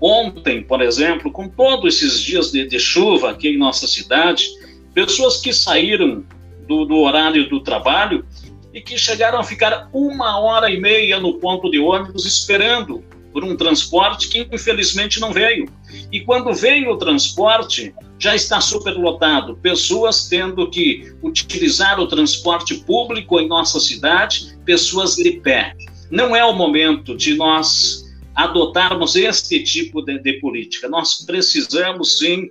ontem, 0.00 0.62
por 0.62 0.80
exemplo, 0.80 1.30
com 1.30 1.48
todos 1.48 1.94
esses 1.94 2.20
dias 2.20 2.50
de, 2.50 2.66
de 2.66 2.78
chuva 2.78 3.30
aqui 3.30 3.48
em 3.48 3.58
nossa 3.58 3.86
cidade, 3.86 4.46
pessoas 4.94 5.40
que 5.40 5.52
saíram 5.52 6.24
do, 6.66 6.84
do 6.84 6.96
horário 6.98 7.48
do 7.48 7.60
trabalho 7.60 8.26
e 8.72 8.80
que 8.80 8.98
chegaram 8.98 9.38
a 9.38 9.44
ficar 9.44 9.88
uma 9.92 10.38
hora 10.38 10.70
e 10.70 10.78
meia 10.78 11.18
no 11.18 11.38
ponto 11.38 11.70
de 11.70 11.78
ônibus 11.78 12.26
esperando 12.26 13.02
por 13.32 13.44
um 13.44 13.54
transporte 13.54 14.28
que 14.28 14.48
infelizmente 14.50 15.20
não 15.20 15.32
veio. 15.32 15.68
E 16.10 16.20
quando 16.20 16.54
veio 16.54 16.90
o 16.90 16.96
transporte, 16.96 17.94
já 18.18 18.34
está 18.34 18.60
superlotado, 18.62 19.56
pessoas 19.56 20.26
tendo 20.26 20.70
que 20.70 21.14
utilizar 21.22 22.00
o 22.00 22.06
transporte 22.06 22.76
público 22.76 23.38
em 23.38 23.46
nossa 23.46 23.78
cidade, 23.78 24.56
pessoas 24.64 25.16
de 25.16 25.32
pé. 25.32 25.74
Não 26.10 26.34
é 26.34 26.44
o 26.44 26.54
momento 26.54 27.14
de 27.14 27.34
nós 27.34 28.05
adotarmos 28.36 29.16
este 29.16 29.62
tipo 29.62 30.02
de, 30.02 30.18
de 30.18 30.34
política. 30.34 30.88
Nós 30.88 31.24
precisamos 31.24 32.18
sim 32.18 32.50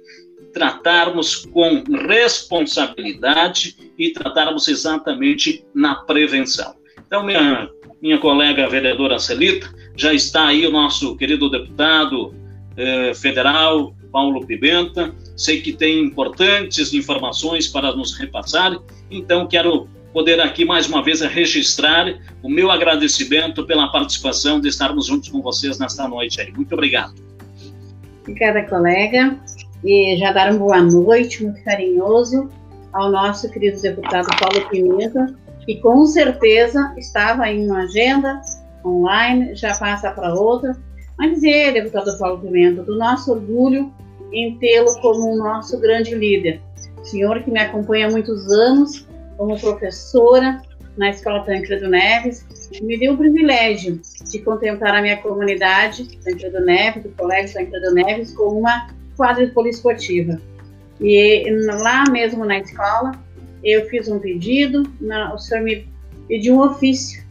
tratarmos 0.52 1.46
com 1.46 1.84
responsabilidade 2.08 3.76
e 3.98 4.12
tratarmos 4.12 4.68
exatamente 4.68 5.64
na 5.76 5.96
prevenção. 5.96 6.76
Então, 7.06 7.24
minha, 7.24 7.70
minha 8.02 8.18
colega 8.18 8.68
vereadora 8.68 9.20
Celita, 9.20 9.74
já 9.96 10.14
está 10.14 10.48
aí 10.48 10.66
o 10.66 10.72
nosso 10.72 11.16
querido 11.18 11.50
deputado 11.50 12.34
eh, 12.76 13.14
federal, 13.14 13.94
Paulo 14.12 14.46
Pimenta. 14.46 15.14
Sei 15.36 15.62
que 15.62 15.74
tem 15.74 16.00
importantes 16.02 16.94
informações 16.94 17.68
para 17.68 17.94
nos 17.94 18.18
repassar, 18.18 18.80
então 19.12 19.46
quero 19.48 19.90
poder 20.16 20.40
aqui 20.40 20.64
mais 20.64 20.88
uma 20.88 21.04
vez 21.04 21.20
registrar 21.20 22.08
o 22.42 22.48
meu 22.48 22.72
agradecimento 22.72 23.66
pela 23.66 23.92
participação 23.92 24.62
de 24.62 24.70
estarmos 24.70 25.08
juntos 25.08 25.28
com 25.28 25.42
vocês 25.42 25.78
nesta 25.78 26.08
noite 26.08 26.40
aí. 26.40 26.54
Muito 26.54 26.72
obrigado. 26.72 27.14
Obrigada, 28.22 28.64
colega. 28.64 29.38
E 29.84 30.16
já 30.16 30.32
dar 30.32 30.52
uma 30.52 30.60
boa 30.60 30.82
noite, 30.82 31.44
muito 31.44 31.62
carinhoso, 31.66 32.50
ao 32.94 33.12
nosso 33.12 33.52
querido 33.52 33.82
deputado 33.82 34.28
Paulo 34.40 34.70
Pimenta, 34.70 35.36
que 35.66 35.82
com 35.82 36.06
certeza 36.06 36.96
estava 36.98 37.52
em 37.52 37.66
uma 37.66 37.84
agenda 37.84 38.40
online, 38.86 39.54
já 39.54 39.78
passa 39.78 40.12
para 40.12 40.34
outra. 40.34 40.78
Mas 41.18 41.34
dizer, 41.34 41.74
deputado 41.74 42.18
Paulo 42.18 42.40
Pimenta, 42.40 42.84
do 42.84 42.98
nosso 42.98 43.34
orgulho 43.34 43.94
em 44.32 44.58
tê-lo 44.60 44.98
como 45.02 45.36
nosso 45.36 45.78
grande 45.82 46.16
líder. 46.16 46.62
Senhor 47.04 47.44
que 47.44 47.52
me 47.52 47.60
acompanha 47.60 48.08
há 48.08 48.12
muitos 48.12 48.50
anos 48.50 49.06
como 49.38 49.60
professora 49.60 50.62
na 50.98 51.10
Escola 51.10 51.44
Tancredo 51.44 51.90
Neves, 51.90 52.46
me 52.82 52.98
deu 52.98 53.14
o 53.14 53.18
privilégio 53.18 54.00
de 54.30 54.40
contemplar 54.40 54.96
a 54.96 55.02
minha 55.02 55.18
comunidade, 55.18 56.18
Tancredo 56.24 56.62
Neves, 56.62 57.04
do 57.04 57.10
Colégio 57.10 57.54
Tancredo 57.54 57.94
Neves, 57.94 58.34
com 58.34 58.60
uma 58.60 58.88
quadra 59.18 59.48
poliesportiva. 59.48 60.40
E 61.02 61.50
lá 61.82 62.06
mesmo 62.10 62.46
na 62.46 62.60
escola, 62.60 63.12
eu 63.64 63.86
fiz 63.90 64.08
um 64.08 64.20
pedido, 64.20 64.84
na, 65.02 65.34
o 65.34 65.38
senhor 65.38 65.64
me 65.64 65.88
pediu 66.28 66.56
um 66.56 66.62
ofício 66.62 67.26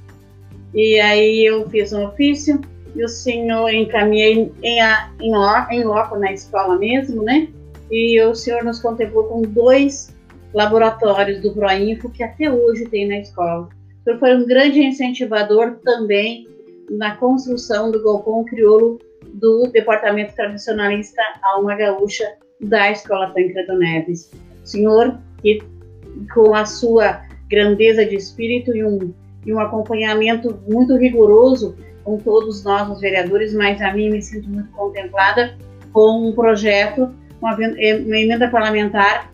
e 0.74 0.98
aí 1.00 1.44
eu 1.44 1.68
fiz 1.70 1.92
um 1.92 2.04
ofício 2.04 2.60
e 2.94 3.04
o 3.04 3.08
senhor 3.08 3.72
encaminhei 3.72 4.34
em, 4.34 4.52
em, 4.62 5.32
em 5.70 5.84
loco 5.84 6.16
na 6.16 6.32
escola 6.32 6.76
mesmo, 6.76 7.22
né? 7.22 7.48
E 7.90 8.20
o 8.22 8.34
senhor 8.34 8.64
nos 8.64 8.80
contemplou 8.80 9.24
com 9.24 9.42
dois 9.42 10.13
laboratórios 10.54 11.40
do 11.42 11.52
Proinfo 11.52 12.08
que 12.10 12.22
até 12.22 12.50
hoje 12.50 12.86
tem 12.86 13.08
na 13.08 13.18
escola. 13.18 13.68
Senhor 14.04 14.18
foi 14.18 14.36
um 14.36 14.46
grande 14.46 14.82
incentivador 14.82 15.76
também 15.84 16.46
na 16.90 17.16
construção 17.16 17.90
do 17.90 18.02
Golpão 18.02 18.44
Crioulo 18.44 18.98
do 19.34 19.66
Departamento 19.72 20.34
Tradicionalista 20.34 21.20
Alma 21.42 21.74
Gaúcha 21.74 22.24
da 22.60 22.90
Escola 22.90 23.26
Tancredo 23.28 23.76
Neves. 23.78 24.30
Senhor, 24.62 25.18
que 25.42 25.60
com 26.32 26.54
a 26.54 26.64
sua 26.64 27.22
grandeza 27.48 28.04
de 28.06 28.14
espírito 28.14 28.74
e 28.74 28.84
um 28.84 29.12
e 29.46 29.52
um 29.52 29.60
acompanhamento 29.60 30.58
muito 30.66 30.96
rigoroso 30.96 31.76
com 32.02 32.18
todos 32.18 32.64
nós, 32.64 32.88
os 32.90 33.00
vereadores, 33.00 33.54
mas 33.54 33.80
a 33.80 33.92
mim 33.92 34.10
me 34.10 34.22
sinto 34.22 34.48
muito 34.48 34.70
contemplada 34.72 35.56
com 35.92 36.28
um 36.28 36.32
projeto, 36.32 37.14
uma, 37.40 37.54
uma 37.54 38.18
emenda 38.18 38.48
parlamentar 38.48 39.30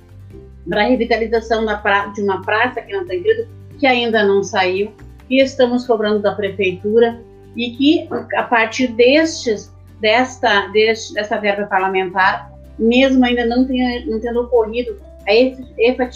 para 0.69 0.83
a 0.83 0.87
revitalização 0.87 1.65
pra, 1.83 2.07
de 2.07 2.23
uma 2.23 2.43
praça 2.43 2.81
aqui 2.81 2.93
na 2.93 3.05
Tancredo, 3.05 3.49
que 3.79 3.87
ainda 3.87 4.25
não 4.25 4.43
saiu, 4.43 4.93
e 5.29 5.41
estamos 5.41 5.87
cobrando 5.87 6.21
da 6.21 6.35
prefeitura, 6.35 7.21
e 7.57 7.71
que 7.71 8.09
a 8.35 8.43
partir 8.43 8.89
destes, 8.89 9.73
desta, 10.01 10.69
deste, 10.69 11.15
dessa 11.15 11.39
verba 11.39 11.67
parlamentar, 11.67 12.53
mesmo 12.79 13.25
ainda 13.25 13.45
não, 13.47 13.67
tenha, 13.67 14.05
não 14.07 14.21
tendo 14.21 14.43
ocorrido 14.43 14.97
a 15.27 15.33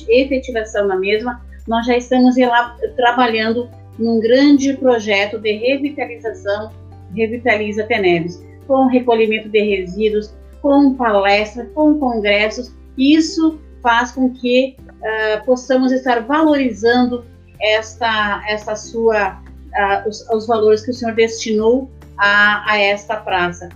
efetivação 0.08 0.88
da 0.88 0.96
mesma, 0.96 1.40
nós 1.66 1.86
já 1.86 1.96
estamos 1.96 2.36
lá 2.36 2.76
trabalhando 2.96 3.68
num 3.98 4.20
grande 4.20 4.74
projeto 4.74 5.38
de 5.38 5.52
revitalização 5.52 6.70
Revitaliza 7.14 7.84
Teneves, 7.84 8.44
com 8.66 8.86
recolhimento 8.86 9.48
de 9.48 9.60
resíduos, 9.60 10.34
com 10.60 10.94
palestras, 10.94 11.68
com 11.74 11.98
congressos. 11.98 12.74
Isso 12.98 13.60
faz 13.84 14.10
com 14.10 14.32
que 14.32 14.76
uh, 14.80 15.44
possamos 15.44 15.92
estar 15.92 16.22
valorizando 16.22 17.24
esta, 17.60 18.42
esta 18.48 18.74
sua, 18.74 19.34
uh, 19.34 20.08
os, 20.08 20.28
os, 20.30 20.46
valores 20.46 20.82
que 20.82 20.90
o 20.90 20.94
senhor 20.94 21.14
destinou 21.14 21.90
a, 22.18 22.72
a 22.72 22.78
esta 22.78 23.16
praça. 23.16 23.68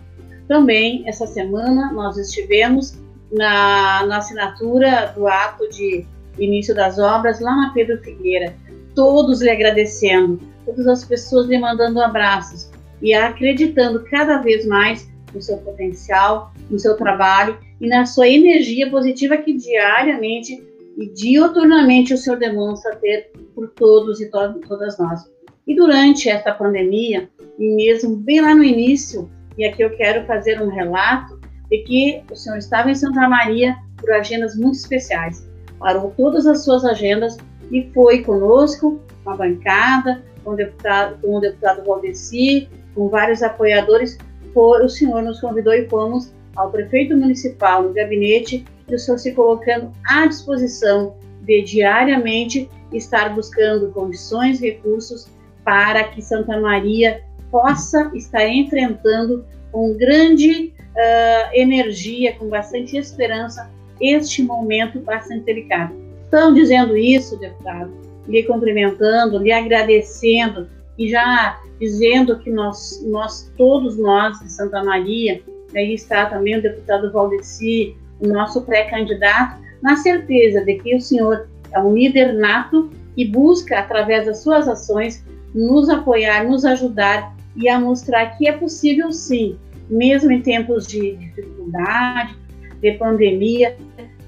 Também, 0.48 1.04
essa 1.06 1.26
semana, 1.26 1.92
nós 1.92 2.16
estivemos 2.16 2.98
na, 3.30 4.06
na 4.06 4.16
assinatura 4.16 5.12
do 5.14 5.28
ato 5.28 5.68
de 5.68 6.06
início 6.38 6.74
das 6.74 6.98
obras 6.98 7.38
lá 7.38 7.54
na 7.54 7.72
Pedro 7.74 8.02
Figueira 8.02 8.54
todos 8.98 9.40
lhe 9.40 9.48
agradecendo, 9.48 10.40
todas 10.66 10.88
as 10.88 11.04
pessoas 11.04 11.46
lhe 11.46 11.56
mandando 11.56 12.00
abraços 12.00 12.68
e 13.00 13.14
acreditando 13.14 14.02
cada 14.10 14.38
vez 14.38 14.66
mais 14.66 15.08
no 15.32 15.40
seu 15.40 15.56
potencial, 15.58 16.52
no 16.70 16.78
seu 16.78 16.96
trabalho 16.96 17.58
e 17.80 17.88
na 17.88 18.04
sua 18.06 18.28
energia 18.28 18.90
positiva 18.90 19.36
que 19.36 19.52
diariamente 19.52 20.62
e 20.96 21.08
dioturnamente 21.10 22.12
o 22.12 22.18
Senhor 22.18 22.38
demonstra 22.38 22.96
ter 22.96 23.30
por 23.54 23.68
todos 23.68 24.20
e 24.20 24.30
to 24.30 24.60
todas 24.66 24.98
nós. 24.98 25.30
E 25.66 25.74
durante 25.74 26.28
esta 26.28 26.52
pandemia, 26.52 27.28
e 27.58 27.74
mesmo 27.74 28.16
bem 28.16 28.40
lá 28.40 28.54
no 28.54 28.64
início, 28.64 29.30
e 29.56 29.64
aqui 29.64 29.82
eu 29.82 29.96
quero 29.96 30.26
fazer 30.26 30.60
um 30.60 30.68
relato 30.68 31.38
de 31.70 31.78
que 31.78 32.22
o 32.30 32.36
Senhor 32.36 32.56
estava 32.56 32.90
em 32.90 32.94
Santa 32.94 33.28
Maria 33.28 33.76
por 33.96 34.10
agendas 34.10 34.56
muito 34.56 34.76
especiais. 34.76 35.46
Parou 35.78 36.12
todas 36.16 36.46
as 36.46 36.64
suas 36.64 36.84
agendas 36.84 37.36
e 37.70 37.90
foi 37.92 38.22
conosco, 38.22 39.00
com 39.22 39.30
a 39.30 39.36
bancada, 39.36 40.22
com 40.42 40.52
o 40.52 40.56
deputado, 40.56 41.20
com 41.20 41.36
o 41.36 41.40
deputado 41.40 41.84
Valdeci, 41.84 42.68
com 42.94 43.08
vários 43.08 43.42
apoiadores. 43.42 44.18
O 44.54 44.88
senhor 44.88 45.22
nos 45.22 45.40
convidou 45.40 45.72
e 45.72 45.88
fomos 45.88 46.34
ao 46.58 46.70
prefeito 46.70 47.16
municipal, 47.16 47.82
no 47.82 47.92
gabinete, 47.92 48.64
e 48.88 48.94
o 48.94 48.98
senhor 48.98 49.18
se 49.18 49.32
colocando 49.32 49.92
à 50.04 50.26
disposição 50.26 51.16
de 51.42 51.62
diariamente 51.62 52.68
estar 52.92 53.34
buscando 53.34 53.90
condições, 53.92 54.60
recursos 54.60 55.28
para 55.64 56.04
que 56.04 56.20
Santa 56.20 56.60
Maria 56.60 57.22
possa 57.50 58.10
estar 58.14 58.46
enfrentando 58.48 59.44
com 59.70 59.96
grande 59.96 60.72
uh, 60.74 61.54
energia, 61.54 62.34
com 62.34 62.48
bastante 62.48 62.96
esperança, 62.96 63.70
este 64.00 64.42
momento 64.42 65.00
bastante 65.00 65.44
delicado. 65.44 65.94
Estão 66.24 66.52
dizendo 66.52 66.96
isso, 66.96 67.38
deputado, 67.38 67.92
lhe 68.26 68.42
cumprimentando, 68.42 69.38
lhe 69.38 69.52
agradecendo 69.52 70.68
e 70.98 71.08
já 71.08 71.60
dizendo 71.78 72.38
que 72.38 72.50
nós, 72.50 73.02
nós 73.06 73.50
todos 73.56 73.96
nós 73.96 74.38
de 74.40 74.50
Santa 74.50 74.82
Maria, 74.82 75.40
aí 75.78 75.94
está 75.94 76.26
também 76.26 76.58
o 76.58 76.62
deputado 76.62 77.12
Valdeci, 77.12 77.96
o 78.20 78.26
nosso 78.26 78.62
pré-candidato, 78.62 79.60
na 79.82 79.96
certeza 79.96 80.64
de 80.64 80.74
que 80.74 80.94
o 80.94 81.00
senhor 81.00 81.48
é 81.72 81.78
um 81.78 81.94
líder 81.94 82.34
nato 82.34 82.90
e 83.16 83.24
busca, 83.24 83.78
através 83.78 84.26
das 84.26 84.38
suas 84.38 84.68
ações, 84.68 85.24
nos 85.54 85.88
apoiar, 85.88 86.44
nos 86.44 86.64
ajudar 86.64 87.34
e 87.56 87.68
a 87.68 87.78
mostrar 87.78 88.36
que 88.36 88.48
é 88.48 88.52
possível 88.52 89.12
sim, 89.12 89.56
mesmo 89.88 90.30
em 90.30 90.40
tempos 90.40 90.86
de 90.86 91.16
dificuldade, 91.16 92.36
de 92.80 92.92
pandemia, 92.92 93.76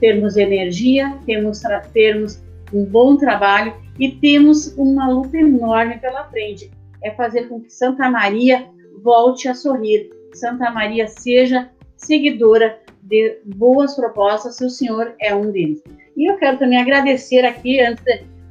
termos 0.01 0.37
energia, 0.37 1.15
termos, 1.27 1.61
termos 1.93 2.43
um 2.73 2.85
bom 2.85 3.17
trabalho 3.17 3.75
e 3.99 4.11
temos 4.11 4.75
uma 4.77 5.09
luta 5.09 5.37
enorme 5.37 5.99
pela 5.99 6.25
frente. 6.25 6.71
É 7.03 7.11
fazer 7.11 7.49
com 7.49 7.61
que 7.61 7.73
Santa 7.73 8.11
Maria 8.11 8.67
volte 9.03 9.49
a 9.49 9.55
sorrir, 9.55 10.11
Santa 10.33 10.71
Maria 10.71 11.07
seja 11.07 11.71
seguidora 11.97 12.79
de 13.03 13.39
boas 13.45 13.95
propostas, 13.95 14.57
se 14.57 14.65
o 14.65 14.71
senhor 14.71 15.15
é 15.21 15.35
um 15.35 15.51
deles. 15.51 15.83
E 16.17 16.31
eu 16.31 16.37
quero 16.37 16.59
também 16.59 16.81
agradecer 16.81 17.45
aqui, 17.45 17.81
antes 17.81 18.05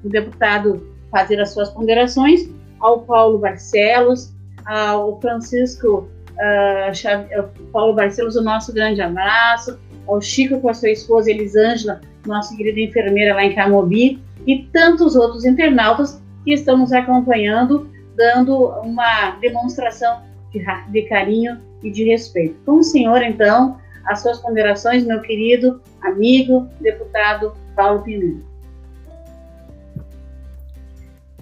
do 0.03 0.09
deputado 0.09 0.88
fazer 1.11 1.39
as 1.39 1.51
suas 1.51 1.69
ponderações, 1.69 2.49
ao 2.80 3.01
Paulo 3.01 3.39
Barcelos, 3.39 4.34
ao 4.65 5.19
Francisco 5.19 6.09
uh, 6.39 7.71
Paulo 7.71 7.93
Barcelos, 7.93 8.36
o 8.36 8.41
nosso 8.41 8.73
grande 8.73 9.01
abraço, 9.01 9.80
ao 10.07 10.21
Chico 10.21 10.59
com 10.59 10.69
a 10.69 10.73
sua 10.73 10.89
esposa 10.89 11.30
Elisângela, 11.30 12.01
nossa 12.25 12.55
querida 12.55 12.80
enfermeira 12.80 13.36
lá 13.36 13.43
em 13.43 13.53
Camobi, 13.53 14.21
e 14.47 14.63
tantos 14.71 15.15
outros 15.15 15.45
internautas 15.45 16.21
que 16.43 16.53
estão 16.53 16.77
nos 16.77 16.91
acompanhando, 16.91 17.89
dando 18.15 18.67
uma 18.82 19.32
demonstração 19.41 20.21
de, 20.52 20.64
de 20.91 21.02
carinho 21.04 21.60
e 21.84 21.91
de 21.91 22.04
respeito. 22.04 22.56
Com 22.66 22.80
o 22.80 22.84
senhor, 22.84 23.22
então, 23.22 23.80
as 24.06 24.22
suas 24.22 24.39
ponderações, 24.39 25.06
meu 25.06 25.22
querido 25.22 25.82
amigo, 26.02 26.68
deputado 26.82 27.54
Paulo 27.76 28.04
Pimenta. 28.04 28.50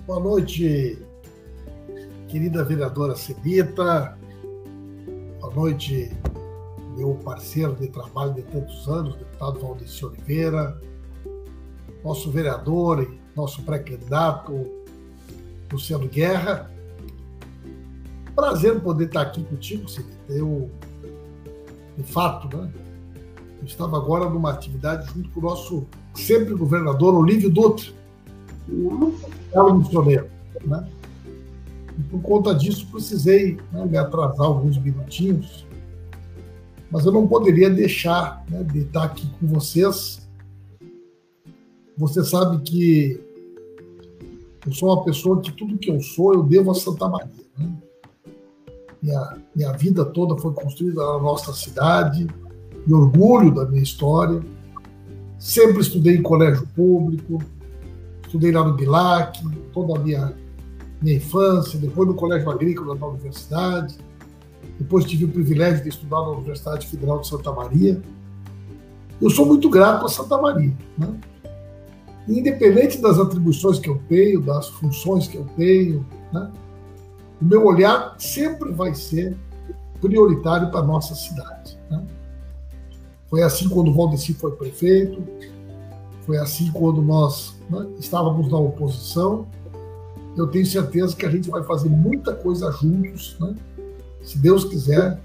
Boa 0.06 0.20
noite, 0.20 0.98
querida 2.28 2.64
vereadora 2.64 3.16
Celita. 3.16 4.18
Boa 5.40 5.54
noite, 5.54 6.12
meu 6.96 7.16
parceiro 7.16 7.76
de 7.76 7.88
trabalho 7.88 8.34
de 8.34 8.42
tantos 8.44 8.88
anos, 8.88 9.16
deputado 9.16 9.60
Valdeci 9.60 10.06
Oliveira, 10.06 10.80
nosso 12.04 12.32
vereador 12.32 13.04
e 13.04 13.20
nosso 13.36 13.62
pré-candidato, 13.64 14.66
Luciano 15.72 16.08
Guerra. 16.08 16.72
Prazer 18.38 18.80
poder 18.82 19.06
estar 19.06 19.22
aqui 19.22 19.44
contigo, 19.44 19.90
Celita. 19.90 20.14
Eu, 20.30 20.70
de 21.98 22.04
fato, 22.04 22.56
né, 22.56 22.72
eu 23.60 23.66
estava 23.66 23.98
agora 23.98 24.30
numa 24.30 24.52
atividade 24.52 25.12
junto 25.12 25.28
com 25.32 25.40
o 25.40 25.44
nosso 25.44 25.88
sempre 26.14 26.54
governador 26.54 27.16
Olívio 27.16 27.50
Dutra, 27.50 27.92
Belo 28.68 29.80
missioneiro, 29.80 30.30
né? 30.64 30.88
E 31.98 32.04
por 32.04 32.22
conta 32.22 32.54
disso, 32.54 32.86
precisei 32.92 33.58
né, 33.72 33.84
me 33.88 33.98
atrasar 33.98 34.46
alguns 34.46 34.78
minutinhos, 34.78 35.66
mas 36.92 37.08
eu 37.08 37.12
não 37.12 37.28
poderia 37.28 37.72
deixar 37.72 38.46
né, 38.52 38.62
de 38.62 38.82
estar 38.82 39.06
aqui 39.06 39.28
com 39.40 39.48
vocês. 39.48 40.30
Você 41.98 42.24
sabe 42.24 42.62
que 42.62 43.20
eu 44.64 44.72
sou 44.74 44.94
uma 44.94 45.04
pessoa 45.04 45.42
que 45.42 45.52
tudo 45.52 45.80
que 45.80 45.90
eu 45.90 46.00
sou 46.02 46.36
eu 46.36 46.44
devo 46.44 46.70
a 46.70 46.76
Santa 46.76 47.10
Maria. 47.10 47.34
Né? 47.58 47.87
Minha, 49.08 49.38
minha 49.56 49.72
vida 49.72 50.04
toda 50.04 50.38
foi 50.38 50.52
construída 50.54 51.00
na 51.00 51.18
nossa 51.20 51.54
cidade, 51.54 52.28
e 52.86 52.94
orgulho 52.94 53.56
da 53.56 53.66
minha 53.66 53.82
história. 53.82 54.42
Sempre 55.40 55.80
estudei 55.80 56.18
em 56.18 56.22
colégio 56.22 56.68
público, 56.76 57.42
estudei 58.26 58.52
lá 58.52 58.66
no 58.66 58.74
Bilac, 58.74 59.42
toda 59.72 59.98
a 59.98 60.04
minha, 60.04 60.34
minha 61.02 61.16
infância, 61.16 61.80
depois 61.80 62.06
no 62.06 62.16
Colégio 62.16 62.50
Agrícola 62.50 62.96
na 62.96 63.08
universidade, 63.08 63.96
depois 64.78 65.06
tive 65.06 65.24
o 65.24 65.30
privilégio 65.30 65.84
de 65.84 65.90
estudar 65.90 66.18
na 66.18 66.32
Universidade 66.32 66.86
Federal 66.86 67.22
de 67.22 67.30
Santa 67.30 67.54
Maria. 67.54 68.02
Eu 69.22 69.30
sou 69.30 69.46
muito 69.46 69.70
grato 69.70 70.06
a 70.06 70.10
Santa 70.10 70.38
Maria. 70.38 70.74
Né? 70.98 71.18
Independente 72.28 73.02
das 73.02 73.18
atribuições 73.18 73.80
que 73.80 73.90
eu 73.90 74.02
tenho, 74.10 74.42
das 74.42 74.68
funções 74.68 75.30
que 75.30 75.38
eu 75.38 75.46
tenho, 75.56 76.06
né? 76.34 76.52
O 77.42 77.46
meu 77.46 77.66
olhar 77.66 78.16
sempre 78.18 78.72
vai 78.72 78.94
ser 78.94 79.36
prioritário 80.02 80.70
para 80.70 80.80
a 80.80 80.84
nossa 80.84 81.16
cidade. 81.16 81.78
Né? 81.90 82.06
Foi 83.30 83.44
assim 83.44 83.70
quando 83.70 83.90
o 83.90 83.94
Valdeci 83.94 84.34
foi 84.34 84.52
prefeito, 84.52 85.24
foi 86.26 86.38
assim 86.38 86.72
quando 86.72 87.02
nós 87.02 87.56
né, 87.70 87.88
estávamos 88.00 88.52
na 88.52 88.58
oposição. 88.58 89.48
Eu 90.36 90.48
tenho 90.48 90.66
certeza 90.66 91.16
que 91.16 91.26
a 91.26 91.30
gente 91.30 91.50
vai 91.50 91.64
fazer 91.64 91.90
muita 91.90 92.34
coisa 92.34 92.72
juntos, 92.72 93.36
né, 93.40 93.56
se 94.22 94.38
Deus 94.38 94.66
quiser, 94.66 95.20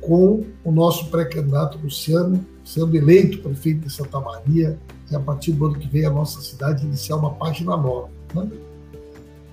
com 0.00 0.44
o 0.62 0.70
nosso 0.70 1.10
pré-candidato 1.10 1.78
Luciano 1.78 2.44
sendo 2.64 2.96
eleito 2.96 3.38
prefeito 3.38 3.86
de 3.86 3.92
Santa 3.92 4.20
Maria 4.20 4.78
e 5.10 5.16
a 5.16 5.20
partir 5.20 5.52
do 5.52 5.66
ano 5.66 5.78
que 5.78 5.88
vem 5.88 6.04
a 6.04 6.10
nossa 6.10 6.40
cidade 6.40 6.84
iniciar 6.84 7.16
uma 7.16 7.30
página 7.34 7.76
nova. 7.76 8.08
Né? 8.34 8.48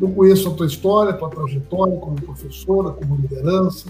Eu 0.02 0.10
conheço 0.10 0.50
a 0.50 0.54
tua 0.54 0.66
história, 0.66 1.14
a 1.14 1.18
tua 1.18 1.30
trajetória 1.30 1.98
como 1.98 2.16
professora, 2.16 2.92
como 2.92 3.16
liderança, 3.16 3.90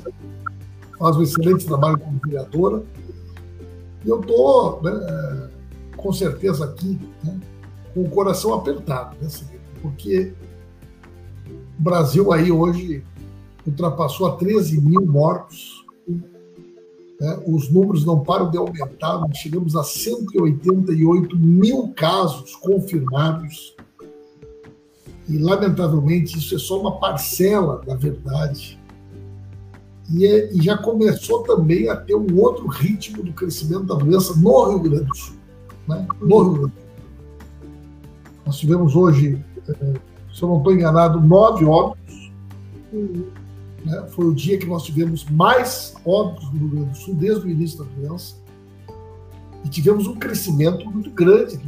faz 1.00 1.18
um 1.18 1.22
excelente 1.22 1.66
trabalho 1.66 1.98
como 1.98 2.20
vereadora. 2.24 2.84
E 4.06 4.10
eu 4.10 4.20
estou 4.20 4.82
né, 4.84 5.50
com 5.98 6.12
certeza 6.12 6.66
aqui 6.66 7.00
né, 7.24 7.40
com 7.94 8.02
o 8.02 8.10
coração 8.10 8.54
apertado, 8.54 9.16
né, 9.22 9.28
porque 9.82 10.34
o 11.80 11.82
Brasil 11.82 12.32
aí 12.32 12.52
hoje 12.52 13.04
ultrapassou 13.66 14.28
a 14.28 14.36
13 14.36 14.82
mil 14.82 15.06
mortos, 15.06 15.86
né, 17.20 17.42
os 17.48 17.70
números 17.70 18.06
não 18.06 18.20
param 18.20 18.52
de 18.52 18.58
aumentar, 18.58 19.22
chegamos 19.34 19.76
a 19.76 19.84
188 19.84 21.38
mil 21.38 21.94
casos 21.96 22.56
confirmados, 22.58 23.73
e 25.28 25.38
lamentavelmente 25.38 26.38
isso 26.38 26.56
é 26.56 26.60
só 26.60 26.80
uma 26.80 27.00
parcela 27.00 27.82
da 27.86 27.96
verdade. 27.96 28.80
E, 30.12 30.26
é, 30.26 30.54
e 30.54 30.62
já 30.62 30.78
começou 30.78 31.44
também 31.44 31.90
a 31.90 31.96
ter 31.96 32.16
um 32.16 32.38
outro 32.38 32.68
ritmo 32.68 33.24
do 33.24 33.32
crescimento 33.32 33.86
da 33.86 33.96
doença 33.96 34.36
no 34.36 34.70
Rio 34.70 34.80
Grande 34.80 35.06
do 35.06 35.16
Sul 35.16 35.44
né, 35.88 36.08
no 36.20 36.42
Rio 36.42 36.54
Grande. 36.54 36.74
Nós 38.46 38.58
tivemos 38.58 38.96
hoje, 38.96 39.44
eh, 39.68 39.94
se 40.34 40.44
eu 40.44 40.50
não 40.50 40.58
estou 40.58 40.74
enganado, 40.74 41.20
nove 41.22 41.66
óbitos. 41.66 42.32
Uhum. 42.92 43.26
Né, 43.86 44.06
foi 44.10 44.26
o 44.26 44.34
dia 44.34 44.58
que 44.58 44.66
nós 44.66 44.84
tivemos 44.84 45.26
mais 45.30 45.96
óbitos 46.06 46.52
no 46.52 46.60
Rio 46.60 46.70
Grande 46.70 46.90
do 46.90 46.98
Sul 46.98 47.16
desde 47.16 47.48
o 47.48 47.50
início 47.50 47.84
da 47.84 47.90
doença. 47.92 48.36
E 49.64 49.70
tivemos 49.70 50.08
um 50.08 50.16
crescimento 50.16 50.90
muito 50.90 51.10
grande. 51.12 51.60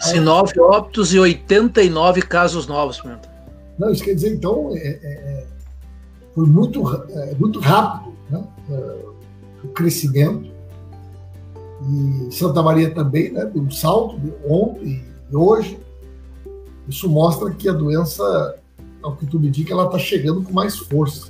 Se 0.00 0.20
nove 0.20 0.60
óbitos 0.60 1.12
e 1.12 1.18
89 1.18 2.22
casos 2.22 2.66
novos, 2.66 3.00
Pimenta. 3.00 3.28
Não, 3.78 3.90
isso 3.90 4.04
quer 4.04 4.14
dizer, 4.14 4.34
então, 4.34 4.70
é, 4.74 4.78
é, 4.78 4.98
é 5.02 5.46
foi 6.34 6.46
muito, 6.46 6.82
é, 7.10 7.34
muito 7.34 7.58
rápido 7.60 8.14
né, 8.30 8.44
é, 8.70 9.04
o 9.64 9.68
crescimento. 9.68 10.50
E 11.88 12.32
Santa 12.32 12.62
Maria 12.62 12.94
também, 12.94 13.32
né, 13.32 13.44
deu 13.46 13.62
um 13.62 13.70
salto 13.70 14.18
de 14.18 14.32
ontem 14.46 15.04
e 15.30 15.36
hoje. 15.36 15.78
Isso 16.88 17.08
mostra 17.08 17.50
que 17.50 17.68
a 17.68 17.72
doença, 17.72 18.56
ao 19.02 19.16
que 19.16 19.26
tu 19.26 19.38
me 19.38 19.50
diga, 19.50 19.72
ela 19.72 19.86
está 19.86 19.98
chegando 19.98 20.42
com 20.42 20.52
mais 20.52 20.76
força, 20.76 21.29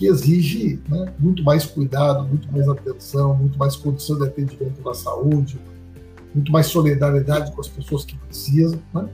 que 0.00 0.06
exige 0.06 0.80
né, 0.88 1.12
muito 1.18 1.44
mais 1.44 1.66
cuidado, 1.66 2.26
muito 2.26 2.50
mais 2.50 2.66
atenção, 2.66 3.34
muito 3.34 3.58
mais 3.58 3.76
condição 3.76 4.16
de 4.16 4.24
atendimento 4.24 4.80
da 4.82 4.94
saúde, 4.94 5.60
muito 6.34 6.50
mais 6.50 6.68
solidariedade 6.68 7.52
com 7.52 7.60
as 7.60 7.68
pessoas 7.68 8.06
que 8.06 8.16
precisam. 8.16 8.80
Né? 8.94 9.06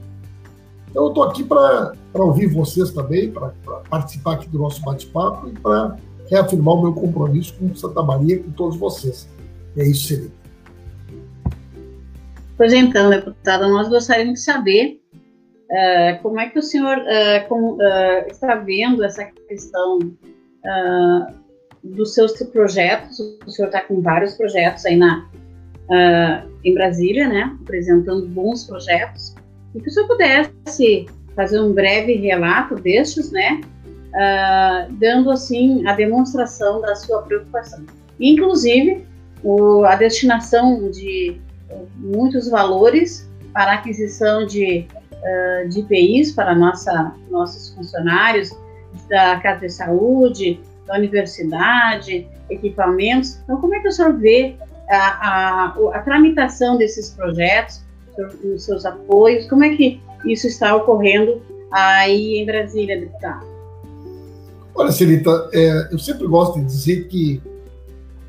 Então, 0.89 1.03
eu 1.03 1.09
estou 1.09 1.25
aqui 1.25 1.43
para 1.43 1.93
ouvir 2.13 2.47
vocês 2.47 2.89
também, 2.91 3.29
para 3.29 3.49
participar 3.89 4.35
aqui 4.35 4.47
do 4.47 4.59
nosso 4.59 4.81
bate-papo 4.81 5.49
e 5.49 5.59
para 5.59 5.97
reafirmar 6.29 6.75
o 6.75 6.83
meu 6.83 6.93
compromisso 6.93 7.53
com 7.55 7.75
Santa 7.75 8.01
Maria 8.01 8.35
e 8.35 8.39
com 8.43 8.51
todos 8.51 8.77
vocês. 8.77 9.27
É 9.75 9.85
isso, 9.85 10.07
Celina. 10.07 10.31
Pois 12.55 12.71
então, 12.71 13.09
deputada, 13.09 13.67
nós 13.67 13.89
gostaríamos 13.89 14.35
de 14.35 14.45
saber 14.45 15.01
uh, 15.69 16.23
como 16.23 16.39
é 16.39 16.49
que 16.49 16.57
o 16.57 16.63
senhor 16.63 16.97
uh, 16.97 17.47
com, 17.49 17.73
uh, 17.73 18.27
está 18.31 18.55
vendo 18.55 19.03
essa 19.03 19.25
questão 19.25 19.99
dos 21.83 22.13
seus 22.13 22.33
projetos. 22.43 23.19
O 23.45 23.49
senhor 23.49 23.67
está 23.67 23.81
com 23.81 24.01
vários 24.01 24.35
projetos 24.35 24.85
aí 24.85 24.95
na, 24.95 25.27
em 26.63 26.73
Brasília, 26.73 27.27
né? 27.27 27.55
Apresentando 27.61 28.27
bons 28.27 28.65
projetos. 28.65 29.35
E 29.73 29.81
que 29.81 29.89
o 29.89 29.91
senhor 29.91 30.07
pudesse 30.07 31.05
fazer 31.35 31.61
um 31.61 31.71
breve 31.71 32.15
relato 32.15 32.75
destes, 32.75 33.31
né? 33.31 33.61
Uh, 34.07 34.91
dando 34.93 35.29
assim 35.29 35.85
a 35.85 35.93
demonstração 35.93 36.81
da 36.81 36.95
sua 36.95 37.21
preocupação. 37.21 37.85
Inclusive, 38.19 39.05
o, 39.43 39.85
a 39.85 39.95
destinação 39.95 40.89
de 40.89 41.39
muitos 41.97 42.49
valores 42.49 43.29
para 43.53 43.73
aquisição 43.73 44.45
de, 44.45 44.87
uh, 45.11 45.69
de 45.69 45.81
IPIs 45.81 46.31
para 46.31 46.55
nossa, 46.55 47.13
nossos 47.29 47.69
funcionários 47.75 48.51
da 49.09 49.39
Casa 49.39 49.61
de 49.61 49.69
Saúde, 49.69 50.59
da 50.85 50.95
universidade, 50.95 52.27
equipamentos. 52.49 53.39
Então, 53.43 53.59
como 53.59 53.75
é 53.75 53.79
que 53.79 53.87
o 53.87 53.91
senhor 53.91 54.17
vê 54.17 54.55
a, 54.89 54.97
a, 54.97 55.75
a 55.93 55.99
tramitação 56.01 56.77
desses 56.77 57.09
projetos, 57.09 57.81
os 58.43 58.63
seus 58.63 58.85
apoios, 58.85 59.47
como 59.47 59.63
é 59.63 59.75
que 59.75 60.01
isso 60.25 60.47
está 60.47 60.75
ocorrendo 60.75 61.41
aí 61.71 62.39
em 62.39 62.45
Brasília, 62.45 62.99
deputado? 62.99 63.45
Olha, 64.73 64.91
Celita, 64.91 65.49
é, 65.53 65.89
eu 65.91 65.99
sempre 65.99 66.27
gosto 66.27 66.59
de 66.59 66.65
dizer 66.65 67.07
que 67.07 67.41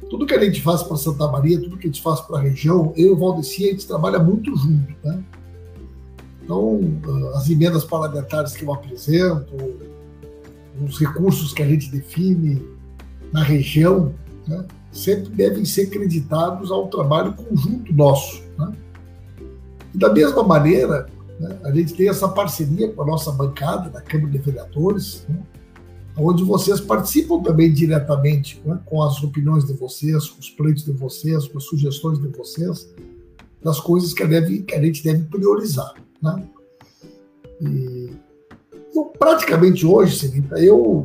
tudo 0.08 0.26
que 0.26 0.34
a 0.34 0.42
gente 0.42 0.62
faz 0.62 0.82
para 0.82 0.96
Santa 0.96 1.28
Maria, 1.28 1.60
tudo 1.60 1.76
que 1.76 1.86
a 1.86 1.90
gente 1.90 2.02
faz 2.02 2.20
para 2.20 2.38
a 2.38 2.40
região, 2.40 2.92
eu 2.96 3.08
e 3.08 3.10
o 3.10 3.16
Valdeci, 3.16 3.68
a 3.68 3.72
gente 3.72 3.86
trabalha 3.86 4.18
muito 4.18 4.56
junto, 4.56 4.94
né? 5.04 5.22
Então, 6.42 6.80
ah, 7.06 7.36
as 7.38 7.50
emendas 7.50 7.84
parlamentares 7.84 8.54
que 8.54 8.64
eu 8.64 8.72
apresento, 8.72 9.54
os 10.84 10.98
recursos 10.98 11.52
que 11.52 11.62
a 11.62 11.68
gente 11.68 11.90
define 11.90 12.62
na 13.32 13.42
região, 13.42 14.14
né, 14.46 14.64
sempre 14.92 15.30
devem 15.30 15.64
ser 15.64 15.86
creditados 15.86 16.70
ao 16.70 16.88
trabalho 16.88 17.34
conjunto 17.34 17.92
nosso. 17.92 18.42
Né? 18.58 18.72
E 19.94 19.98
da 19.98 20.12
mesma 20.12 20.42
maneira, 20.42 21.06
né, 21.38 21.58
a 21.64 21.72
gente 21.72 21.94
tem 21.94 22.08
essa 22.08 22.28
parceria 22.28 22.90
com 22.92 23.02
a 23.02 23.06
nossa 23.06 23.30
bancada 23.32 23.90
da 23.90 24.00
Câmara 24.00 24.30
de 24.30 24.38
Vereadores, 24.38 25.26
né, 25.28 25.42
onde 26.16 26.42
vocês 26.42 26.80
participam 26.80 27.42
também 27.42 27.72
diretamente 27.72 28.60
né, 28.64 28.78
com 28.84 29.02
as 29.02 29.22
opiniões 29.22 29.64
de 29.64 29.72
vocês, 29.74 30.28
com 30.28 30.40
os 30.40 30.50
pleitos 30.50 30.84
de 30.84 30.92
vocês, 30.92 31.46
com 31.46 31.58
as 31.58 31.64
sugestões 31.64 32.18
de 32.18 32.28
vocês, 32.28 32.88
das 33.62 33.78
coisas 33.78 34.12
que 34.12 34.22
a, 34.22 34.26
deve, 34.26 34.62
que 34.62 34.74
a 34.74 34.82
gente 34.82 35.02
deve 35.02 35.24
priorizar. 35.24 35.94
Né? 36.20 36.48
E 37.60 38.10
eu, 38.98 39.12
praticamente 39.18 39.86
hoje, 39.86 40.44
eu 40.56 41.04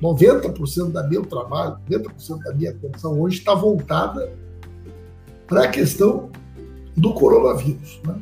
90% 0.00 0.92
da 0.92 1.02
meu 1.06 1.24
trabalho, 1.26 1.76
90% 1.88 2.42
da 2.42 2.54
minha 2.54 2.70
atenção 2.70 3.20
hoje 3.20 3.38
está 3.38 3.54
voltada 3.54 4.32
para 5.46 5.64
a 5.64 5.68
questão 5.68 6.30
do 6.96 7.12
coronavírus. 7.12 8.00
Né? 8.06 8.18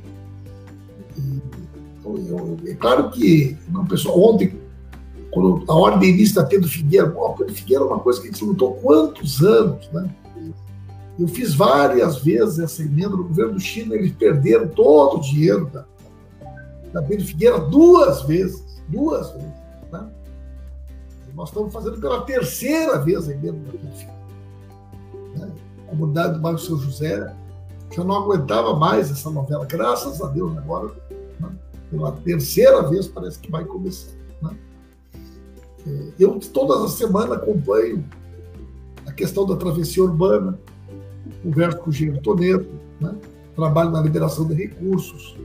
E, 1.17 1.43
então, 2.01 2.17
eu, 2.17 2.59
é 2.67 2.75
claro 2.75 3.11
que 3.11 3.57
não, 3.69 3.87
pessoal, 3.87 4.21
ontem, 4.21 4.59
quando 5.31 5.65
a 5.69 5.75
ordem 5.75 6.11
início 6.11 6.35
da 6.35 6.45
Pedro 6.45 6.69
Figueira, 6.69 7.07
o 7.07 7.35
Pedro 7.35 7.55
Figueira 7.55 7.85
é 7.85 7.87
uma 7.87 8.01
coisa 8.01 8.21
que 8.21 8.29
a 8.29 8.31
gente 8.31 8.45
lutou 8.45 8.75
quantos 8.75 9.43
anos, 9.43 9.89
né? 9.93 10.09
Eu 11.19 11.27
fiz 11.27 11.53
várias 11.53 12.19
vezes 12.19 12.61
essa 12.61 12.81
emenda 12.81 13.11
no 13.11 13.25
governo 13.25 13.55
do 13.55 13.61
Chile, 13.61 13.95
eles 13.95 14.13
perderam 14.13 14.69
todo 14.69 15.19
o 15.19 15.21
dinheiro 15.21 15.67
da, 15.67 15.85
da 16.93 17.03
Pedro 17.03 17.27
Figueira 17.27 17.59
duas 17.61 18.23
vezes, 18.23 18.83
duas 18.89 19.31
vezes. 19.33 19.53
Né? 19.93 20.09
Nós 21.35 21.49
estamos 21.49 21.73
fazendo 21.73 22.01
pela 22.01 22.23
terceira 22.23 22.99
vez 22.99 23.29
a 23.29 23.33
emenda 23.33 23.59
da 23.59 23.73
Figueira. 23.73 24.19
Né? 25.37 25.53
A 25.87 25.91
comunidade 25.91 26.35
do 26.35 26.41
bairro 26.41 26.59
São 26.59 26.79
José 26.79 27.35
já 27.95 28.05
não 28.05 28.17
aguentava 28.17 28.77
mais 28.77 29.11
essa 29.11 29.31
novela, 29.31 29.65
graças 29.65 30.21
a 30.21 30.29
Deus, 30.29 30.57
agora, 30.57 30.93
né? 31.41 31.51
pela 31.91 32.13
terceira 32.13 32.83
vez 32.89 33.09
parece 33.09 33.39
que 33.39 33.51
vai 33.51 33.65
começar. 33.65 34.13
Né? 34.43 34.57
É, 35.87 36.13
eu 36.19 36.39
todas 36.53 36.83
as 36.83 36.93
semanas 36.93 37.39
acompanho 37.39 38.05
a 39.07 39.13
questão 39.13 39.47
da 39.47 39.57
travessia 39.57 40.03
urbana, 40.03 40.59
converso 41.43 41.79
com 41.79 41.91
o 41.91 41.93
Giro 41.93 42.21
Toneto, 42.21 42.69
né? 43.01 43.15
trabalho 43.57 43.91
na 43.91 44.01
liberação 44.01 44.47
de 44.47 44.55
recursos, 44.55 45.37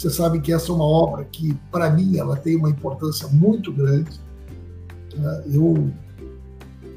você 0.00 0.08
sabe 0.08 0.40
que 0.40 0.50
essa 0.50 0.72
é 0.72 0.74
uma 0.74 0.86
obra 0.86 1.26
que, 1.26 1.54
para 1.70 1.90
mim, 1.90 2.16
ela 2.16 2.34
tem 2.34 2.56
uma 2.56 2.70
importância 2.70 3.28
muito 3.28 3.70
grande. 3.70 4.18
Né? 5.14 5.44
Eu 5.52 5.90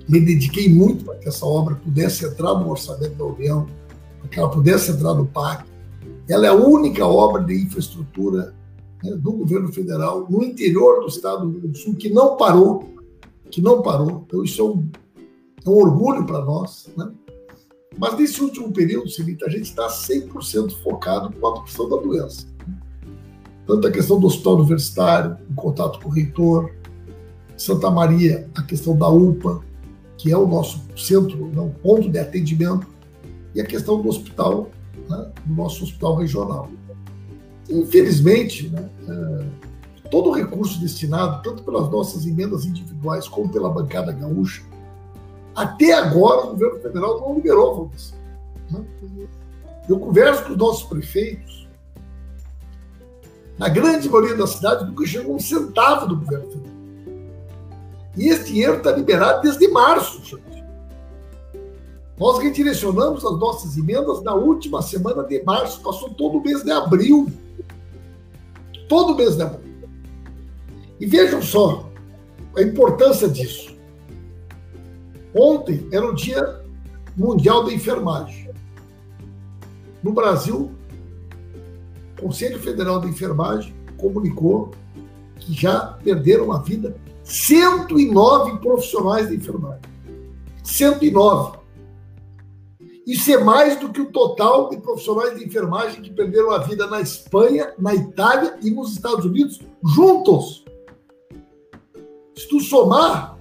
me 0.07 0.21
dediquei 0.21 0.73
muito 0.73 1.03
para 1.03 1.15
que 1.15 1.27
essa 1.27 1.45
obra 1.45 1.75
pudesse 1.75 2.25
entrar 2.25 2.53
no 2.53 2.69
orçamento 2.69 3.15
da 3.15 3.25
União, 3.25 3.67
para 4.19 4.29
que 4.29 4.39
ela 4.39 4.49
pudesse 4.49 4.89
entrar 4.89 5.13
no 5.15 5.25
PAC. 5.25 5.65
Ela 6.29 6.45
é 6.45 6.49
a 6.49 6.53
única 6.53 7.05
obra 7.05 7.43
de 7.43 7.53
infraestrutura 7.53 8.55
né, 9.03 9.13
do 9.17 9.33
governo 9.33 9.73
federal 9.73 10.25
no 10.29 10.41
interior 10.41 11.01
do 11.01 11.07
estado 11.07 11.41
do 11.41 11.51
Rio 11.51 11.59
Grande 11.59 11.77
do 11.77 11.83
Sul 11.83 11.95
que 11.95 12.09
não 12.09 12.37
parou, 12.37 12.93
que 13.51 13.61
não 13.61 13.81
parou. 13.81 14.23
Então 14.25 14.45
isso 14.45 14.61
é 14.61 14.63
um, 14.63 14.89
é 15.65 15.69
um 15.69 15.73
orgulho 15.73 16.25
para 16.25 16.39
nós. 16.45 16.89
Né? 16.95 17.11
Mas 17.97 18.17
nesse 18.17 18.41
último 18.41 18.71
período, 18.71 19.09
Celita, 19.09 19.47
a 19.47 19.49
gente 19.49 19.65
está 19.65 19.89
100% 19.89 20.81
focado 20.81 21.33
com 21.37 21.47
a 21.47 21.63
questão 21.63 21.89
da 21.89 21.97
doença 21.97 22.52
tanto 23.65 23.87
a 23.87 23.91
questão 23.91 24.19
do 24.19 24.27
hospital 24.27 24.55
universitário, 24.55 25.37
em 25.49 25.53
contato 25.53 25.99
com 25.99 26.09
o 26.09 26.11
reitor, 26.11 26.71
Santa 27.57 27.89
Maria, 27.89 28.47
a 28.55 28.61
questão 28.61 28.95
da 28.95 29.07
UPA, 29.07 29.61
que 30.17 30.31
é 30.31 30.37
o 30.37 30.47
nosso 30.47 30.81
centro, 30.97 31.49
não, 31.53 31.69
ponto 31.69 32.09
de 32.09 32.19
atendimento, 32.19 32.87
e 33.55 33.61
a 33.61 33.65
questão 33.65 34.01
do 34.01 34.09
hospital, 34.09 34.69
né, 35.09 35.31
do 35.45 35.53
nosso 35.53 35.83
hospital 35.83 36.15
regional. 36.15 36.69
Infelizmente, 37.69 38.69
né, 38.69 38.89
é, 39.07 40.09
todo 40.09 40.29
o 40.29 40.33
recurso 40.33 40.79
destinado, 40.79 41.41
tanto 41.43 41.63
pelas 41.63 41.89
nossas 41.89 42.25
emendas 42.25 42.65
individuais 42.65 43.27
como 43.27 43.49
pela 43.49 43.69
bancada 43.69 44.11
gaúcha, 44.11 44.63
até 45.55 45.93
agora 45.93 46.47
o 46.47 46.49
governo 46.51 46.79
federal 46.79 47.21
não 47.21 47.35
liberou, 47.35 47.75
vamos 47.75 47.91
dizer. 47.95 48.17
Né? 48.71 48.85
Eu 49.87 49.99
converso 49.99 50.45
com 50.45 50.51
os 50.51 50.57
nossos 50.57 50.83
prefeitos, 50.83 51.62
na 53.57 53.69
grande 53.69 54.09
maioria 54.09 54.35
das 54.35 54.51
cidades, 54.51 54.87
nunca 54.87 55.05
chegou 55.05 55.35
um 55.35 55.39
centavo 55.39 56.07
do 56.07 56.17
governo 56.17 56.51
federal. 56.51 56.73
E 58.15 58.29
esse 58.29 58.45
dinheiro 58.45 58.77
está 58.77 58.91
liberado 58.91 59.41
desde 59.41 59.67
março, 59.67 60.23
gente. 60.23 60.63
Nós 62.17 62.39
redirecionamos 62.39 63.25
as 63.25 63.39
nossas 63.39 63.75
emendas 63.77 64.21
na 64.21 64.33
última 64.33 64.81
semana 64.81 65.23
de 65.23 65.41
março, 65.43 65.81
passou 65.81 66.09
todo 66.11 66.37
o 66.37 66.43
mês 66.43 66.63
de 66.63 66.71
abril. 66.71 67.27
Todo 68.87 69.13
o 69.13 69.15
mês 69.15 69.35
de 69.35 69.41
abril. 69.41 69.73
E 70.99 71.05
vejam 71.05 71.41
só 71.41 71.89
a 72.55 72.61
importância 72.61 73.27
disso. 73.27 73.75
Ontem 75.33 75.87
era 75.91 76.05
o 76.05 76.13
Dia 76.13 76.61
Mundial 77.17 77.63
da 77.65 77.73
Enfermagem. 77.73 78.51
No 80.03 80.13
Brasil, 80.13 80.71
Conselho 82.23 82.57
Federal 82.59 83.01
de 83.01 83.09
Enfermagem 83.09 83.75
comunicou 83.97 84.71
que 85.39 85.53
já 85.53 85.97
perderam 86.01 86.53
a 86.53 86.59
vida 86.59 86.95
109 87.25 88.59
profissionais 88.59 89.27
de 89.27 89.35
enfermagem. 89.35 89.81
109. 90.63 91.59
Isso 93.05 93.29
é 93.29 93.43
mais 93.43 93.77
do 93.77 93.89
que 93.89 93.99
o 93.99 94.09
total 94.09 94.69
de 94.69 94.77
profissionais 94.77 95.37
de 95.37 95.43
enfermagem 95.43 96.01
que 96.01 96.09
perderam 96.09 96.51
a 96.51 96.59
vida 96.59 96.87
na 96.87 97.01
Espanha, 97.01 97.73
na 97.77 97.93
Itália 97.93 98.57
e 98.63 98.71
nos 98.71 98.93
Estados 98.93 99.25
Unidos, 99.25 99.59
juntos. 99.83 100.63
Se 102.37 102.47
tu 102.47 102.61
somar, 102.61 103.37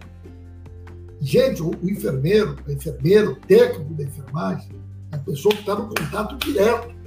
gente, 1.20 1.62
o 1.62 1.70
enfermeiro, 1.84 2.56
o 2.66 2.72
enfermeiro, 2.72 3.32
o 3.32 3.36
técnico 3.36 3.94
da 3.94 4.02
enfermagem, 4.02 4.68
a 5.12 5.18
pessoa 5.18 5.54
que 5.54 5.60
está 5.60 5.76
no 5.76 5.88
contato 5.88 6.36
direto 6.44 7.01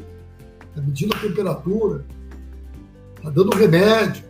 está 0.75 0.81
medindo 0.81 1.15
a 1.15 1.19
temperatura, 1.19 2.05
está 3.15 3.29
dando 3.29 3.55
remédio, 3.55 4.25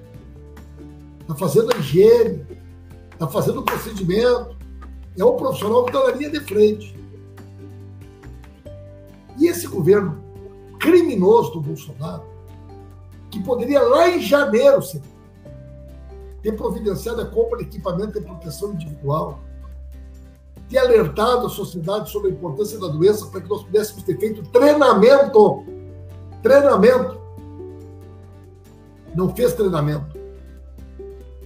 está 1.22 1.34
fazendo 1.34 1.74
a 1.74 1.78
higiene, 1.78 2.46
está 3.12 3.28
fazendo 3.28 3.62
o 3.62 3.64
procedimento. 3.64 4.56
É 5.18 5.26
um 5.26 5.36
profissional 5.36 5.86
que 5.86 5.96
está 5.96 6.08
na 6.08 6.16
linha 6.16 6.30
de 6.30 6.40
frente. 6.42 6.96
E 9.40 9.48
esse 9.48 9.68
governo 9.68 10.24
criminoso 10.80 11.54
do 11.54 11.62
Bolsonaro, 11.62 12.24
que 13.32 13.42
poderia 13.44 13.82
lá 13.82 14.10
em 14.10 14.22
janeiro 14.22 14.80
ter 16.44 16.52
providenciado 16.52 17.22
a 17.22 17.26
compra 17.26 17.58
de 17.58 17.64
equipamento 17.64 18.20
de 18.20 18.26
proteção 18.26 18.74
individual, 18.74 19.40
ter 20.70 20.78
alertado 20.78 21.48
a 21.48 21.50
sociedade 21.50 22.12
sobre 22.12 22.30
a 22.30 22.34
importância 22.34 22.80
da 22.80 22.88
doença 22.88 23.26
para 23.28 23.42
que 23.42 23.50
nós 23.50 23.64
pudéssemos 23.64 24.04
ter 24.04 24.20
feito 24.20 24.44
treinamento 24.52 25.66
Treinamento. 26.46 27.18
Não 29.16 29.36
fez 29.36 29.54
treinamento. 29.54 30.16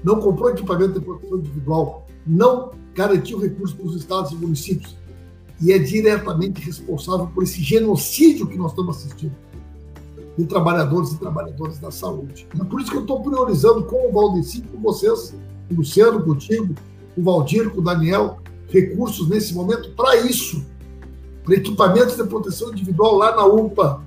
Não 0.04 0.20
comprou 0.20 0.50
equipamento 0.50 1.00
de 1.00 1.06
proteção 1.06 1.38
individual. 1.38 2.06
Não 2.28 2.72
garantiu 2.94 3.40
recursos 3.40 3.78
para 3.78 3.86
os 3.86 3.96
estados 3.96 4.32
e 4.34 4.36
municípios. 4.36 4.98
E 5.62 5.72
é 5.72 5.80
diretamente 5.80 6.60
responsável 6.60 7.28
por 7.28 7.44
esse 7.44 7.64
genocídio 7.64 8.46
que 8.46 8.58
nós 8.58 8.72
estamos 8.72 8.98
assistindo. 8.98 9.34
de 10.38 10.46
trabalhadores 10.46 11.12
e 11.14 11.18
trabalhadoras 11.18 11.80
da 11.80 11.92
saúde. 11.92 12.46
É 12.60 12.64
por 12.66 12.82
isso 12.82 12.92
que 12.92 12.98
eu 12.98 13.02
estou 13.02 13.22
priorizando 13.22 13.84
com 13.84 14.10
o 14.10 14.12
Valdeci, 14.12 14.62
com 14.64 14.80
vocês, 14.82 15.34
com 15.68 15.76
o 15.76 15.78
Luciano, 15.78 16.24
contigo, 16.24 16.76
com 17.16 17.22
o 17.22 17.24
Valdir, 17.24 17.70
com 17.70 17.80
o 17.80 17.84
Daniel, 17.84 18.40
recursos 18.68 19.28
nesse 19.30 19.54
momento 19.54 19.92
para 19.92 20.18
isso, 20.18 20.66
para 21.44 21.56
equipamentos 21.56 22.16
de 22.16 22.24
proteção 22.24 22.72
individual 22.72 23.16
lá 23.16 23.36
na 23.36 23.46
UPA, 23.46 24.02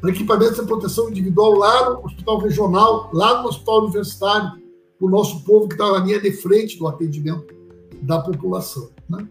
para 0.00 0.10
equipamentos 0.10 0.56
de 0.56 0.66
proteção 0.66 1.08
individual 1.08 1.54
lá 1.54 1.90
no 1.90 2.04
hospital 2.04 2.38
regional, 2.38 3.10
lá 3.12 3.42
no 3.42 3.48
hospital 3.48 3.82
universitário, 3.82 4.62
para 4.98 5.06
o 5.06 5.10
nosso 5.10 5.44
povo 5.44 5.68
que 5.68 5.74
está 5.74 5.90
na 5.92 5.98
linha 5.98 6.20
de 6.20 6.32
frente 6.32 6.78
do 6.78 6.86
atendimento 6.86 7.54
da 8.02 8.20
população. 8.20 8.88
Né? 9.08 9.26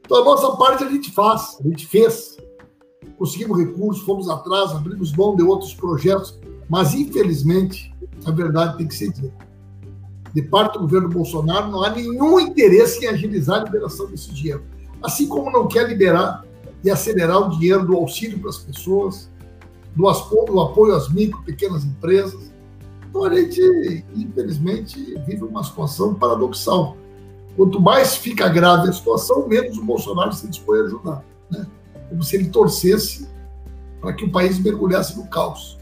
Então, 0.00 0.22
a 0.22 0.24
nossa 0.24 0.56
parte 0.56 0.84
a 0.84 0.88
gente 0.88 1.10
faz, 1.12 1.58
a 1.60 1.68
gente 1.68 1.86
fez. 1.86 2.36
Conseguimos 3.18 3.58
recursos, 3.58 4.04
fomos 4.04 4.28
atrás, 4.28 4.72
abrimos 4.72 5.12
mão 5.12 5.34
de 5.34 5.42
outros 5.42 5.74
projetos, 5.74 6.38
mas, 6.68 6.94
infelizmente, 6.94 7.94
a 8.24 8.30
verdade 8.30 8.76
tem 8.76 8.86
que 8.86 8.94
ser 8.94 9.12
dita. 9.12 9.46
De 10.34 10.42
parte 10.42 10.74
do 10.74 10.80
governo 10.80 11.08
Bolsonaro, 11.08 11.70
não 11.70 11.82
há 11.82 11.90
nenhum 11.90 12.38
interesse 12.38 13.04
em 13.04 13.08
agilizar 13.08 13.60
a 13.60 13.64
liberação 13.64 14.06
desse 14.06 14.32
dinheiro. 14.32 14.64
Assim 15.02 15.26
como 15.26 15.50
não 15.50 15.66
quer 15.66 15.88
liberar 15.88 16.44
e 16.84 16.90
acelerar 16.90 17.38
o 17.38 17.58
dinheiro 17.58 17.86
do 17.86 17.96
auxílio 17.96 18.38
para 18.38 18.50
as 18.50 18.58
pessoas, 18.58 19.30
do 19.96 20.60
apoio 20.60 20.94
às 20.94 21.08
micro 21.08 21.42
pequenas 21.42 21.84
empresas. 21.84 22.52
Então, 23.08 23.24
a 23.24 23.34
gente, 23.34 24.04
infelizmente, 24.14 24.98
vive 25.26 25.42
uma 25.42 25.64
situação 25.64 26.14
paradoxal 26.14 26.96
Quanto 27.56 27.80
mais 27.80 28.16
fica 28.16 28.48
grave 28.48 28.90
a 28.90 28.92
situação, 28.92 29.48
menos 29.48 29.78
o 29.78 29.84
Bolsonaro 29.84 30.32
se 30.32 30.46
dispõe 30.46 30.80
a 30.80 30.82
ajudar. 30.82 31.24
Né? 31.50 31.66
Como 32.10 32.22
se 32.22 32.36
ele 32.36 32.50
torcesse 32.50 33.26
para 33.98 34.12
que 34.12 34.26
o 34.26 34.30
país 34.30 34.58
mergulhasse 34.58 35.16
no 35.16 35.26
caos. 35.26 35.78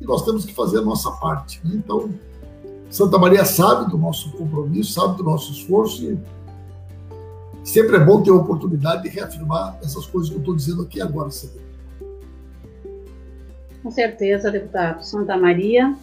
E 0.00 0.04
nós 0.04 0.24
temos 0.24 0.44
que 0.44 0.52
fazer 0.52 0.78
a 0.78 0.82
nossa 0.82 1.12
parte. 1.12 1.60
Né? 1.64 1.76
Então, 1.76 2.10
Santa 2.90 3.18
Maria 3.18 3.44
sabe 3.44 3.88
do 3.88 3.96
nosso 3.96 4.32
compromisso, 4.32 4.92
sabe 4.92 5.16
do 5.16 5.22
nosso 5.22 5.52
esforço 5.52 6.04
e 6.04 6.18
sempre 7.62 7.96
é 7.96 8.00
bom 8.00 8.20
ter 8.20 8.30
a 8.30 8.34
oportunidade 8.34 9.04
de 9.04 9.08
reafirmar 9.08 9.78
essas 9.80 10.04
coisas 10.06 10.28
que 10.28 10.34
eu 10.34 10.40
estou 10.40 10.56
dizendo 10.56 10.82
aqui 10.82 11.00
agora. 11.00 11.30
Com 13.82 13.90
certeza, 13.90 14.50
deputado. 14.50 15.02
Santa 15.02 15.36
Maria, 15.36 15.94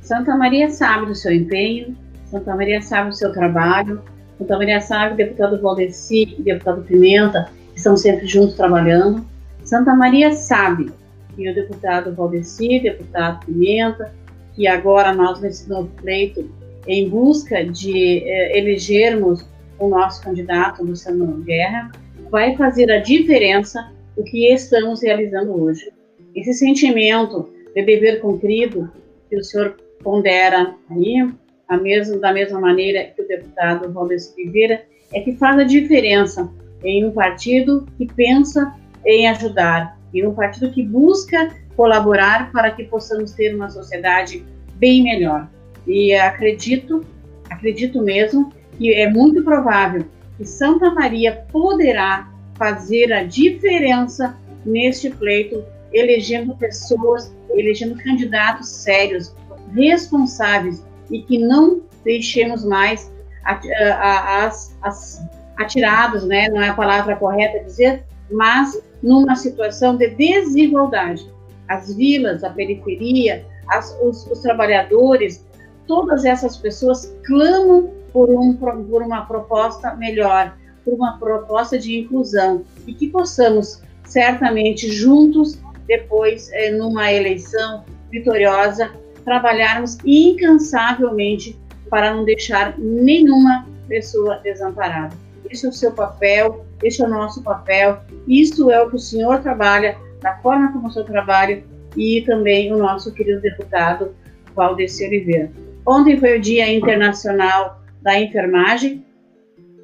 Santa 0.00 0.36
Maria 0.36 0.68
sabe 0.70 1.06
do 1.06 1.14
seu 1.14 1.32
empenho, 1.32 1.96
Santa 2.26 2.54
Maria 2.54 2.82
sabe 2.82 3.10
do 3.10 3.16
seu 3.16 3.32
trabalho, 3.32 4.02
então, 4.40 4.58
Maria 4.58 4.80
Sávio, 4.80 5.16
deputado 5.16 5.60
Valdeci 5.60 6.36
e 6.38 6.42
deputado 6.42 6.82
Pimenta 6.82 7.50
estão 7.74 7.96
sempre 7.96 8.26
juntos 8.26 8.54
trabalhando. 8.54 9.24
Santa 9.64 9.94
Maria 9.94 10.32
sabe 10.32 10.92
que 11.34 11.50
o 11.50 11.54
deputado 11.54 12.14
Valdeci, 12.14 12.80
deputado 12.80 13.44
Pimenta, 13.44 14.12
que 14.54 14.66
agora 14.66 15.12
nós 15.12 15.40
nesse 15.40 15.68
novo 15.68 15.88
pleito, 16.00 16.50
em 16.86 17.08
busca 17.08 17.64
de 17.64 18.22
eh, 18.24 18.58
elegermos 18.58 19.44
o 19.78 19.88
nosso 19.88 20.22
candidato, 20.22 20.84
Luciano 20.84 21.26
Guerra, 21.42 21.90
vai 22.30 22.56
fazer 22.56 22.90
a 22.90 23.00
diferença 23.00 23.90
o 24.16 24.22
que 24.22 24.52
estamos 24.52 25.02
realizando 25.02 25.62
hoje. 25.62 25.95
Esse 26.36 26.52
sentimento 26.52 27.48
de 27.74 27.82
dever 27.82 28.20
cumprido 28.20 28.92
que 29.30 29.36
o 29.36 29.42
senhor 29.42 29.74
pondera 30.04 30.74
aí, 30.90 31.26
a 31.66 31.78
mesma, 31.78 32.18
da 32.18 32.32
mesma 32.32 32.60
maneira 32.60 33.04
que 33.04 33.22
o 33.22 33.26
deputado 33.26 33.90
Valdez 33.90 34.32
Oliveira, 34.34 34.84
é 35.12 35.20
que 35.20 35.34
faz 35.36 35.58
a 35.58 35.64
diferença 35.64 36.48
em 36.84 37.06
um 37.06 37.10
partido 37.10 37.86
que 37.96 38.06
pensa 38.06 38.74
em 39.04 39.26
ajudar, 39.28 39.98
em 40.12 40.26
um 40.26 40.34
partido 40.34 40.70
que 40.70 40.82
busca 40.82 41.56
colaborar 41.74 42.52
para 42.52 42.70
que 42.70 42.84
possamos 42.84 43.32
ter 43.32 43.54
uma 43.54 43.70
sociedade 43.70 44.44
bem 44.74 45.02
melhor. 45.02 45.48
E 45.86 46.14
acredito, 46.14 47.04
acredito 47.48 48.02
mesmo, 48.02 48.52
que 48.76 48.92
é 48.92 49.08
muito 49.08 49.42
provável 49.42 50.04
que 50.36 50.44
Santa 50.44 50.90
Maria 50.90 51.44
poderá 51.50 52.30
fazer 52.56 53.12
a 53.12 53.22
diferença 53.22 54.36
neste 54.64 55.08
pleito, 55.10 55.64
elegendo 55.96 56.56
pessoas, 56.56 57.34
elegendo 57.50 57.96
candidatos 58.02 58.68
sérios, 58.68 59.34
responsáveis, 59.74 60.84
e 61.10 61.22
que 61.22 61.38
não 61.38 61.82
deixemos 62.04 62.64
mais 62.64 63.12
as, 63.44 64.76
as 64.82 65.26
atirados, 65.56 66.24
né, 66.24 66.48
não 66.48 66.60
é 66.60 66.68
a 66.68 66.74
palavra 66.74 67.16
correta 67.16 67.64
dizer, 67.64 68.04
mas 68.30 68.80
numa 69.02 69.36
situação 69.36 69.96
de 69.96 70.08
desigualdade. 70.08 71.30
As 71.68 71.94
vilas, 71.94 72.44
a 72.44 72.50
periferia, 72.50 73.44
as, 73.68 73.96
os, 74.02 74.26
os, 74.30 74.40
trabalhadores, 74.40 75.44
todas 75.86 76.24
essas 76.24 76.56
pessoas 76.56 77.12
clamam 77.24 77.90
por, 78.12 78.30
um, 78.30 78.54
por 78.54 79.02
uma 79.02 79.26
proposta 79.26 79.94
melhor, 79.94 80.56
por 80.84 80.94
uma 80.94 81.18
proposta 81.18 81.78
de 81.78 81.98
inclusão 81.98 82.64
e 82.86 82.94
que 82.94 83.08
possamos 83.08 83.82
certamente 84.04 84.90
juntos 84.90 85.58
depois 85.86 86.50
eh, 86.52 86.70
numa 86.70 87.12
eleição 87.12 87.84
vitoriosa 88.10 88.92
trabalharmos 89.24 89.98
incansavelmente 90.04 91.58
para 91.90 92.14
não 92.14 92.24
deixar 92.24 92.78
nenhuma 92.78 93.66
pessoa 93.88 94.36
desamparada. 94.38 95.14
Esse 95.50 95.66
é 95.66 95.68
o 95.68 95.72
seu 95.72 95.92
papel, 95.92 96.64
esse 96.82 97.02
é 97.02 97.04
o 97.04 97.08
nosso 97.08 97.42
papel, 97.42 98.00
isso 98.26 98.70
é 98.70 98.82
o 98.82 98.90
que 98.90 98.96
o 98.96 99.00
senhor 99.00 99.40
trabalha, 99.40 99.96
da 100.20 100.36
forma 100.38 100.72
como 100.72 100.88
o 100.88 100.90
senhor 100.90 101.06
trabalha, 101.06 101.62
e 101.96 102.22
também 102.22 102.72
o 102.72 102.76
nosso 102.76 103.12
querido 103.12 103.40
deputado 103.40 104.14
Valdeci 104.54 105.06
Oliveira. 105.06 105.50
Ontem 105.86 106.18
foi 106.18 106.38
o 106.38 106.40
Dia 106.40 106.70
Internacional 106.72 107.80
da 108.02 108.18
Enfermagem. 108.20 109.04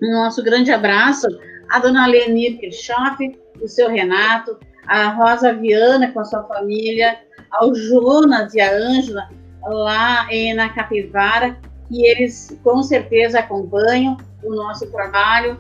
Nosso 0.01 0.43
grande 0.43 0.71
abraço 0.71 1.27
à 1.71 1.79
dona 1.79 2.07
Lenir 2.07 2.59
Kirchhoff, 2.59 3.39
o 3.61 3.69
seu 3.69 3.89
Renato, 3.89 4.59
a 4.87 5.11
Rosa 5.11 5.53
Viana 5.53 6.11
com 6.13 6.21
a 6.21 6.25
sua 6.25 6.43
família, 6.45 7.19
ao 7.51 7.75
Jonas 7.75 8.55
e 8.55 8.61
a 8.61 8.73
Ângela 8.75 9.29
lá 9.65 10.27
na 10.55 10.69
Capivara, 10.71 11.57
que 11.89 12.05
eles 12.05 12.59
com 12.63 12.83
certeza 12.83 13.39
acompanham 13.39 14.17
o 14.43 14.55
nosso 14.55 14.91
trabalho. 14.91 15.59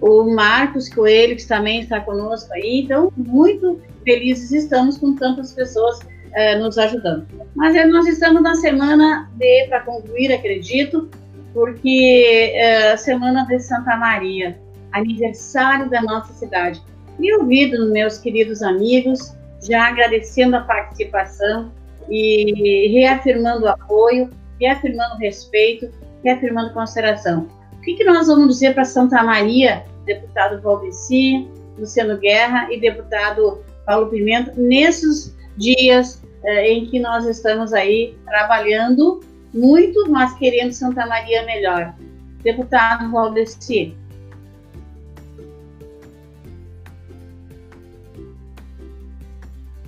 O 0.00 0.34
Marcos 0.34 0.88
Coelho, 0.88 1.36
que 1.36 1.46
também 1.46 1.80
está 1.80 2.00
conosco 2.00 2.52
aí. 2.52 2.82
Então, 2.82 3.10
muito 3.16 3.80
felizes 4.04 4.52
estamos 4.52 4.98
com 4.98 5.14
tantas 5.14 5.52
pessoas 5.52 5.98
eh, 6.34 6.58
nos 6.58 6.76
ajudando. 6.76 7.26
Mas 7.54 7.74
eh, 7.74 7.86
nós 7.86 8.06
estamos 8.06 8.42
na 8.42 8.54
semana 8.54 9.30
de, 9.34 9.66
para 9.68 9.80
concluir, 9.80 10.32
acredito, 10.32 11.08
porque 11.54 12.52
eh, 12.54 12.92
a 12.92 12.96
semana 12.96 13.46
de 13.46 13.58
Santa 13.60 13.96
Maria, 13.96 14.58
aniversário 14.92 15.88
da 15.88 16.02
nossa 16.02 16.32
cidade. 16.34 16.82
E 17.18 17.32
ouvido 17.34 17.90
meus 17.90 18.18
queridos 18.18 18.62
amigos, 18.62 19.34
já 19.62 19.88
agradecendo 19.88 20.56
a 20.56 20.60
participação 20.60 21.72
e 22.08 22.88
reafirmando 22.92 23.64
o 23.64 23.68
apoio, 23.68 24.30
reafirmando 24.60 25.14
o 25.14 25.18
respeito, 25.18 25.88
reafirmando 26.22 26.72
consideração. 26.72 27.48
O 27.72 27.80
que, 27.80 27.94
que 27.94 28.04
nós 28.04 28.26
vamos 28.26 28.48
dizer 28.48 28.74
para 28.74 28.84
Santa 28.84 29.22
Maria, 29.22 29.84
deputado 30.04 30.60
Valdeci, 30.60 31.48
Luciano 31.78 32.18
Guerra 32.18 32.72
e 32.72 32.80
deputado 32.80 33.62
Paulo 33.86 34.08
Pimenta, 34.08 34.52
nesses 34.56 35.34
dias 35.56 36.22
eh, 36.44 36.72
em 36.72 36.86
que 36.86 36.98
nós 36.98 37.26
estamos 37.26 37.72
aí 37.72 38.16
trabalhando 38.24 39.20
muito, 39.52 40.10
mas 40.10 40.34
querendo 40.34 40.72
Santa 40.72 41.06
Maria 41.06 41.44
melhor. 41.44 41.94
Deputado 42.42 43.10
Valdeci. 43.10 43.96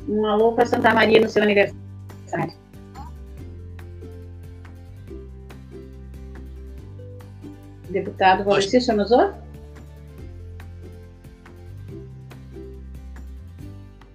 Um 0.09 0.25
alô 0.25 0.53
para 0.53 0.67
Santa 0.67 0.95
Maria 0.95 1.21
no 1.21 1.29
seu 1.29 1.43
aniversário. 1.43 1.77
Deputado 7.91 8.45
Valdeci, 8.45 8.81
senhor 8.81 8.99
nos 8.99 9.11
ouve? 9.11 9.35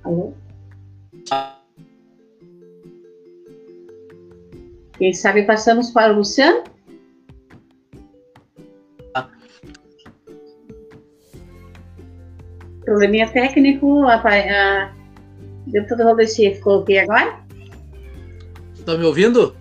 Alô? 0.03 0.33
Quem 4.97 5.13
sabe 5.13 5.43
passamos 5.43 5.89
para 5.89 6.13
o 6.13 6.17
Luciano? 6.17 6.63
Probleminha 12.85 13.31
técnico, 13.31 14.03
a, 14.03 14.15
a 14.15 15.00
Deputado 15.67 15.97
para 15.97 16.09
todo 16.09 16.19
esse 16.21 16.59
coloquei 16.59 16.99
agora? 16.99 17.39
Estão 18.73 18.97
me 18.97 19.05
ouvindo? 19.05 19.55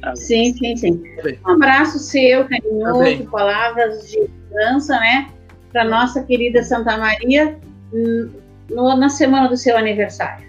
Tá. 0.00 0.14
Sim, 0.16 0.54
sim, 0.54 0.76
sim. 0.76 1.02
Tá 1.42 1.50
um 1.50 1.54
abraço 1.54 1.98
seu, 1.98 2.46
carinhoso, 2.46 3.24
tá 3.24 3.30
palavras 3.30 4.08
de 4.08 4.18
esperança, 4.18 4.98
né? 4.98 5.30
Para 5.72 5.84
nossa 5.84 6.22
querida 6.22 6.62
Santa 6.62 6.96
Maria 6.96 7.58
hum, 7.92 8.30
no, 8.70 8.96
na 8.96 9.08
semana 9.08 9.48
do 9.48 9.56
seu 9.56 9.76
aniversário. 9.76 10.48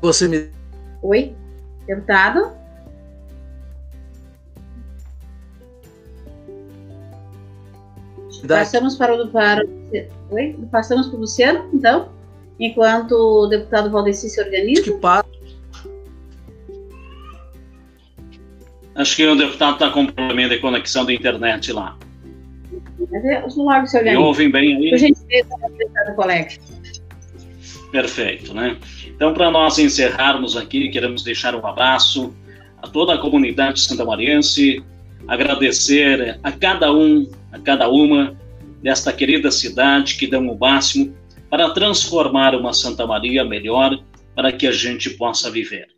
Você 0.00 0.26
me. 0.26 0.50
Oi? 1.02 1.36
Deputado? 1.86 2.59
Passamos 8.46 8.96
para 8.96 9.14
o 9.14 9.28
para, 9.28 9.64
Oi? 10.30 10.56
Passamos 10.70 11.08
para 11.08 11.16
o 11.16 11.20
Luciano, 11.20 11.68
então, 11.72 12.08
enquanto 12.58 13.12
o 13.12 13.46
deputado 13.46 13.90
Valdeci 13.90 14.30
se 14.30 14.40
organiza. 14.40 14.82
Que 14.82 14.92
pa... 14.92 15.24
Acho 18.94 19.16
que 19.16 19.26
o 19.26 19.34
deputado 19.34 19.74
está 19.74 19.90
com 19.90 20.06
problema 20.06 20.48
de 20.48 20.58
conexão 20.58 21.04
da 21.04 21.12
internet 21.12 21.72
lá. 21.72 21.96
Logo 23.56 23.86
se 23.86 23.96
organiza. 23.96 24.20
Me 24.20 24.26
ouvem 24.26 24.50
bem 24.50 24.76
aí? 24.76 24.90
Por 24.90 24.98
gentileza, 24.98 25.48
deputado 25.78 26.14
colega. 26.16 26.50
Perfeito, 27.90 28.54
né? 28.54 28.76
Então, 29.06 29.34
para 29.34 29.50
nós 29.50 29.78
encerrarmos 29.78 30.56
aqui, 30.56 30.88
queremos 30.88 31.22
deixar 31.22 31.54
um 31.54 31.66
abraço 31.66 32.32
a 32.82 32.88
toda 32.88 33.14
a 33.14 33.18
comunidade 33.18 33.80
santamariense, 33.80 34.82
agradecer 35.26 36.38
a 36.42 36.52
cada 36.52 36.92
um, 36.92 37.28
a 37.52 37.58
cada 37.58 37.88
uma 37.88 38.36
desta 38.82 39.12
querida 39.12 39.50
cidade 39.50 40.16
que 40.16 40.26
dão 40.26 40.48
o 40.48 40.58
máximo 40.58 41.14
para 41.48 41.70
transformar 41.70 42.54
uma 42.54 42.72
Santa 42.72 43.06
Maria 43.06 43.44
melhor 43.44 44.02
para 44.34 44.52
que 44.52 44.66
a 44.66 44.72
gente 44.72 45.10
possa 45.10 45.50
viver. 45.50 45.88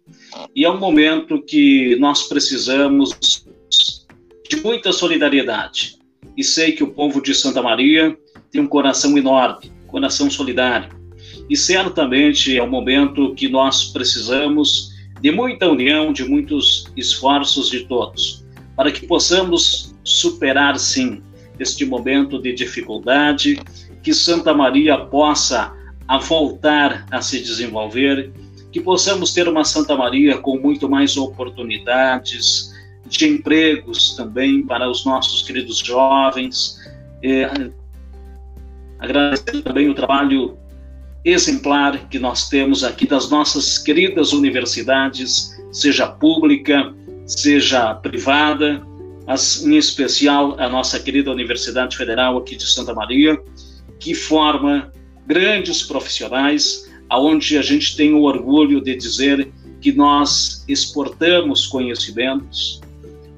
E 0.57 0.65
é 0.65 0.71
um 0.71 0.79
momento 0.79 1.43
que 1.43 1.97
nós 1.97 2.27
precisamos 2.29 3.47
de 4.49 4.57
muita 4.63 4.93
solidariedade. 4.93 5.99
E 6.37 6.43
sei 6.43 6.73
que 6.73 6.83
o 6.83 6.93
povo 6.93 7.23
de 7.23 7.35
Santa 7.35 7.63
Maria 7.63 8.17
tem 8.51 8.61
um 8.61 8.67
coração 8.67 9.17
enorme, 9.17 9.71
coração 9.87 10.31
solidário. 10.31 10.91
E 11.49 11.57
certamente 11.57 12.57
é 12.57 12.63
um 12.63 12.71
momento 12.71 13.35
que 13.35 13.49
nós 13.49 13.93
precisamos 13.93 14.91
de 15.21 15.31
muita 15.31 15.71
união, 15.71 16.13
de 16.13 16.25
muitos 16.25 16.91
esforços 16.97 17.71
de 17.71 17.87
todos, 17.87 18.45
para 18.75 18.91
que 18.91 19.07
possamos 19.07 19.95
superar, 20.03 20.79
sim, 20.79 21.23
este 21.63 21.85
momento 21.87 22.41
de 22.41 22.53
dificuldade, 22.53 23.59
que 24.03 24.13
Santa 24.13 24.53
Maria 24.53 24.99
possa 24.99 25.73
a 26.07 26.19
voltar 26.19 27.07
a 27.11 27.23
se 27.23 27.41
desenvolver, 27.41 28.33
que 28.71 28.81
possamos 28.81 29.33
ter 29.33 29.49
uma 29.49 29.65
Santa 29.65 29.97
Maria 29.97 30.39
com 30.39 30.59
muito 30.59 30.89
mais 30.89 31.17
oportunidades 31.17 32.73
de 33.07 33.29
empregos 33.29 34.17
também 34.17 34.63
para 34.67 34.91
os 34.91 35.05
nossos 35.05 35.43
queridos 35.43 35.79
jovens. 35.79 36.79
É, 37.23 37.71
agradecer 38.99 39.63
também 39.63 39.89
o 39.89 39.95
trabalho 39.95 40.57
exemplar 41.25 42.09
que 42.09 42.19
nós 42.19 42.49
temos 42.49 42.83
aqui 42.83 43.07
das 43.07 43.31
nossas 43.31 43.79
queridas 43.79 44.33
universidades, 44.33 45.57
seja 45.71 46.07
pública, 46.07 46.93
seja 47.27 47.95
privada, 47.95 48.83
em 49.65 49.77
especial 49.77 50.57
a 50.59 50.69
nossa 50.69 50.99
querida 50.99 51.31
Universidade 51.31 51.97
Federal 51.97 52.37
aqui 52.37 52.57
de 52.57 52.65
Santa 52.65 52.93
Maria, 52.93 53.41
que 53.99 54.15
forma 54.15 54.93
grandes 55.27 55.83
profissionais, 55.83 56.91
aonde 57.09 57.57
a 57.57 57.63
gente 57.63 57.97
tem 57.97 58.15
o 58.15 58.23
orgulho 58.23 58.81
de 58.81 58.97
dizer 58.97 59.49
que 59.81 59.93
nós 59.93 60.65
exportamos 60.69 61.67
conhecimentos 61.67 62.81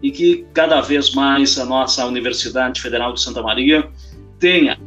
e 0.03 0.11
que 0.11 0.45
cada 0.53 0.81
vez 0.81 1.15
mais 1.15 1.59
a 1.59 1.65
nossa 1.65 2.05
Universidade 2.07 2.81
Federal 2.81 3.13
de 3.13 3.21
Santa 3.21 3.43
Maria 3.43 3.89
tenha 4.39 4.79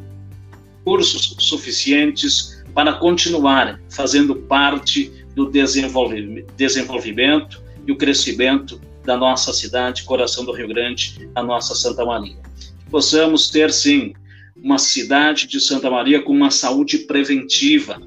cursos 0.84 1.36
suficientes 1.39 2.64
para 2.74 2.93
continuar 2.93 3.80
fazendo 3.89 4.36
parte 4.36 5.12
do 5.36 5.50
desenvolvimento 5.50 7.62
e 7.86 7.91
o 7.91 7.95
crescimento 7.95 8.80
da 9.08 9.16
nossa 9.16 9.53
cidade, 9.53 10.03
coração 10.03 10.43
do 10.43 10.51
Rio 10.51 10.68
Grande, 10.68 11.30
a 11.34 11.41
nossa 11.41 11.74
Santa 11.74 12.05
Maria. 12.05 12.36
Que 12.78 12.91
possamos 12.91 13.49
ter, 13.49 13.72
sim, 13.72 14.14
uma 14.62 14.78
cidade 14.78 15.47
de 15.47 15.62
Santa 15.62 15.89
Maria 15.89 16.22
com 16.22 16.34
uma 16.34 16.51
saúde 16.51 16.99
preventiva, 16.99 18.01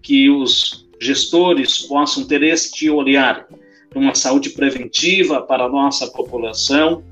que 0.00 0.30
os 0.30 0.88
gestores 0.98 1.80
possam 1.80 2.24
ter 2.24 2.42
este 2.42 2.88
olhar 2.88 3.46
uma 3.94 4.14
saúde 4.14 4.50
preventiva 4.50 5.42
para 5.42 5.64
a 5.64 5.68
nossa 5.68 6.06
população, 6.06 7.04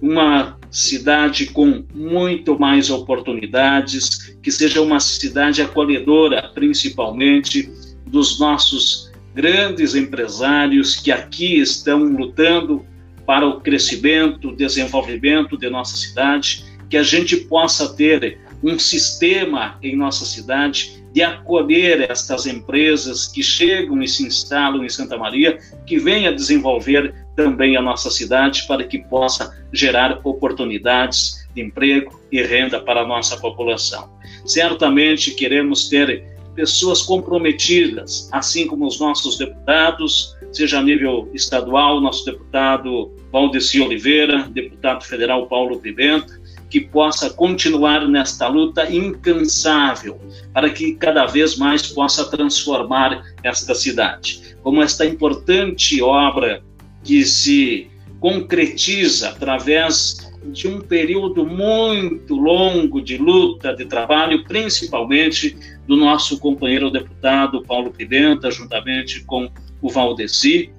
uma 0.00 0.58
cidade 0.70 1.46
com 1.46 1.84
muito 1.94 2.58
mais 2.58 2.88
oportunidades, 2.88 4.34
que 4.42 4.50
seja 4.50 4.80
uma 4.80 5.00
cidade 5.00 5.60
acolhedora, 5.60 6.50
principalmente 6.54 7.70
dos 8.06 8.40
nossos 8.40 9.09
grandes 9.34 9.94
empresários 9.94 10.96
que 10.96 11.12
aqui 11.12 11.58
estão 11.60 12.04
lutando 12.04 12.84
para 13.26 13.46
o 13.46 13.60
crescimento, 13.60 14.54
desenvolvimento 14.54 15.56
de 15.56 15.70
nossa 15.70 15.96
cidade, 15.96 16.64
que 16.88 16.96
a 16.96 17.02
gente 17.02 17.36
possa 17.36 17.94
ter 17.94 18.40
um 18.62 18.78
sistema 18.78 19.78
em 19.82 19.96
nossa 19.96 20.24
cidade 20.24 21.00
de 21.12 21.22
acolher 21.22 22.10
estas 22.10 22.46
empresas 22.46 23.26
que 23.26 23.42
chegam 23.42 24.02
e 24.02 24.08
se 24.08 24.24
instalam 24.24 24.84
em 24.84 24.88
Santa 24.88 25.16
Maria, 25.16 25.58
que 25.86 25.98
venha 25.98 26.32
desenvolver 26.32 27.14
também 27.34 27.76
a 27.76 27.82
nossa 27.82 28.10
cidade 28.10 28.66
para 28.66 28.84
que 28.84 28.98
possa 28.98 29.56
gerar 29.72 30.20
oportunidades 30.24 31.48
de 31.54 31.62
emprego 31.62 32.20
e 32.30 32.42
renda 32.42 32.80
para 32.80 33.00
a 33.00 33.06
nossa 33.06 33.36
população. 33.38 34.10
Certamente 34.44 35.32
queremos 35.32 35.88
ter 35.88 36.24
pessoas 36.54 37.02
comprometidas, 37.02 38.28
assim 38.32 38.66
como 38.66 38.86
os 38.86 38.98
nossos 38.98 39.38
deputados, 39.38 40.36
seja 40.52 40.78
a 40.78 40.82
nível 40.82 41.30
estadual, 41.32 42.00
nosso 42.00 42.24
deputado 42.24 43.10
Valdeci 43.32 43.80
Oliveira, 43.80 44.48
deputado 44.52 45.04
federal 45.04 45.46
Paulo 45.46 45.78
Pimenta, 45.78 46.40
que 46.68 46.80
possa 46.80 47.30
continuar 47.30 48.08
nesta 48.08 48.46
luta 48.46 48.90
incansável 48.90 50.20
para 50.52 50.70
que 50.70 50.94
cada 50.94 51.26
vez 51.26 51.56
mais 51.56 51.86
possa 51.86 52.24
transformar 52.30 53.24
esta 53.42 53.74
cidade. 53.74 54.56
Como 54.62 54.82
esta 54.82 55.04
importante 55.04 56.00
obra 56.00 56.62
que 57.02 57.24
se 57.24 57.90
concretiza 58.20 59.30
através 59.30 60.29
de 60.44 60.68
um 60.68 60.80
período 60.80 61.44
muito 61.44 62.34
longo 62.34 63.00
de 63.00 63.18
luta, 63.18 63.74
de 63.74 63.84
trabalho, 63.84 64.44
principalmente 64.44 65.56
do 65.86 65.96
nosso 65.96 66.38
companheiro 66.38 66.90
deputado 66.90 67.62
Paulo 67.62 67.90
Pimenta, 67.90 68.50
juntamente 68.50 69.24
com 69.24 69.50
o 69.82 69.90
Valdeci, 69.90 70.70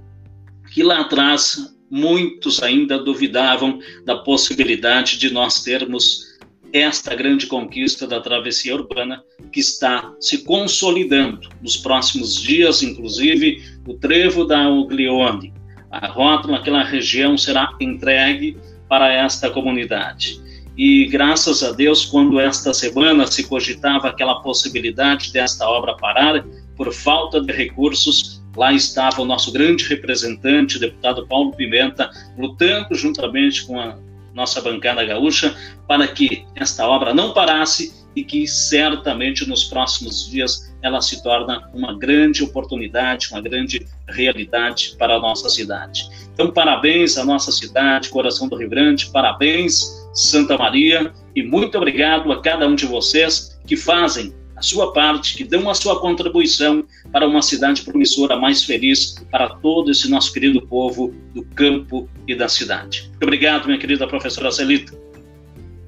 que 0.73 0.83
lá 0.83 1.01
atrás 1.01 1.75
muitos 1.89 2.63
ainda 2.63 2.97
duvidavam 2.97 3.79
da 4.05 4.15
possibilidade 4.15 5.17
de 5.17 5.31
nós 5.31 5.61
termos 5.61 6.31
esta 6.73 7.13
grande 7.13 7.47
conquista 7.47 8.07
da 8.07 8.21
travessia 8.21 8.73
urbana 8.73 9.21
que 9.51 9.59
está 9.59 10.13
se 10.19 10.43
consolidando 10.45 11.49
nos 11.61 11.75
próximos 11.75 12.41
dias, 12.41 12.81
inclusive 12.81 13.61
o 13.85 13.93
trevo 13.93 14.45
da 14.45 14.69
Uglione. 14.69 15.53
A 15.89 16.07
rota 16.07 16.47
naquela 16.47 16.83
região 16.83 17.37
será 17.37 17.75
entregue 17.81 18.57
para 18.91 19.09
esta 19.13 19.49
comunidade. 19.49 20.41
E 20.75 21.05
graças 21.05 21.63
a 21.63 21.71
Deus, 21.71 22.03
quando 22.03 22.37
esta 22.41 22.73
semana 22.73 23.25
se 23.25 23.47
cogitava 23.47 24.09
aquela 24.09 24.41
possibilidade 24.41 25.31
desta 25.31 25.65
obra 25.65 25.95
parar, 25.95 26.43
por 26.75 26.91
falta 26.91 27.39
de 27.39 27.53
recursos, 27.53 28.43
lá 28.53 28.73
estava 28.73 29.21
o 29.21 29.25
nosso 29.25 29.49
grande 29.49 29.85
representante, 29.85 30.77
deputado 30.77 31.25
Paulo 31.25 31.53
Pimenta, 31.53 32.09
lutando 32.37 32.93
juntamente 32.93 33.65
com 33.65 33.79
a 33.79 33.95
nossa 34.33 34.59
bancada 34.59 35.05
gaúcha 35.05 35.55
para 35.87 36.05
que 36.05 36.45
esta 36.53 36.85
obra 36.85 37.13
não 37.13 37.33
parasse 37.33 38.00
e 38.15 38.23
que 38.23 38.47
certamente 38.47 39.47
nos 39.47 39.63
próximos 39.63 40.29
dias 40.29 40.73
ela 40.81 41.01
se 41.01 41.21
torna 41.21 41.69
uma 41.73 41.97
grande 41.97 42.43
oportunidade, 42.43 43.29
uma 43.31 43.41
grande 43.41 43.85
realidade 44.07 44.95
para 44.97 45.15
a 45.15 45.19
nossa 45.19 45.49
cidade. 45.49 46.09
Então, 46.33 46.51
parabéns 46.51 47.17
à 47.17 47.23
nossa 47.23 47.51
cidade, 47.51 48.09
coração 48.09 48.47
do 48.47 48.55
Rio 48.55 48.69
Grande, 48.69 49.11
parabéns, 49.11 50.09
Santa 50.13 50.57
Maria, 50.57 51.13
e 51.35 51.43
muito 51.43 51.77
obrigado 51.77 52.31
a 52.31 52.41
cada 52.41 52.67
um 52.67 52.75
de 52.75 52.85
vocês 52.85 53.59
que 53.65 53.77
fazem 53.77 54.33
a 54.55 54.61
sua 54.61 54.93
parte, 54.93 55.35
que 55.35 55.43
dão 55.43 55.69
a 55.69 55.73
sua 55.73 55.99
contribuição 55.99 56.83
para 57.11 57.27
uma 57.27 57.41
cidade 57.41 57.81
promissora 57.81 58.37
mais 58.37 58.63
feliz 58.63 59.15
para 59.31 59.49
todo 59.49 59.89
esse 59.89 60.09
nosso 60.09 60.31
querido 60.31 60.61
povo 60.61 61.13
do 61.33 61.43
campo 61.43 62.07
e 62.27 62.35
da 62.35 62.47
cidade. 62.47 63.07
Muito 63.09 63.23
obrigado, 63.23 63.65
minha 63.65 63.79
querida 63.79 64.07
professora 64.07 64.51
Celita. 64.51 64.93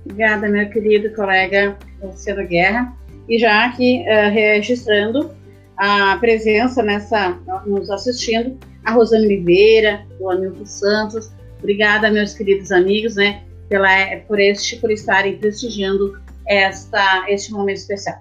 Obrigada, 0.06 0.48
meu 0.50 0.70
querido 0.70 1.14
colega 1.14 1.78
Luciano 2.08 2.48
Guerra. 2.48 2.96
E 3.28 3.40
já 3.40 3.66
aqui 3.66 4.04
uh, 4.04 4.32
registrando 4.32 5.32
a 5.78 6.18
presença 6.18 6.84
nessa, 6.84 7.40
nos 7.66 7.90
assistindo, 7.90 8.58
a 8.84 8.92
Rosane 8.92 9.26
Oliveira, 9.26 10.06
o 10.20 10.30
Hamilton 10.30 10.66
Santos. 10.66 11.32
Obrigada, 11.60 12.12
meus 12.12 12.34
queridos 12.34 12.72
amigos, 12.72 13.16
né, 13.16 13.44
pela, 13.70 13.88
por, 14.28 14.40
este, 14.40 14.76
por 14.78 14.92
estarem 14.92 15.38
prestigiando 15.38 16.20
esta, 16.48 17.26
este 17.30 17.52
momento 17.52 17.78
especial. 17.78 18.18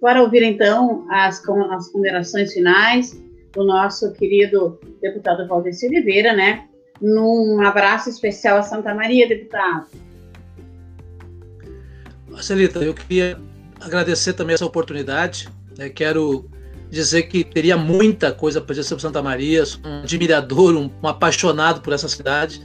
Para 0.00 0.22
ouvir, 0.22 0.42
então, 0.42 1.06
as, 1.10 1.42
as 1.70 1.92
ponderações 1.92 2.52
finais 2.52 3.14
o 3.56 3.64
nosso 3.64 4.12
querido 4.12 4.78
deputado 5.00 5.48
Valdeci 5.48 5.86
Oliveira, 5.86 6.34
né? 6.34 6.68
Num 7.00 7.60
abraço 7.62 8.08
especial 8.08 8.58
a 8.58 8.62
Santa 8.62 8.94
Maria, 8.94 9.28
deputado. 9.28 9.86
Marcelita, 12.36 12.80
eu 12.80 12.92
queria 12.92 13.40
agradecer 13.80 14.34
também 14.34 14.52
essa 14.52 14.66
oportunidade. 14.66 15.48
Né? 15.78 15.88
Quero 15.88 16.44
dizer 16.90 17.22
que 17.22 17.42
teria 17.42 17.78
muita 17.78 18.30
coisa 18.30 18.60
para 18.60 18.74
dizer 18.74 18.86
sobre 18.86 19.00
Santa 19.00 19.22
Maria, 19.22 19.64
sou 19.64 19.80
um 19.82 20.02
admirador, 20.02 20.76
um, 20.76 20.90
um, 21.02 21.08
apaixonado 21.08 21.80
por 21.80 21.94
essa 21.94 22.08
cidade. 22.08 22.60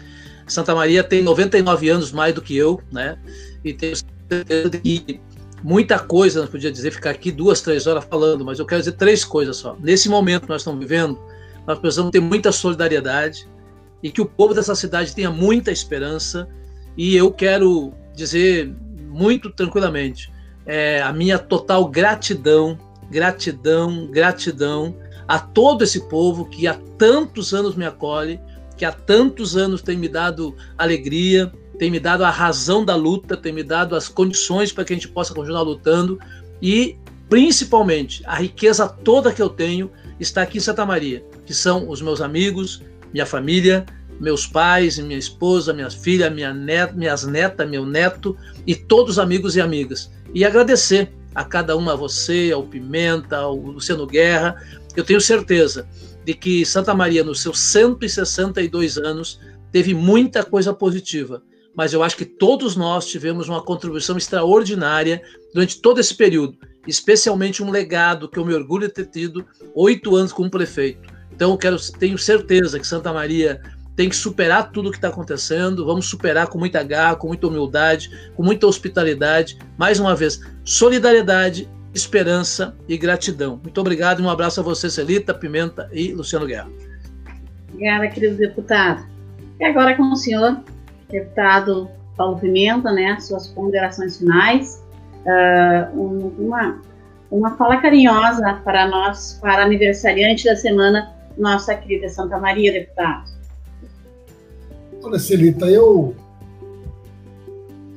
Santa 0.45 0.75
Maria 0.75 1.05
tem 1.05 1.23
99 1.23 1.89
anos 1.89 2.11
mais 2.11 2.35
do 2.35 2.41
que 2.41 2.55
eu, 2.55 2.81
né? 2.91 3.17
E 3.63 3.73
tenho 3.73 3.95
certeza 4.29 4.69
de 4.69 4.77
que 4.77 5.21
muita 5.63 5.97
coisa, 5.97 6.41
não 6.41 6.47
podia 6.49 6.69
dizer, 6.69 6.91
ficar 6.91 7.11
aqui 7.11 7.31
duas, 7.31 7.61
três 7.61 7.87
horas 7.87 8.03
falando, 8.03 8.43
mas 8.43 8.59
eu 8.59 8.65
quero 8.65 8.81
dizer 8.81 8.93
três 8.93 9.23
coisas 9.23 9.55
só. 9.55 9.77
Nesse 9.79 10.09
momento 10.09 10.43
que 10.43 10.49
nós 10.49 10.63
estamos 10.63 10.81
vivendo, 10.81 11.17
nós 11.65 11.79
precisamos 11.79 12.11
ter 12.11 12.19
muita 12.19 12.51
solidariedade 12.51 13.47
e 14.03 14.11
que 14.11 14.19
o 14.19 14.25
povo 14.25 14.53
dessa 14.53 14.75
cidade 14.75 15.15
tenha 15.15 15.31
muita 15.31 15.71
esperança. 15.71 16.45
E 16.97 17.15
eu 17.15 17.31
quero 17.31 17.93
dizer 18.13 18.75
muito 19.11 19.49
tranquilamente. 19.49 20.31
É, 20.65 21.01
a 21.01 21.11
minha 21.11 21.37
total 21.37 21.85
gratidão, 21.85 22.77
gratidão, 23.09 24.07
gratidão 24.07 24.95
a 25.27 25.39
todo 25.39 25.83
esse 25.83 26.09
povo 26.09 26.45
que 26.45 26.67
há 26.67 26.79
tantos 26.97 27.53
anos 27.53 27.75
me 27.75 27.85
acolhe, 27.85 28.39
que 28.77 28.85
há 28.85 28.91
tantos 28.91 29.55
anos 29.55 29.81
tem 29.81 29.97
me 29.97 30.07
dado 30.07 30.55
alegria, 30.77 31.51
tem 31.77 31.89
me 31.89 31.99
dado 31.99 32.23
a 32.23 32.29
razão 32.29 32.83
da 32.83 32.95
luta, 32.95 33.35
tem 33.35 33.51
me 33.51 33.63
dado 33.63 33.95
as 33.95 34.07
condições 34.07 34.71
para 34.71 34.83
que 34.83 34.93
a 34.93 34.95
gente 34.95 35.07
possa 35.07 35.33
continuar 35.33 35.61
lutando. 35.61 36.19
E, 36.61 36.97
principalmente, 37.29 38.21
a 38.25 38.35
riqueza 38.35 38.87
toda 38.87 39.31
que 39.31 39.41
eu 39.41 39.49
tenho 39.49 39.89
está 40.19 40.43
aqui 40.43 40.57
em 40.57 40.61
Santa 40.61 40.85
Maria, 40.85 41.23
que 41.45 41.53
são 41.53 41.89
os 41.89 42.01
meus 42.01 42.21
amigos, 42.21 42.83
minha 43.13 43.25
família, 43.25 43.85
meus 44.21 44.47
pais, 44.47 44.97
minha 44.99 45.17
esposa, 45.17 45.73
minhas 45.73 45.93
filhas, 45.93 46.31
minha 46.33 46.53
net, 46.53 46.95
minhas 46.95 47.25
netas, 47.25 47.69
meu 47.69 47.85
neto 47.85 48.37
e 48.65 48.75
todos 48.75 49.13
os 49.13 49.19
amigos 49.19 49.55
e 49.55 49.61
amigas. 49.61 50.11
E 50.33 50.45
agradecer 50.45 51.11
a 51.35 51.43
cada 51.43 51.75
uma, 51.75 51.93
a 51.93 51.95
você, 51.95 52.51
ao 52.53 52.63
Pimenta, 52.63 53.37
ao 53.37 53.55
Luciano 53.55 54.05
Guerra. 54.05 54.55
Eu 54.95 55.03
tenho 55.03 55.19
certeza 55.19 55.87
de 56.23 56.33
que 56.33 56.65
Santa 56.65 56.93
Maria, 56.93 57.23
nos 57.23 57.41
seus 57.41 57.59
162 57.59 58.97
anos, 58.97 59.39
teve 59.71 59.93
muita 59.93 60.43
coisa 60.43 60.73
positiva 60.73 61.41
mas 61.73 61.93
eu 61.93 62.03
acho 62.03 62.17
que 62.17 62.25
todos 62.25 62.75
nós 62.75 63.05
tivemos 63.07 63.47
uma 63.47 63.61
contribuição 63.61 64.17
extraordinária 64.17 65.21
durante 65.53 65.79
todo 65.79 65.99
esse 65.99 66.13
período, 66.13 66.57
especialmente 66.85 67.63
um 67.63 67.71
legado 67.71 68.29
que 68.29 68.37
eu 68.37 68.45
me 68.45 68.53
orgulho 68.53 68.87
de 68.87 68.93
ter 68.93 69.05
tido 69.05 69.45
oito 69.73 70.15
anos 70.15 70.33
como 70.33 70.49
prefeito. 70.49 71.09
Então, 71.31 71.55
quero, 71.57 71.77
tenho 71.93 72.17
certeza 72.17 72.79
que 72.79 72.85
Santa 72.85 73.13
Maria 73.13 73.61
tem 74.01 74.09
que 74.09 74.15
superar 74.15 74.71
tudo 74.71 74.89
o 74.89 74.91
que 74.91 74.97
está 74.97 75.09
acontecendo, 75.09 75.85
vamos 75.85 76.09
superar 76.09 76.47
com 76.47 76.57
muita 76.57 76.81
garra, 76.81 77.15
com 77.15 77.27
muita 77.27 77.45
humildade, 77.45 78.09
com 78.35 78.41
muita 78.41 78.65
hospitalidade. 78.65 79.59
Mais 79.77 79.99
uma 79.99 80.15
vez, 80.15 80.41
solidariedade, 80.65 81.69
esperança 81.93 82.75
e 82.89 82.97
gratidão. 82.97 83.59
Muito 83.61 83.79
obrigado 83.79 84.19
e 84.19 84.25
um 84.25 84.29
abraço 84.31 84.59
a 84.59 84.63
você, 84.63 84.89
Celita, 84.89 85.35
Pimenta 85.35 85.87
e 85.93 86.13
Luciano 86.13 86.47
Guerra. 86.47 86.67
Obrigada, 87.69 88.07
querido 88.07 88.37
deputado. 88.37 89.05
E 89.59 89.65
agora 89.65 89.95
com 89.95 90.11
o 90.11 90.15
senhor, 90.15 90.57
deputado 91.07 91.87
Paulo 92.17 92.39
Pimenta, 92.39 92.91
né, 92.91 93.19
suas 93.19 93.49
ponderações 93.49 94.17
finais, 94.17 94.83
uh, 95.27 96.41
uma, 96.41 96.81
uma 97.29 97.55
fala 97.55 97.77
carinhosa 97.77 98.59
para 98.63 98.87
nós, 98.87 99.37
para 99.39 99.61
aniversariante 99.61 100.45
da 100.45 100.55
semana, 100.55 101.13
nossa 101.37 101.75
querida 101.75 102.09
Santa 102.09 102.39
Maria, 102.39 102.73
deputado. 102.73 103.30
Olha, 105.03 105.17
Celita, 105.17 105.65
eu, 105.65 106.15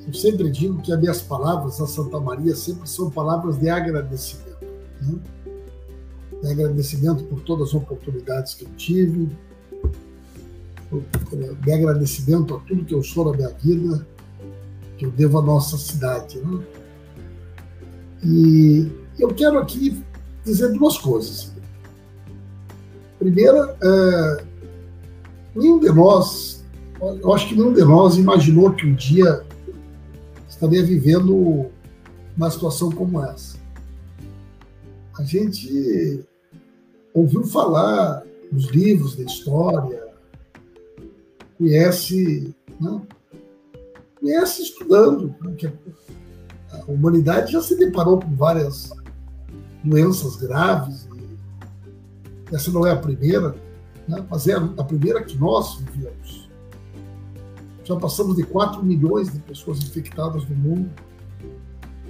eu 0.07 0.15
sempre 0.15 0.51
digo 0.51 0.81
que 0.81 0.91
as 0.91 0.99
minhas 0.99 1.21
palavras 1.21 1.79
a 1.81 1.87
Santa 1.87 2.19
Maria 2.19 2.57
sempre 2.57 2.89
são 2.89 3.11
palavras 3.11 3.59
de 3.59 3.69
agradecimento. 3.69 4.65
Né? 5.03 5.19
De 6.43 6.51
agradecimento 6.51 7.25
por 7.25 7.41
todas 7.41 7.69
as 7.69 7.75
oportunidades 7.75 8.55
que 8.55 8.65
eu 8.65 8.71
tive, 8.77 9.29
de 11.63 11.73
agradecimento 11.73 12.55
a 12.55 12.61
tudo 12.61 12.85
que 12.85 12.95
eu 12.95 13.03
sou 13.03 13.31
na 13.31 13.37
minha 13.37 13.51
vida, 13.51 14.07
que 14.97 15.05
eu 15.05 15.11
devo 15.11 15.39
à 15.39 15.43
nossa 15.43 15.77
cidade. 15.77 16.39
Né? 16.39 16.65
E 18.25 18.91
eu 19.19 19.29
quero 19.29 19.59
aqui 19.59 20.03
dizer 20.43 20.73
duas 20.73 20.97
coisas. 20.97 21.53
Primeira, 23.19 23.77
é, 23.83 24.45
nenhum 25.55 25.79
de 25.79 25.93
nós, 25.93 26.64
eu 27.21 27.33
acho 27.33 27.49
que 27.49 27.55
nenhum 27.55 27.73
de 27.73 27.85
nós 27.85 28.17
imaginou 28.17 28.73
que 28.73 28.87
um 28.87 28.95
dia 28.95 29.45
estaria 30.49 30.85
vivendo 30.85 31.67
uma 32.37 32.51
situação 32.51 32.91
como 32.91 33.23
essa. 33.23 33.59
A 35.19 35.23
gente 35.23 36.25
ouviu 37.13 37.45
falar 37.45 38.23
nos 38.51 38.67
livros 38.71 39.17
de 39.17 39.25
história, 39.25 40.03
conhece, 41.59 42.55
né? 42.81 43.03
conhece 44.21 44.63
estudando, 44.63 45.35
porque 45.41 45.73
a 46.71 46.91
humanidade 46.91 47.53
já 47.53 47.63
se 47.63 47.77
deparou 47.77 48.21
com 48.21 48.35
várias 48.35 48.91
doenças 49.83 50.37
graves, 50.37 51.09
essa 52.53 52.71
não 52.71 52.87
é 52.87 52.93
a 52.93 52.97
primeira, 52.97 53.55
né? 54.09 54.25
mas 54.29 54.47
é 54.49 54.55
a 54.55 54.85
primeira 54.85 55.23
que 55.23 55.37
nós 55.37 55.79
vivemos. 55.79 56.44
Já 57.85 57.97
passamos 57.97 58.37
de 58.37 58.45
4 58.45 58.83
milhões 58.83 59.31
de 59.31 59.39
pessoas 59.41 59.79
infectadas 59.79 60.49
no 60.49 60.57
mundo, 60.57 60.91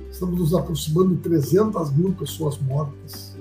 estamos 0.08 0.38
nos 0.38 0.54
aproximando 0.54 1.16
de 1.16 1.22
300 1.22 1.92
mil 1.92 2.12
pessoas 2.12 2.56
mortas. 2.58 3.36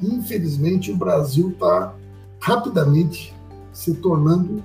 Infelizmente, 0.00 0.90
o 0.90 0.96
Brasil 0.96 1.50
está 1.50 1.94
rapidamente 2.40 3.34
se 3.72 3.94
tornando 3.94 4.64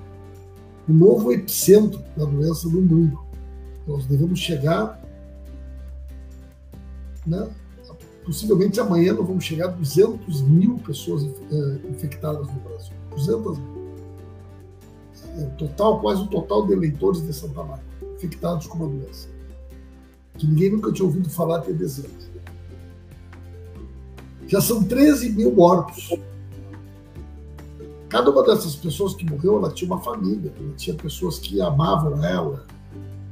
o 0.88 0.94
novo 0.94 1.34
epicentro 1.34 2.02
da 2.16 2.24
doença 2.24 2.70
do 2.70 2.82
mundo. 2.82 3.20
Nós 3.86 4.06
devemos 4.06 4.40
chegar, 4.40 5.02
né, 7.28 7.50
possivelmente 8.26 8.80
amanhã 8.80 9.14
nós 9.14 9.28
vamos 9.28 9.44
chegar 9.44 9.66
a 9.66 9.72
200 9.72 10.42
mil 10.44 10.78
pessoas 10.80 11.24
eh, 11.24 11.90
infectadas 11.90 12.48
no 12.48 12.60
Brasil. 12.62 12.94
200 13.12 13.58
mil. 13.58 13.75
O 15.38 15.50
total, 15.58 16.00
quase 16.00 16.22
o 16.22 16.28
total 16.28 16.66
de 16.66 16.74
eleitores 16.74 17.22
de 17.26 17.34
Santa 17.34 17.64
Maria 17.64 17.84
infectados 18.16 18.68
com 18.68 18.84
a 18.84 18.88
doença. 18.88 19.28
Que 20.38 20.48
ninguém 20.48 20.72
nunca 20.72 20.92
tinha 20.92 21.06
ouvido 21.06 21.30
falar 21.30 21.58
até 21.58 21.74
dezembro. 21.74 22.12
Já 24.48 24.62
são 24.62 24.84
13 24.84 25.32
mil 25.32 25.54
mortos 25.54 26.12
Cada 28.16 28.32
uma 28.32 28.44
dessas 28.44 28.78
pessoas 28.78 29.14
que 29.14 29.30
morreu, 29.30 29.58
ela 29.58 29.70
tinha 29.70 29.92
uma 29.92 30.02
família, 30.02 30.54
ela 30.58 30.74
tinha 30.78 30.96
pessoas 30.96 31.38
que 31.38 31.60
amavam 31.60 32.24
ela, 32.24 32.66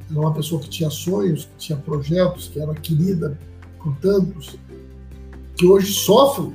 era 0.10 0.20
uma 0.20 0.34
pessoa 0.34 0.60
que 0.60 0.68
tinha 0.68 0.89
sonhos, 0.89 1.45
que 1.45 1.56
tinha 1.58 1.78
projetos, 1.78 2.49
que 2.49 2.60
era 2.60 2.74
querida 2.74 3.39
por 3.82 3.95
tantos, 3.97 4.58
que 5.56 5.66
hoje 5.66 5.93
sofrem, 5.93 6.54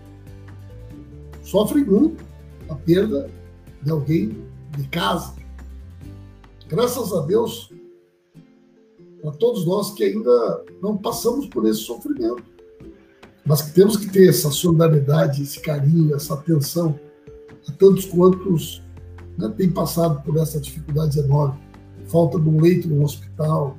sofrem 1.42 1.84
muito 1.84 2.22
a 2.68 2.74
perda 2.74 3.30
de 3.80 3.90
alguém 3.90 4.36
de 4.76 4.86
casa. 4.88 5.38
Graças 6.69 7.14
a 7.14 7.21
Deus, 7.21 7.73
para 9.23 9.33
todos 9.33 9.64
nós 9.64 9.93
que 9.93 10.05
ainda 10.05 10.64
não 10.83 10.99
passamos 10.99 11.47
por 11.47 11.66
esse 11.66 11.81
sofrimento, 11.81 12.45
mas 13.47 13.62
que 13.62 13.73
temos 13.73 13.97
que 13.97 14.11
ter 14.11 14.29
essa 14.29 14.51
solidariedade, 14.51 15.43
esse 15.43 15.61
carinho, 15.61 16.14
essa 16.14 16.35
atenção 16.35 17.01
a 17.66 17.73
tantos 17.73 18.05
quantos 18.05 18.83
né, 19.39 19.49
têm 19.57 19.71
passado 19.71 20.23
por 20.23 20.37
essa 20.37 20.61
dificuldade 20.61 21.19
enorme. 21.19 21.59
Falta 22.07 22.39
de 22.39 22.47
um 22.47 22.61
leito 22.61 22.87
no 22.87 23.03
hospital. 23.03 23.79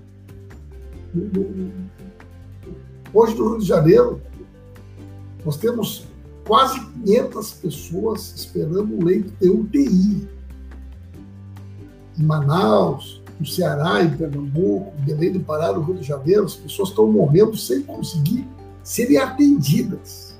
Hoje, 3.13 3.35
no 3.35 3.49
Rio 3.49 3.59
de 3.59 3.65
Janeiro, 3.67 4.19
nós 5.45 5.57
temos 5.57 6.07
quase 6.47 6.79
500 7.05 7.53
pessoas 7.53 8.33
esperando 8.35 8.95
um 8.95 9.03
leito 9.03 9.31
de 9.39 9.47
UTI. 9.47 10.38
Em 12.19 12.23
Manaus, 12.23 13.21
no 13.39 13.45
Ceará, 13.45 14.03
em 14.03 14.15
Pernambuco, 14.15 14.93
em 14.99 15.05
Belém 15.05 15.31
do 15.31 15.39
Pará, 15.39 15.71
no 15.71 15.81
Rio 15.81 15.95
de 15.95 16.03
Janeiro, 16.03 16.45
as 16.45 16.55
pessoas 16.55 16.89
estão 16.89 17.09
morrendo 17.11 17.55
sem 17.55 17.81
conseguir 17.81 18.45
serem 18.83 19.17
atendidas. 19.17 20.37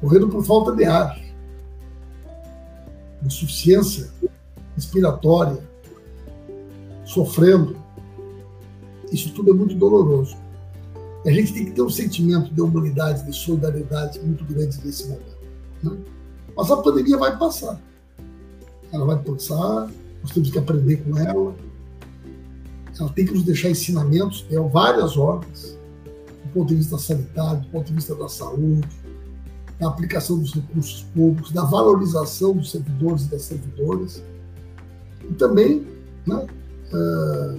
Morrendo 0.00 0.28
por 0.28 0.44
falta 0.44 0.74
de 0.74 0.84
ar 0.84 1.20
insuficiência 3.24 4.10
respiratória, 4.74 5.62
sofrendo. 7.04 7.76
Isso 9.12 9.32
tudo 9.34 9.50
é 9.50 9.54
muito 9.54 9.74
doloroso. 9.74 10.36
A 11.26 11.30
gente 11.30 11.52
tem 11.52 11.64
que 11.66 11.72
ter 11.72 11.82
um 11.82 11.90
sentimento 11.90 12.52
de 12.52 12.60
humanidade, 12.60 13.24
de 13.26 13.36
solidariedade 13.36 14.18
muito 14.20 14.44
grande 14.44 14.78
nesse 14.84 15.08
momento. 15.08 15.36
Né? 15.82 15.98
Mas 16.56 16.70
a 16.70 16.76
pandemia 16.78 17.18
vai 17.18 17.36
passar. 17.36 17.78
Ela 18.92 19.04
vai 19.04 19.18
passar, 19.18 19.90
nós 20.22 20.32
temos 20.32 20.50
que 20.50 20.58
aprender 20.58 20.96
com 20.98 21.18
ela. 21.18 21.54
Ela 22.98 23.08
tem 23.10 23.24
que 23.24 23.32
nos 23.32 23.44
deixar 23.44 23.70
ensinamentos, 23.70 24.42
tem 24.42 24.58
várias 24.68 25.16
ordens, 25.16 25.78
do 26.44 26.52
ponto 26.52 26.68
de 26.68 26.74
vista 26.76 26.98
sanitário, 26.98 27.62
do 27.62 27.68
ponto 27.68 27.86
de 27.86 27.94
vista 27.94 28.14
da 28.14 28.28
saúde, 28.28 28.86
da 29.78 29.88
aplicação 29.88 30.38
dos 30.38 30.52
recursos 30.52 31.02
públicos, 31.14 31.50
da 31.50 31.64
valorização 31.64 32.52
dos 32.54 32.70
servidores 32.70 33.24
e 33.24 33.30
das 33.30 33.42
servidoras, 33.42 34.22
e 35.28 35.32
também 35.34 35.86
né, 36.26 36.46
uh, 36.92 37.58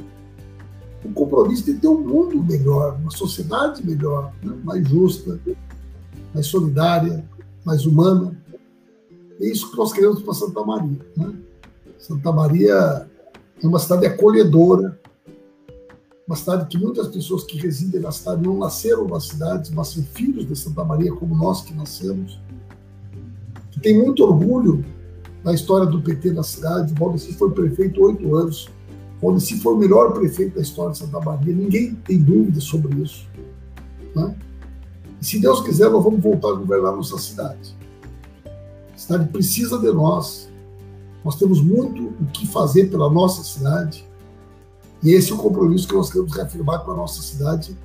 o 1.03 1.11
compromisso 1.13 1.65
de 1.65 1.73
ter 1.73 1.87
um 1.87 1.99
mundo 1.99 2.43
melhor, 2.43 2.95
uma 3.01 3.09
sociedade 3.09 3.83
melhor, 3.83 4.31
né, 4.43 4.55
mais 4.63 4.87
justa, 4.87 5.39
mais 6.33 6.45
solidária, 6.45 7.25
mais 7.65 7.87
humana. 7.87 8.37
É 9.39 9.47
isso 9.47 9.71
que 9.71 9.77
nós 9.77 9.91
queremos 9.91 10.21
para 10.21 10.35
Santa 10.35 10.63
Maria. 10.63 10.99
Né? 11.17 11.33
Santa 12.01 12.31
Maria 12.31 13.07
é 13.63 13.67
uma 13.67 13.77
cidade 13.77 14.07
acolhedora, 14.07 14.99
uma 16.25 16.35
cidade 16.35 16.65
que 16.65 16.77
muitas 16.77 17.07
pessoas 17.07 17.43
que 17.43 17.59
residem 17.59 18.01
na 18.01 18.11
cidade 18.11 18.41
não 18.41 18.57
nasceram 18.57 19.07
na 19.07 19.19
cidade, 19.19 19.71
mas 19.73 19.89
são 19.89 20.03
filhos 20.03 20.47
de 20.47 20.55
Santa 20.55 20.83
Maria, 20.83 21.13
como 21.13 21.35
nós 21.35 21.61
que 21.61 21.73
nascemos, 21.75 22.41
que 23.69 23.79
tem 23.79 24.01
muito 24.03 24.23
orgulho 24.23 24.83
na 25.43 25.53
história 25.53 25.85
do 25.85 26.01
PT 26.01 26.31
na 26.31 26.41
cidade. 26.41 26.91
Valdeci 26.97 27.33
foi 27.33 27.51
prefeito 27.51 28.01
oito 28.03 28.35
anos. 28.35 28.67
Valdeci 29.21 29.59
foi 29.59 29.75
o 29.75 29.77
melhor 29.77 30.11
prefeito 30.11 30.55
da 30.55 30.61
história 30.61 30.93
de 30.93 30.97
Santa 30.97 31.19
Maria. 31.19 31.53
Ninguém 31.53 31.93
tem 31.95 32.17
dúvida 32.17 32.59
sobre 32.59 32.99
isso. 32.99 33.27
Né? 34.15 34.35
E 35.21 35.25
se 35.25 35.39
Deus 35.39 35.61
quiser, 35.61 35.91
nós 35.91 36.03
vamos 36.03 36.19
voltar 36.19 36.49
a 36.49 36.53
governar 36.53 36.95
nossa 36.95 37.17
cidade. 37.19 37.75
A 38.43 38.97
cidade 38.97 39.29
precisa 39.29 39.77
de 39.77 39.91
nós. 39.91 40.50
Nós 41.23 41.35
temos 41.35 41.61
muito 41.61 42.07
o 42.07 42.25
que 42.33 42.47
fazer 42.47 42.89
pela 42.89 43.09
nossa 43.09 43.43
cidade. 43.43 44.07
E 45.03 45.11
esse 45.11 45.31
é 45.31 45.35
o 45.35 45.37
compromisso 45.37 45.87
que 45.87 45.93
nós 45.93 46.11
queremos 46.11 46.35
reafirmar 46.35 46.83
com 46.83 46.91
a 46.91 46.95
nossa 46.95 47.21
cidade 47.21 47.77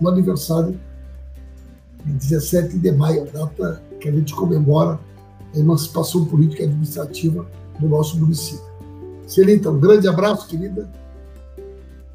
no 0.00 0.08
aniversário 0.08 0.78
de 2.04 2.12
17 2.12 2.78
de 2.78 2.92
maio, 2.92 3.26
data 3.30 3.82
que 4.00 4.08
a 4.08 4.12
gente 4.12 4.34
comemora 4.34 4.98
a 5.54 5.58
emancipação 5.58 6.24
política 6.26 6.62
e 6.62 6.66
administrativa 6.66 7.46
do 7.78 7.88
nosso 7.88 8.18
município. 8.18 8.64
Celita, 9.26 9.70
um 9.70 9.80
grande 9.80 10.06
abraço, 10.06 10.46
querida. 10.48 10.90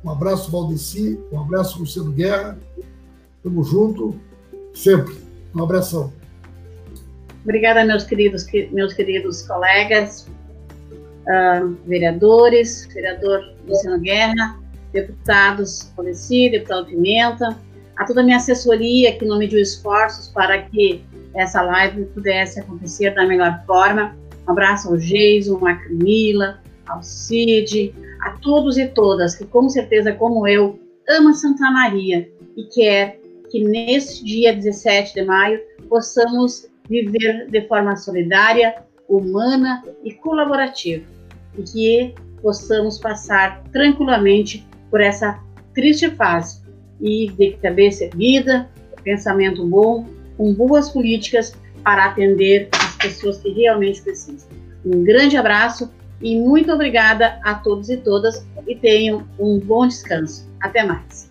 Um 0.04 0.10
abraço, 0.10 0.52
Valdeci. 0.52 1.20
Um 1.32 1.40
abraço, 1.40 1.80
Luciano 1.80 2.12
Guerra. 2.12 2.58
Tamo 3.44 3.64
junto, 3.64 4.16
sempre. 4.74 5.16
Um 5.56 5.64
abração. 5.64 6.14
Obrigada, 7.44 7.84
meus 7.84 8.04
queridos, 8.04 8.46
meus 8.72 8.94
queridos 8.94 9.42
colegas, 9.42 10.28
uh, 11.30 11.78
vereadores, 11.86 12.88
vereador 12.94 13.42
Luciano 13.68 14.00
Guerra, 14.00 14.60
deputados 14.92 15.92
Valdeci, 15.96 16.50
deputado 16.50 16.88
Pimenta, 16.88 17.58
a 17.96 18.06
toda 18.06 18.22
a 18.22 18.24
minha 18.24 18.38
assessoria 18.38 19.18
que 19.18 19.26
não 19.26 19.38
mediu 19.38 19.60
esforços 19.60 20.30
para 20.30 20.64
que 20.64 21.04
essa 21.36 21.62
live 21.62 22.06
pudesse 22.06 22.60
acontecer 22.60 23.14
da 23.14 23.26
melhor 23.26 23.64
forma. 23.66 24.18
Um 24.48 24.52
abraço 24.52 24.90
ao 24.90 24.98
Jason, 24.98 25.66
à 25.68 25.76
Camila, 25.76 26.60
ao 26.88 27.04
Cid, 27.04 27.94
a 28.22 28.32
todos 28.32 28.78
e 28.78 28.88
todas 28.88 29.36
que, 29.36 29.46
com 29.46 29.70
certeza, 29.70 30.14
como 30.14 30.48
eu, 30.48 30.80
ama 31.08 31.34
Santa 31.34 31.70
Maria 31.70 32.30
e 32.58 32.64
quer 32.64 33.20
que 33.52 33.64
neste 33.64 34.24
dia 34.24 34.54
17 34.54 35.14
de 35.14 35.24
maio 35.24 35.60
possamos 35.88 36.68
viver 36.88 37.48
de 37.48 37.68
forma 37.68 37.96
solidária, 37.96 38.76
humana 39.08 39.84
e 40.04 40.14
colaborativa 40.14 41.19
e 41.58 41.64
que 41.64 42.16
possamos 42.42 42.98
passar 42.98 43.64
tranquilamente 43.72 44.66
por 44.90 45.02
essa 45.02 45.40
triste 45.74 46.10
fase 46.12 46.62
e 47.00 47.32
de 47.32 47.52
cabeça 47.62 48.06
erguida, 48.06 48.70
pensamento 49.04 49.66
bom 49.66 50.06
com 50.38 50.54
boas 50.54 50.90
políticas 50.90 51.56
para 51.84 52.06
atender 52.06 52.70
as 52.74 52.96
pessoas 52.96 53.38
que 53.38 53.50
realmente 53.50 54.02
precisam. 54.02 54.50
Um 54.86 55.04
grande 55.04 55.38
abraço 55.38 55.90
e 56.22 56.38
muito 56.38 56.72
obrigada 56.72 57.40
a 57.44 57.56
todos 57.56 57.90
e 57.90 57.98
todas 57.98 58.46
e 58.68 58.76
tenham 58.76 59.26
um 59.40 59.60
bom 59.60 59.88
descanso. 59.88 60.48
Até 60.62 60.84
mais. 60.84 61.30